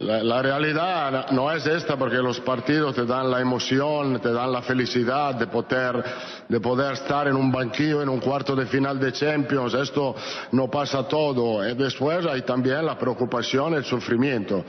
la, 0.00 0.40
realidad 0.40 1.30
no 1.32 1.52
es 1.52 1.66
esta 1.66 1.96
porque 1.96 2.16
los 2.16 2.40
partidos 2.40 2.94
te 2.94 3.04
dan 3.04 3.30
la 3.30 3.40
emoción, 3.40 4.18
te 4.20 4.32
dan 4.32 4.50
la 4.50 4.62
felicidad 4.62 5.34
de 5.34 5.46
poder, 5.46 6.02
de 6.48 6.58
poder 6.58 6.94
estar 6.94 7.28
en 7.28 7.36
un 7.36 7.52
banquillo 7.52 8.00
en 8.00 8.08
un 8.08 8.18
cuarto 8.18 8.56
de 8.56 8.64
final 8.64 8.98
de 8.98 9.12
Champions. 9.12 9.74
Esto 9.74 10.14
no 10.52 10.70
pasa 10.70 11.06
todo. 11.06 11.68
Y 11.68 11.74
después 11.74 12.24
hay 12.24 12.42
también 12.42 12.86
la 12.86 12.98
preocupación, 12.98 13.74
el 13.74 13.84
sufrimiento. 13.84 14.64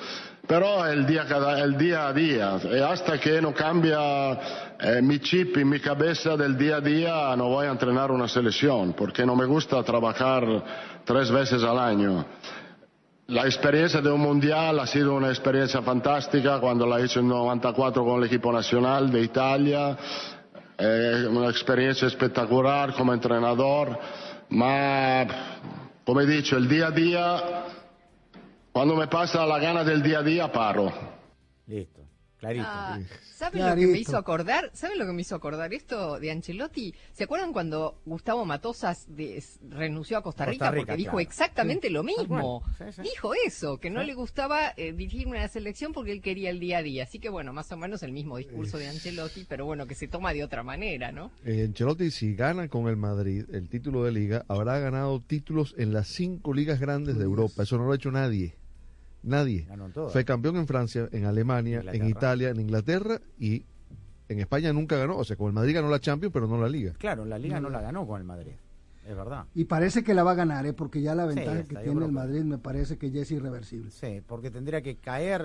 Día, 0.51 1.23
cada- 1.29 1.61
el 1.63 1.77
día 1.77 2.07
a 2.07 2.13
día, 2.13 2.57
y 2.69 2.79
hasta 2.79 3.17
que 3.17 3.41
no 3.41 3.53
cambia 3.53 4.33
eh, 4.81 5.01
mi 5.01 5.19
chip 5.19 5.55
y 5.55 5.63
mi 5.63 5.79
cabeza 5.79 6.35
del 6.35 6.57
día 6.57 6.75
a 6.75 6.81
día, 6.81 7.33
no 7.37 7.47
voy 7.47 7.67
a 7.67 7.71
entrenar 7.71 8.11
una 8.11 8.27
selección, 8.27 8.91
porque 8.91 9.25
no 9.25 9.33
me 9.37 9.45
gusta 9.45 9.81
trabajar 9.81 10.43
tres 11.05 11.31
veces 11.31 11.63
al 11.63 11.79
año. 11.79 12.25
La 13.27 13.43
experiencia 13.45 14.01
de 14.01 14.11
un 14.11 14.19
mundial 14.19 14.77
ha 14.81 14.87
sido 14.87 15.15
una 15.15 15.29
experiencia 15.29 15.81
fantástica 15.83 16.59
cuando 16.59 16.85
la 16.85 16.99
hice 16.99 17.19
en 17.19 17.29
94 17.29 18.03
con 18.03 18.19
el 18.19 18.25
equipo 18.25 18.51
nacional 18.51 19.09
de 19.09 19.21
Italia. 19.21 19.97
Eh, 20.77 21.27
una 21.31 21.47
experiencia 21.49 22.09
espectacular 22.09 22.93
como 22.93 23.13
entrenador, 23.13 23.97
ma 24.49 25.25
como 26.03 26.19
he 26.19 26.25
dicho, 26.25 26.57
el 26.57 26.67
día 26.67 26.87
a 26.87 26.91
día, 26.91 27.43
cuando 28.71 28.95
me 28.95 29.07
pasa 29.07 29.45
la 29.45 29.59
gana 29.59 29.83
del 29.83 30.01
día 30.01 30.19
a 30.19 30.23
día, 30.23 30.51
paro. 30.51 30.91
Listo, 31.67 32.01
clarito. 32.37 32.65
Ah, 32.67 32.99
¿Sabe 33.35 33.59
lo 33.59 33.75
que 33.75 33.87
me 33.87 33.97
hizo 33.97 34.17
acordar? 34.17 34.69
¿Sabe 34.73 34.95
lo 34.97 35.05
que 35.05 35.13
me 35.13 35.21
hizo 35.21 35.35
acordar 35.35 35.73
esto 35.73 36.19
de 36.19 36.29
Ancelotti? 36.31 36.93
¿Se 37.11 37.23
acuerdan 37.23 37.53
cuando 37.53 38.01
Gustavo 38.05 38.45
Matosas 38.45 39.05
de- 39.15 39.43
renunció 39.69 40.17
a 40.17 40.21
Costa 40.21 40.45
Rica, 40.45 40.65
Costa 40.65 40.71
Rica, 40.71 40.85
porque 40.85 40.97
dijo 40.97 41.11
claro. 41.11 41.19
exactamente 41.21 41.87
Sí, 41.87 41.93
lo 41.93 42.03
mismo? 42.03 42.61
cual. 42.61 42.91
Sí, 42.93 42.95
sí. 42.97 43.01
Dijo 43.09 43.31
eso, 43.45 43.79
que 43.79 43.89
no 43.89 44.01
Sí. 44.01 44.07
le 44.07 44.13
gustaba 44.13 44.73
eh, 44.77 44.93
dirigir 44.93 45.27
una 45.27 45.47
selección 45.47 45.91
porque 45.91 46.11
él 46.11 46.21
quería 46.21 46.49
el 46.51 46.59
día 46.59 46.79
a 46.79 46.83
día. 46.83 47.03
Así 47.05 47.17
que 47.19 47.29
bueno, 47.29 47.51
más 47.51 47.71
o 47.71 47.77
menos 47.77 48.03
el 48.03 48.11
mismo 48.11 48.37
discurso 48.37 48.77
de 48.77 48.89
Ancelotti, 48.89 49.45
pero 49.49 49.65
bueno, 49.65 49.87
que 49.87 49.95
se 49.95 50.07
toma 50.07 50.31
de 50.33 50.43
otra 50.43 50.61
manera, 50.61 51.11
¿no? 51.11 51.31
Eh, 51.45 51.63
Ancelotti, 51.67 52.11
si 52.11 52.35
gana 52.35 52.67
con 52.67 52.87
el 52.89 52.97
Madrid 52.97 53.45
el 53.53 53.69
título 53.69 54.03
de 54.03 54.11
liga, 54.11 54.45
habrá 54.49 54.77
ganado 54.79 55.19
títulos 55.21 55.73
en 55.79 55.93
las 55.93 56.07
cinco 56.09 56.53
ligas 56.53 56.79
grandes 56.79 57.17
de 57.17 57.23
Europa. 57.23 57.63
Eso 57.63 57.77
no 57.77 57.85
lo 57.85 57.93
ha 57.93 57.95
hecho 57.95 58.11
nadie. 58.11 58.53
Nadie. 59.23 59.65
Ganó 59.67 59.85
en 59.85 59.93
todas. 59.93 60.13
Fue 60.13 60.25
campeón 60.25 60.57
en 60.57 60.67
Francia, 60.67 61.07
en 61.11 61.25
Alemania, 61.25 61.83
en. 61.85 62.07
Italia, 62.07 62.49
en 62.49 62.59
Inglaterra 62.59 63.21
y 63.37 63.65
en 64.27 64.39
España 64.39 64.73
nunca 64.73 64.97
ganó. 64.97 65.17
O 65.17 65.23
sea, 65.23 65.35
con 65.35 65.47
el 65.47 65.53
Madrid 65.53 65.75
ganó 65.75 65.89
la 65.89 65.99
Champions, 65.99 66.33
pero 66.33 66.47
no 66.47 66.59
la 66.59 66.69
liga. 66.69 66.93
Claro, 66.97 67.25
la 67.25 67.37
liga 67.37 67.59
no 67.59 67.69
la 67.69 67.81
ganó 67.81 68.07
con 68.07 68.19
el 68.19 68.25
Madrid. 68.25 68.53
Es 69.07 69.15
verdad. 69.15 69.45
Y 69.55 69.65
parece 69.65 70.03
que 70.03 70.13
la 70.13 70.23
va 70.23 70.31
a 70.31 70.35
ganar, 70.35 70.65
¿eh? 70.65 70.73
porque 70.73 71.01
ya 71.01 71.15
la 71.15 71.25
ventaja 71.25 71.63
que 71.63 71.75
tiene 71.77 72.05
el 72.05 72.11
Madrid 72.11 72.43
me 72.43 72.59
parece 72.59 72.97
que 72.97 73.09
ya 73.09 73.21
es 73.21 73.31
irreversible. 73.31 73.89
Sí, 73.89 74.21
porque 74.27 74.51
tendría 74.51 74.81
que 74.81 74.97
caer 74.97 75.43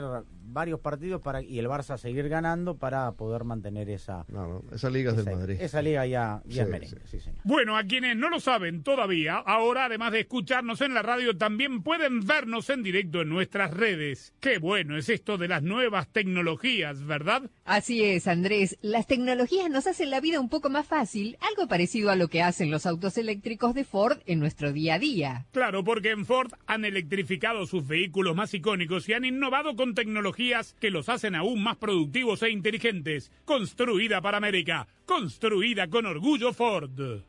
varios 0.49 0.81
partidos 0.81 1.23
para 1.23 1.43
y 1.43 1.59
el 1.59 1.67
Barça 1.67 1.97
seguir 1.97 2.29
ganando 2.29 2.77
para 2.77 3.13
poder 3.13 3.45
mantener 3.45 3.89
esa 3.89 4.25
No, 4.29 4.47
no, 4.47 4.63
esa 4.73 4.91
liga 4.91 5.11
es 5.13 5.17
del 5.25 5.35
Madrid. 5.37 5.57
esa 5.61 5.81
liga 5.81 6.07
ya, 6.07 6.43
ya 6.45 6.63
es 6.63 6.67
Sí, 6.69 6.73
merengue, 6.73 7.01
sí, 7.07 7.21
señor. 7.21 7.41
Bueno, 7.45 7.79
a 7.79 7.85
quienes 7.85 8.17
no 8.17 8.29
lo 8.29 8.41
saben 8.41 8.83
todavía, 8.83 9.37
ahora 9.37 9.87
además 9.87 10.13
de 10.13 10.21
escucharnos 10.21 10.83
en 10.83 10.93
la 10.93 11.03
radio, 11.03 11.37
también 11.37 11.83
pueden 11.83 12.27
vernos 12.27 12.69
en 12.69 12.83
directo 12.83 13.23
en 13.23 13.31
nuestras 13.31 13.73
redes. 13.73 14.35
Qué 14.41 14.59
bueno 14.59 14.99
es 14.99 15.09
esto 15.09 15.39
de 15.39 15.49
las 15.49 15.63
nuevas 15.63 16.09
tecnologías, 16.09 17.05
¿verdad? 17.05 17.51
Así 17.65 18.05
es, 18.05 18.29
Andrés. 18.29 18.77
Las 18.83 19.07
tecnologías 19.07 19.71
nos 19.71 19.87
hacen 19.87 20.11
la 20.11 20.21
vida 20.21 20.41
un 20.41 20.51
poco 20.51 20.69
más 20.69 20.87
fácil, 20.87 21.39
algo 21.41 21.69
parecido 21.69 22.11
a 22.11 22.17
lo 22.17 22.29
que 22.29 22.43
hacen 22.43 22.71
los 22.71 22.85
autos 22.85 23.17
eléctricos 23.17 23.46
de 23.47 23.85
Ford 23.85 24.19
en 24.27 24.41
nuestro 24.41 24.73
día 24.73 24.95
a 24.95 24.99
día. 24.99 25.47
Claro, 25.53 25.85
porque 25.85 26.11
en 26.11 26.27
Ford 26.27 26.51
han 26.67 26.85
electrificado 26.85 27.65
sus 27.67 27.87
vehículos 27.87 28.35
más 28.35 28.53
icónicos 28.53 29.09
y 29.09 29.13
han 29.13 29.25
innovado 29.25 29.77
con 29.77 29.95
tecnologías 29.95 30.75
que 30.81 30.91
los 30.91 31.09
hacen 31.09 31.37
aún 31.37 31.63
más 31.63 31.77
productivos 31.77 32.43
e 32.43 32.51
inteligentes. 32.51 33.31
Construida 33.45 34.21
para 34.21 34.39
América, 34.39 34.89
construida 35.05 35.87
con 35.89 36.07
orgullo 36.07 36.53
Ford. 36.53 37.23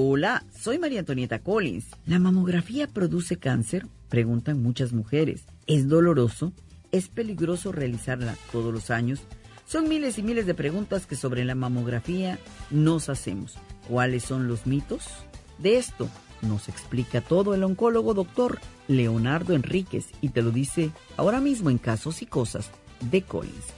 Hola, 0.00 0.44
soy 0.56 0.78
María 0.78 1.00
Antonieta 1.00 1.40
Collins. 1.40 1.86
¿La 2.06 2.20
mamografía 2.20 2.86
produce 2.86 3.36
cáncer? 3.36 3.88
Preguntan 4.08 4.62
muchas 4.62 4.92
mujeres. 4.92 5.42
¿Es 5.66 5.88
doloroso? 5.88 6.52
¿Es 6.92 7.08
peligroso 7.08 7.72
realizarla 7.72 8.36
todos 8.52 8.72
los 8.72 8.92
años? 8.92 9.22
Son 9.66 9.88
miles 9.88 10.16
y 10.16 10.22
miles 10.22 10.46
de 10.46 10.54
preguntas 10.54 11.04
que 11.06 11.16
sobre 11.16 11.44
la 11.44 11.56
mamografía 11.56 12.38
nos 12.70 13.08
hacemos. 13.08 13.56
¿Cuáles 13.88 14.22
son 14.22 14.46
los 14.46 14.68
mitos? 14.68 15.02
De 15.58 15.78
esto 15.78 16.08
nos 16.42 16.68
explica 16.68 17.20
todo 17.20 17.52
el 17.52 17.64
oncólogo 17.64 18.14
doctor 18.14 18.60
Leonardo 18.86 19.52
Enríquez 19.52 20.10
y 20.20 20.28
te 20.28 20.42
lo 20.42 20.52
dice 20.52 20.92
ahora 21.16 21.40
mismo 21.40 21.70
en 21.70 21.78
Casos 21.78 22.22
y 22.22 22.26
Cosas 22.26 22.70
de 23.10 23.22
Collins. 23.22 23.77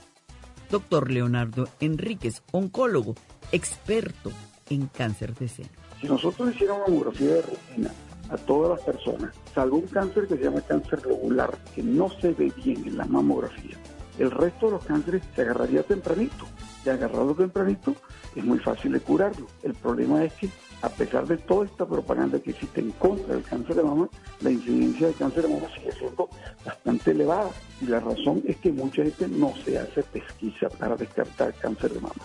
Doctor 0.71 1.11
Leonardo 1.11 1.67
Enríquez, 1.81 2.41
oncólogo, 2.53 3.15
experto 3.51 4.31
en 4.69 4.87
cáncer 4.87 5.35
de 5.35 5.49
seno. 5.49 5.69
Si 5.99 6.07
nosotros 6.07 6.55
hiciéramos 6.55 6.87
mamografía 6.87 7.35
de 7.35 7.41
rutina 7.41 7.91
a 8.29 8.37
todas 8.37 8.77
las 8.77 8.81
personas, 8.81 9.35
salvo 9.53 9.77
un 9.77 9.87
cáncer 9.87 10.27
que 10.27 10.37
se 10.37 10.45
llama 10.45 10.61
cáncer 10.61 11.01
globular, 11.01 11.57
que 11.75 11.83
no 11.83 12.09
se 12.09 12.31
ve 12.31 12.53
bien 12.63 12.87
en 12.87 12.97
la 12.97 13.05
mamografía, 13.05 13.77
el 14.17 14.31
resto 14.31 14.67
de 14.67 14.71
los 14.73 14.85
cánceres 14.85 15.21
se 15.35 15.41
agarraría 15.41 15.83
tempranito. 15.83 16.45
Y 16.85 16.89
agarrarlo 16.89 17.35
tempranito 17.35 17.93
es 18.35 18.43
muy 18.43 18.57
fácil 18.57 18.93
de 18.93 19.01
curarlo. 19.01 19.47
El 19.63 19.73
problema 19.73 20.23
es 20.23 20.33
que, 20.33 20.49
a 20.81 20.89
pesar 20.89 21.27
de 21.27 21.37
toda 21.37 21.65
esta 21.65 21.85
propaganda 21.85 22.39
que 22.39 22.51
existe 22.51 22.81
en 22.81 22.91
contra 22.91 23.35
del 23.35 23.43
cáncer 23.43 23.75
de 23.75 23.83
mama, 23.83 24.09
la 24.41 24.51
incidencia 24.51 25.07
de 25.07 25.13
cáncer 25.13 25.43
de 25.43 25.49
mama 25.49 25.67
sigue 25.75 25.91
siendo 25.91 26.29
bastante 26.65 27.11
elevada. 27.11 27.49
Y 27.81 27.85
la 27.85 27.99
razón 27.99 28.41
es 28.47 28.57
que 28.57 28.71
mucha 28.71 29.03
gente 29.03 29.27
no 29.27 29.53
se 29.63 29.77
hace 29.77 30.03
pesquisa 30.03 30.69
para 30.69 30.95
descartar 30.95 31.53
cáncer 31.55 31.91
de 31.93 31.99
mama. 31.99 32.15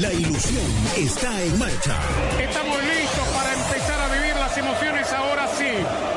La 0.00 0.12
ilusión 0.12 0.64
está 0.96 1.42
en 1.44 1.58
marcha. 1.58 1.96
Estamos 2.40 2.78
listos 2.82 3.28
para 3.34 3.52
empezar 3.54 4.00
a 4.00 4.14
vivir 4.14 4.34
las 4.34 4.58
emociones 4.58 5.12
ahora 5.12 5.48
sí. 5.48 6.11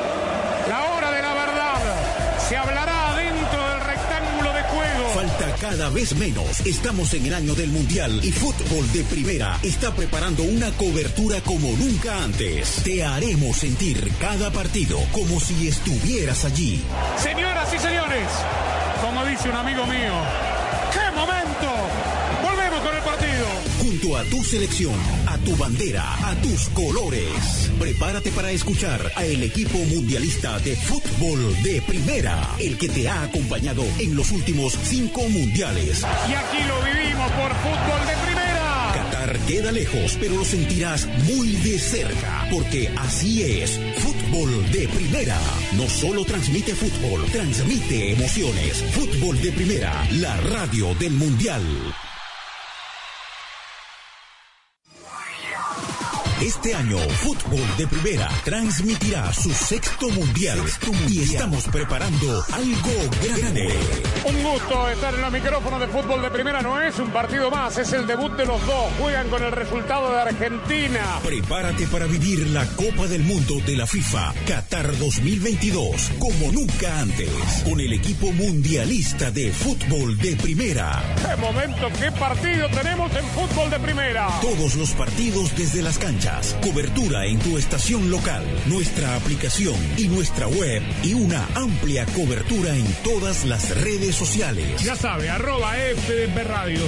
Cada 5.70 5.90
vez 5.90 6.14
menos. 6.14 6.60
Estamos 6.64 7.12
en 7.14 7.26
el 7.26 7.34
año 7.34 7.54
del 7.56 7.70
Mundial 7.70 8.20
y 8.22 8.30
Fútbol 8.30 8.90
de 8.92 9.02
Primera 9.02 9.58
está 9.64 9.92
preparando 9.92 10.44
una 10.44 10.70
cobertura 10.72 11.40
como 11.40 11.72
nunca 11.72 12.22
antes. 12.22 12.82
Te 12.84 13.02
haremos 13.04 13.56
sentir 13.56 14.12
cada 14.20 14.52
partido 14.52 14.96
como 15.10 15.40
si 15.40 15.66
estuvieras 15.66 16.44
allí. 16.44 16.80
Señoras 17.20 17.74
y 17.74 17.78
señores, 17.80 18.28
como 19.02 19.24
dice 19.24 19.50
un 19.50 19.56
amigo 19.56 19.84
mío, 19.86 20.14
¡qué 20.92 21.16
momento! 21.16 21.72
Volvemos 22.44 22.80
con 22.80 22.96
el 22.96 23.02
partido. 23.02 23.46
Junto 23.80 24.16
a 24.16 24.24
tu 24.24 24.44
selección, 24.44 24.94
tu 25.46 25.56
bandera, 25.56 26.02
a 26.28 26.34
tus 26.42 26.68
colores. 26.70 27.70
Prepárate 27.78 28.32
para 28.32 28.50
escuchar 28.50 29.12
a 29.14 29.24
el 29.24 29.44
equipo 29.44 29.78
mundialista 29.78 30.58
de 30.58 30.74
fútbol 30.74 31.38
de 31.62 31.80
primera, 31.82 32.50
el 32.58 32.76
que 32.76 32.88
te 32.88 33.08
ha 33.08 33.22
acompañado 33.22 33.84
en 34.00 34.16
los 34.16 34.32
últimos 34.32 34.76
cinco 34.82 35.22
mundiales. 35.28 36.04
Y 36.28 36.34
aquí 36.34 36.64
lo 36.66 36.82
vivimos 36.82 37.30
por 37.30 37.54
fútbol 37.54 38.06
de 38.08 38.26
primera. 38.26 38.92
Qatar 38.92 39.38
queda 39.46 39.70
lejos, 39.70 40.18
pero 40.18 40.34
lo 40.34 40.44
sentirás 40.44 41.06
muy 41.28 41.52
de 41.52 41.78
cerca, 41.78 42.48
porque 42.50 42.90
así 42.96 43.44
es. 43.44 43.78
Fútbol 43.98 44.72
de 44.72 44.88
primera. 44.88 45.38
No 45.76 45.88
solo 45.88 46.24
transmite 46.24 46.74
fútbol, 46.74 47.24
transmite 47.30 48.10
emociones. 48.14 48.82
Fútbol 48.90 49.40
de 49.40 49.52
primera, 49.52 50.08
la 50.10 50.36
radio 50.38 50.92
del 50.96 51.12
mundial. 51.12 51.62
Este 56.40 56.74
año, 56.74 56.98
Fútbol 56.98 57.64
de 57.78 57.86
Primera 57.86 58.28
transmitirá 58.44 59.32
su 59.32 59.50
sexto 59.50 60.10
mundial, 60.10 60.60
y 61.08 61.22
estamos 61.22 61.64
preparando 61.64 62.44
algo 62.52 63.10
grande. 63.22 63.74
Un 64.24 64.42
gusto 64.42 64.90
estar 64.90 65.14
en 65.14 65.22
los 65.22 65.32
micrófonos 65.32 65.80
de 65.80 65.88
fútbol 65.88 66.22
de 66.22 66.30
primera. 66.30 66.60
No 66.60 66.80
es 66.80 66.98
un 66.98 67.10
partido 67.10 67.50
más, 67.50 67.78
es 67.78 67.92
el 67.92 68.06
debut 68.06 68.32
de 68.36 68.44
los 68.44 68.64
dos. 68.66 68.92
Juegan 69.00 69.28
con 69.28 69.42
el 69.42 69.52
resultado 69.52 70.12
de 70.12 70.20
Argentina. 70.20 71.20
Prepárate 71.24 71.86
para 71.86 72.06
vivir 72.06 72.46
la 72.48 72.66
Copa 72.66 73.06
del 73.06 73.22
Mundo 73.22 73.54
de 73.64 73.76
la 73.76 73.86
FIFA 73.86 74.34
Qatar 74.46 74.98
2022 74.98 76.10
como 76.18 76.52
nunca 76.52 77.00
antes, 77.00 77.30
con 77.64 77.80
el 77.80 77.92
equipo 77.92 78.32
mundialista 78.32 79.30
de 79.30 79.52
fútbol 79.52 80.18
de 80.18 80.36
primera. 80.36 81.02
¡Qué 81.16 81.36
momento, 81.40 81.88
qué 81.98 82.12
partido 82.12 82.68
tenemos 82.70 83.10
en 83.16 83.24
fútbol 83.26 83.70
de 83.70 83.78
primera! 83.80 84.28
Todos 84.40 84.74
los 84.74 84.90
partidos 84.90 85.56
desde 85.56 85.82
las 85.82 85.98
canchas, 85.98 86.25
cobertura 86.60 87.24
en 87.26 87.38
tu 87.38 87.56
estación 87.56 88.10
local, 88.10 88.44
nuestra 88.66 89.14
aplicación 89.16 89.76
y 89.96 90.08
nuestra 90.08 90.48
web 90.48 90.82
y 91.04 91.14
una 91.14 91.46
amplia 91.54 92.04
cobertura 92.06 92.74
en 92.74 92.84
todas 93.04 93.44
las 93.44 93.70
redes 93.82 94.16
sociales. 94.16 94.82
Ya 94.82 94.96
sabe, 94.96 95.30
arroba 95.30 95.74
FDP 95.74 96.36
Radio, 96.44 96.80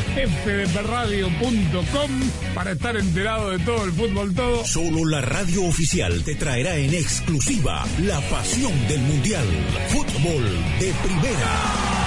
fdpradio.com 0.45 2.11
para 2.55 2.73
estar 2.73 2.97
enterado 2.97 3.51
de 3.51 3.61
todo 3.61 3.85
el 3.85 3.93
fútbol 3.93 4.35
todo. 4.35 4.65
Solo 4.65 5.05
la 5.05 5.21
radio 5.21 5.65
oficial 5.65 6.25
te 6.25 6.35
traerá 6.35 6.77
en 6.77 6.95
exclusiva 6.95 7.87
la 8.03 8.21
pasión 8.23 8.73
del 8.89 9.01
mundial. 9.01 9.47
Fútbol 9.89 10.45
de 10.81 10.93
primera. 11.05 11.98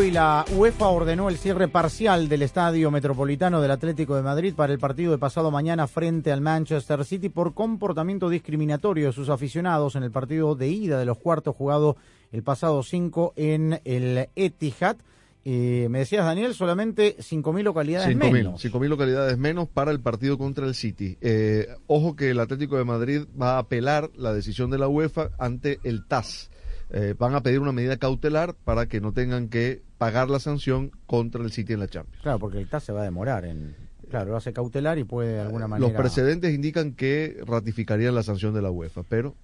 Hoy 0.00 0.10
la 0.10 0.46
UEFA 0.56 0.88
ordenó 0.88 1.28
el 1.28 1.36
cierre 1.36 1.68
parcial 1.68 2.30
del 2.30 2.40
Estadio 2.40 2.90
Metropolitano 2.90 3.60
del 3.60 3.70
Atlético 3.70 4.16
de 4.16 4.22
Madrid 4.22 4.54
para 4.54 4.72
el 4.72 4.78
partido 4.78 5.12
de 5.12 5.18
pasado 5.18 5.50
mañana 5.50 5.86
frente 5.86 6.32
al 6.32 6.40
Manchester 6.40 7.04
City 7.04 7.28
por 7.28 7.52
comportamiento 7.52 8.30
discriminatorio 8.30 9.08
de 9.08 9.12
sus 9.12 9.28
aficionados 9.28 9.96
en 9.96 10.02
el 10.02 10.10
partido 10.10 10.54
de 10.54 10.68
ida 10.68 10.98
de 10.98 11.04
los 11.04 11.18
cuartos 11.18 11.54
jugado 11.54 11.98
el 12.32 12.42
pasado 12.42 12.82
5 12.82 13.34
en 13.36 13.78
el 13.84 14.30
Etihad. 14.36 14.96
Eh, 15.44 15.86
me 15.90 15.98
decías, 15.98 16.24
Daniel, 16.24 16.54
solamente 16.54 17.18
5.000 17.18 17.62
localidades 17.62 18.16
5.000 18.16 18.32
menos. 18.32 18.64
5.000 18.64 18.88
localidades 18.88 19.36
menos 19.36 19.68
para 19.68 19.90
el 19.90 20.00
partido 20.00 20.38
contra 20.38 20.64
el 20.64 20.74
City. 20.74 21.18
Eh, 21.20 21.68
ojo 21.88 22.16
que 22.16 22.30
el 22.30 22.40
Atlético 22.40 22.78
de 22.78 22.84
Madrid 22.84 23.24
va 23.38 23.56
a 23.56 23.58
apelar 23.58 24.08
la 24.16 24.32
decisión 24.32 24.70
de 24.70 24.78
la 24.78 24.88
UEFA 24.88 25.28
ante 25.38 25.78
el 25.84 26.06
TAS. 26.06 26.48
Eh, 26.92 27.14
van 27.18 27.34
a 27.34 27.42
pedir 27.42 27.60
una 27.60 27.70
medida 27.72 27.98
cautelar 27.98 28.54
para 28.64 28.86
que 28.86 29.00
no 29.00 29.12
tengan 29.12 29.48
que 29.48 29.89
pagar 30.00 30.30
la 30.30 30.40
sanción 30.40 30.92
contra 31.04 31.44
el 31.44 31.52
City 31.52 31.74
en 31.74 31.80
la 31.80 31.86
Champions. 31.86 32.22
Claro, 32.22 32.38
porque 32.38 32.56
el 32.56 32.66
TAS 32.66 32.84
se 32.84 32.92
va 32.92 33.02
a 33.02 33.04
demorar 33.04 33.44
en... 33.44 33.76
Claro, 34.08 34.30
lo 34.30 34.38
hace 34.38 34.54
cautelar 34.54 34.98
y 34.98 35.04
puede 35.04 35.34
de 35.34 35.40
alguna 35.40 35.68
manera... 35.68 35.92
Los 35.92 36.00
precedentes 36.00 36.54
indican 36.54 36.94
que 36.94 37.38
ratificarían 37.46 38.14
la 38.14 38.22
sanción 38.22 38.54
de 38.54 38.62
la 38.62 38.70
UEFA, 38.70 39.02
pero... 39.02 39.34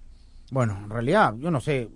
Bueno, 0.49 0.75
en 0.83 0.89
realidad, 0.89 1.35
yo 1.37 1.51
no 1.51 1.61
sé 1.61 1.89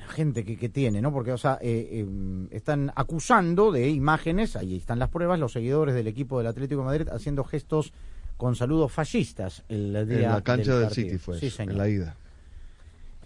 la 0.00 0.08
gente 0.08 0.44
que, 0.44 0.56
que 0.56 0.68
tiene, 0.68 1.00
¿no? 1.00 1.12
Porque, 1.12 1.30
o 1.30 1.38
sea, 1.38 1.58
eh, 1.62 1.88
eh, 2.04 2.48
están 2.50 2.92
acusando 2.96 3.70
de 3.70 3.88
imágenes, 3.88 4.56
ahí 4.56 4.76
están 4.76 4.98
las 4.98 5.10
pruebas, 5.10 5.38
los 5.38 5.52
seguidores 5.52 5.94
del 5.94 6.08
equipo 6.08 6.38
del 6.38 6.48
Atlético 6.48 6.80
de 6.80 6.86
Madrid 6.86 7.08
haciendo 7.12 7.44
gestos 7.44 7.92
con 8.36 8.56
saludos 8.56 8.90
fascistas 8.90 9.62
el 9.68 9.92
día 10.08 10.16
en 10.16 10.32
la 10.32 10.42
cancha 10.42 10.76
del. 10.80 10.90
City 10.90 11.16
fue, 11.16 11.38
Sí, 11.38 11.52
en 11.58 11.78
la 11.78 11.88
ida. 11.88 12.16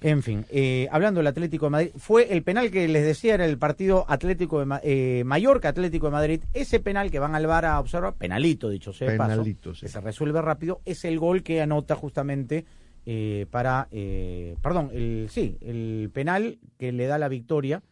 En 0.01 0.23
fin, 0.23 0.45
eh, 0.51 0.87
hablando 0.91 1.21
del 1.21 1.27
Atlético 1.29 1.67
de 1.67 1.71
Madrid, 1.71 1.91
fue 1.97 2.33
el 2.35 2.43
penal 2.43 2.71
que 2.71 2.87
les 2.89 3.05
decía 3.05 3.35
era 3.35 3.47
el 3.47 3.57
partido 3.57 4.05
Atlético 4.07 4.59
de 4.61 4.67
Ma- 4.67 4.81
eh, 4.85 5.23
Mallorca 5.25 5.71
Atlético 5.71 6.07
de 6.09 6.13
Madrid. 6.13 6.43
Ese 6.53 6.79
penal 6.81 7.11
que 7.11 7.19
van 7.19 7.35
al 7.35 7.47
VAR 7.47 7.65
a 7.65 7.81
observar, 7.81 8.15
penalito 8.15 8.69
dicho 8.69 8.93
sea 8.93 9.17
paso, 9.17 9.31
Penalito, 9.31 9.75
sí. 9.75 9.83
que 9.83 9.89
se 9.89 10.01
resuelve 10.03 10.43
rápido, 10.43 10.81
es 10.85 11.05
el 11.07 11.19
gol 11.19 11.43
que 11.43 11.63
anota 11.63 11.95
justamente 11.95 12.67
eh, 13.07 13.47
para, 13.51 13.89
eh, 13.93 14.57
perdón, 14.63 14.91
el 14.93 15.29
sí, 15.31 15.57
el 15.63 16.11
penal 16.13 16.59
que 16.79 16.93
le 16.93 17.07
da 17.07 17.17
la 17.19 17.29
victoria 17.29 17.83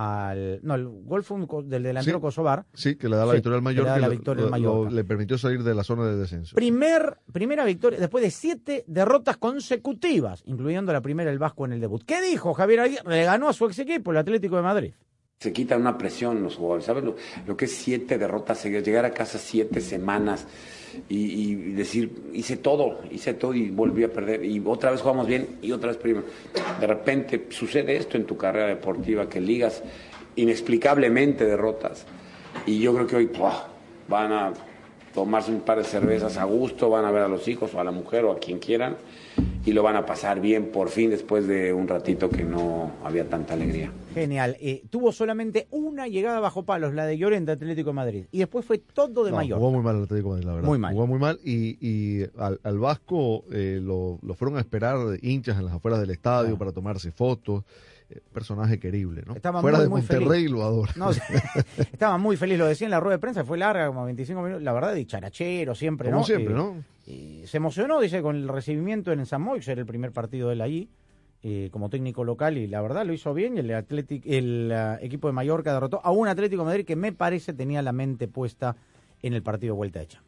al, 0.00 0.60
no, 0.62 0.76
el 0.76 0.86
gol 0.86 1.24
fue 1.24 1.36
un 1.38 1.46
co- 1.48 1.62
del 1.64 1.82
delantero 1.82 2.18
Sí, 2.18 2.22
Kosovar. 2.22 2.64
Sí, 2.72 2.94
que 2.94 3.08
le 3.08 3.16
da 3.16 3.26
la 3.26 3.32
Sí, 3.32 3.36
victoria 3.38 3.58
al 3.58 3.64
que 3.74 3.82
le 3.82 3.88
da 3.88 3.98
la 3.98 4.08
victoria 4.08 4.44
al 4.46 4.94
le 4.94 5.04
permitió 5.04 5.36
salir 5.38 5.64
de 5.64 5.74
la 5.74 5.82
zona 5.82 6.04
de 6.06 6.16
descenso. 6.16 6.54
Primer, 6.54 7.18
primera 7.32 7.64
victoria 7.64 7.98
después 7.98 8.22
de 8.22 8.30
siete 8.30 8.84
derrotas 8.86 9.36
consecutivas, 9.38 10.42
incluyendo 10.46 10.92
la 10.92 11.00
primera 11.00 11.30
el 11.32 11.38
Vasco 11.40 11.64
en 11.64 11.72
el 11.72 11.80
debut. 11.80 12.02
¿Qué 12.04 12.22
dijo 12.22 12.54
Javier 12.54 12.80
Aguirre? 12.80 13.02
Le 13.06 13.24
ganó 13.24 13.48
a 13.48 13.52
su 13.52 13.66
ex 13.66 13.78
equipo, 13.80 14.12
el 14.12 14.18
Atlético 14.18 14.54
de 14.56 14.62
Madrid. 14.62 14.92
Se 15.40 15.52
quita 15.52 15.76
una 15.76 15.96
presión 15.96 16.42
los 16.42 16.56
jugadores. 16.56 16.84
¿Sabes 16.84 17.04
lo, 17.04 17.14
lo 17.46 17.56
que 17.56 17.66
es 17.66 17.72
siete 17.72 18.18
derrotas 18.18 18.58
seguidas? 18.58 18.84
Llegar 18.84 19.04
a 19.04 19.12
casa 19.12 19.38
siete 19.38 19.80
semanas 19.80 20.48
y, 21.08 21.54
decir, 21.74 22.10
hice 22.32 22.56
todo, 22.56 22.98
hice 23.08 23.34
todo 23.34 23.54
y 23.54 23.70
volví 23.70 24.02
a 24.02 24.12
perder. 24.12 24.44
Y 24.44 24.60
otra 24.66 24.90
vez 24.90 25.00
jugamos 25.00 25.28
bien 25.28 25.58
y 25.62 25.70
otra 25.70 25.90
vez 25.90 25.96
perdimos. 25.96 26.24
De 26.80 26.86
repente 26.88 27.46
sucede 27.50 27.94
esto 27.94 28.16
en 28.16 28.24
tu 28.24 28.36
carrera 28.36 28.66
deportiva, 28.66 29.28
que 29.28 29.40
ligas 29.40 29.84
inexplicablemente 30.34 31.44
derrotas. 31.44 32.04
Y 32.66 32.80
yo 32.80 32.92
creo 32.92 33.06
que 33.06 33.14
hoy 33.14 33.30
van 34.08 34.32
a 34.32 34.52
tomarse 35.14 35.52
un 35.52 35.60
par 35.60 35.78
de 35.78 35.84
cervezas 35.84 36.36
a 36.36 36.42
gusto, 36.46 36.90
van 36.90 37.04
a 37.04 37.12
ver 37.12 37.22
a 37.22 37.28
los 37.28 37.46
hijos 37.46 37.72
o 37.74 37.80
a 37.80 37.84
la 37.84 37.92
mujer 37.92 38.24
o 38.24 38.32
a 38.32 38.40
quien 38.40 38.58
quieran 38.58 38.96
y 39.64 39.72
lo 39.72 39.82
van 39.82 39.96
a 39.96 40.06
pasar 40.06 40.40
bien 40.40 40.70
por 40.72 40.88
fin 40.88 41.10
después 41.10 41.46
de 41.46 41.72
un 41.72 41.88
ratito 41.88 42.30
que 42.30 42.44
no 42.44 42.92
había 43.04 43.28
tanta 43.28 43.54
alegría. 43.54 43.92
Genial. 44.14 44.56
Eh, 44.60 44.82
tuvo 44.90 45.12
solamente 45.12 45.66
una 45.70 46.06
llegada 46.08 46.40
bajo 46.40 46.64
palos, 46.64 46.94
la 46.94 47.04
de 47.06 47.18
Llorente 47.18 47.52
Atlético 47.52 47.90
de 47.90 47.94
Madrid. 47.94 48.24
Y 48.32 48.38
después 48.38 48.64
fue 48.64 48.78
todo 48.78 49.24
de 49.24 49.30
No, 49.30 49.36
mayor. 49.36 49.58
Jugó 49.58 49.72
muy 49.72 49.82
mal 49.82 49.96
el 49.96 50.02
Atlético 50.04 50.28
de 50.30 50.34
Madrid, 50.36 50.46
la 50.46 50.54
verdad. 50.54 50.68
Muy 50.68 50.78
mal. 50.78 50.92
Jugó 50.94 51.06
muy 51.06 51.18
mal 51.18 51.38
y, 51.44 51.76
y 51.86 52.24
al, 52.38 52.58
al 52.62 52.78
Vasco 52.78 53.44
eh, 53.52 53.78
lo, 53.82 54.18
lo 54.22 54.34
fueron 54.34 54.56
a 54.56 54.60
esperar 54.60 54.96
hinchas 55.22 55.58
en 55.58 55.66
las 55.66 55.74
afueras 55.74 56.00
del 56.00 56.10
estadio 56.10 56.56
para 56.56 56.72
tomarse 56.72 57.12
fotos. 57.12 57.64
Eh, 58.10 58.20
personaje 58.32 58.78
querible, 58.80 59.22
¿no? 59.26 59.34
Estaba 59.34 59.60
Fuera 59.60 59.76
muy, 59.76 59.84
de 59.84 59.90
muy 59.90 60.00
Monterrey 60.00 60.26
feliz. 60.44 60.50
lo 60.50 60.62
adora. 60.62 60.92
No, 60.96 61.12
sí, 61.12 61.20
estaba 61.92 62.16
muy 62.16 62.38
feliz, 62.38 62.56
lo 62.58 62.66
decía 62.66 62.86
en 62.86 62.90
la 62.90 63.00
rueda 63.00 63.16
de 63.16 63.20
prensa, 63.20 63.44
fue 63.44 63.58
larga, 63.58 63.86
como 63.88 64.04
25 64.06 64.40
minutos, 64.40 64.62
la 64.62 64.72
verdad, 64.72 64.94
dicharachero 64.94 65.74
siempre, 65.74 66.08
Como 66.08 66.20
¿no? 66.20 66.24
siempre, 66.24 66.54
Eh, 66.54 66.56
¿no? 66.56 66.76
Se 67.46 67.56
emocionó, 67.56 68.00
dice, 68.00 68.22
con 68.22 68.36
el 68.36 68.48
recibimiento 68.48 69.12
en 69.12 69.24
San 69.26 69.42
Moix, 69.42 69.66
era 69.68 69.80
el 69.80 69.86
primer 69.86 70.12
partido 70.12 70.48
de 70.48 70.54
él 70.54 70.60
allí, 70.60 70.90
eh, 71.42 71.68
como 71.70 71.88
técnico 71.88 72.24
local, 72.24 72.58
y 72.58 72.66
la 72.66 72.82
verdad 72.82 73.06
lo 73.06 73.12
hizo 73.12 73.32
bien, 73.32 73.56
y 73.56 73.60
el, 73.60 73.72
Atlético, 73.72 74.28
el 74.28 74.72
ah, 74.72 74.98
equipo 75.00 75.28
de 75.28 75.32
Mallorca 75.32 75.72
derrotó 75.72 76.00
a 76.04 76.10
un 76.10 76.28
Atlético 76.28 76.64
Madrid 76.64 76.84
que 76.84 76.96
me 76.96 77.12
parece 77.12 77.52
tenía 77.52 77.80
la 77.80 77.92
mente 77.92 78.28
puesta 78.28 78.76
en 79.22 79.34
el 79.34 79.42
partido 79.42 79.74
de 79.74 79.76
vuelta 79.76 80.06
Champions. 80.06 80.27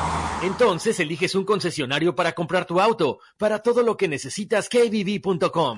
Entonces 0.43 0.99
eliges 0.99 1.35
un 1.35 1.45
concesionario 1.45 2.15
para 2.15 2.33
comprar 2.33 2.65
tu 2.65 2.81
auto. 2.81 3.19
Para 3.37 3.59
todo 3.59 3.83
lo 3.83 3.95
que 3.95 4.07
necesitas, 4.07 4.69
kbb.com. 4.69 5.77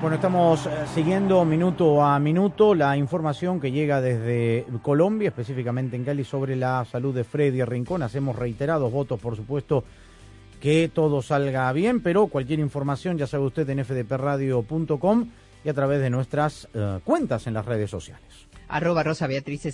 Bueno, 0.00 0.14
estamos 0.14 0.64
eh, 0.66 0.70
siguiendo 0.94 1.44
minuto 1.44 2.04
a 2.04 2.20
minuto 2.20 2.72
la 2.72 2.96
información 2.96 3.60
que 3.60 3.72
llega 3.72 4.00
desde 4.00 4.64
Colombia, 4.80 5.30
específicamente 5.30 5.96
en 5.96 6.04
Cali, 6.04 6.22
sobre 6.22 6.54
la 6.54 6.84
salud 6.84 7.12
de 7.12 7.24
Freddy 7.24 7.64
Rincón. 7.64 8.04
Hacemos 8.04 8.36
reiterados 8.36 8.92
votos, 8.92 9.18
por 9.18 9.34
supuesto, 9.34 9.82
que 10.60 10.88
todo 10.88 11.20
salga 11.20 11.72
bien, 11.72 12.00
pero 12.00 12.28
cualquier 12.28 12.60
información 12.60 13.18
ya 13.18 13.26
sabe 13.26 13.46
usted 13.46 13.68
en 13.70 13.84
fdpradio.com 13.84 15.30
y 15.64 15.68
a 15.68 15.74
través 15.74 16.00
de 16.00 16.10
nuestras 16.10 16.68
eh, 16.74 17.00
cuentas 17.02 17.48
en 17.48 17.54
las 17.54 17.66
redes 17.66 17.90
sociales. 17.90 18.46
Arroba 18.68 19.02
Rosa 19.02 19.26
Beatriz. 19.26 19.66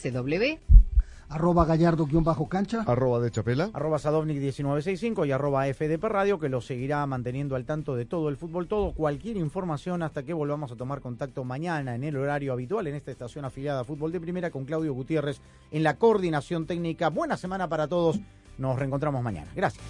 Arroba 1.29 1.65
Gallardo-cancha. 1.65 2.83
Arroba 2.87 3.21
de 3.21 3.31
Chapela. 3.31 3.71
Arroba 3.73 3.99
Sadovnik1965 3.99 5.27
y 5.27 5.33
arroba 5.33 5.67
FDP 5.67 6.05
Radio, 6.05 6.39
que 6.39 6.49
lo 6.49 6.61
seguirá 6.61 7.05
manteniendo 7.07 7.57
al 7.57 7.65
tanto 7.65 7.97
de 7.97 8.05
todo 8.05 8.29
el 8.29 8.37
fútbol, 8.37 8.69
todo, 8.69 8.93
cualquier 8.93 9.37
información 9.37 10.03
hasta 10.03 10.23
que 10.23 10.33
volvamos 10.33 10.73
a 10.73 10.77
tomar 10.77 11.01
contacto 11.01 11.45
mañana 11.45 11.95
en 11.95 12.05
el 12.05 12.17
horario 12.17 12.53
habitual 12.53 12.87
en 12.87 12.95
esta 12.95 13.11
estación 13.11 13.45
afiliada 13.45 13.81
a 13.81 13.85
Fútbol 13.85 14.13
de 14.13 14.21
Primera 14.21 14.51
con 14.51 14.65
Claudio 14.65 14.93
Gutiérrez 14.93 15.41
en 15.71 15.83
la 15.83 15.97
coordinación 15.97 16.67
técnica. 16.67 17.11
Buena 17.11 17.37
semana 17.37 17.69
para 17.69 17.89
todos. 17.89 18.21
Nos 18.59 18.79
reencontramos 18.79 19.23
mañana. 19.23 19.51
Gracias. 19.55 19.85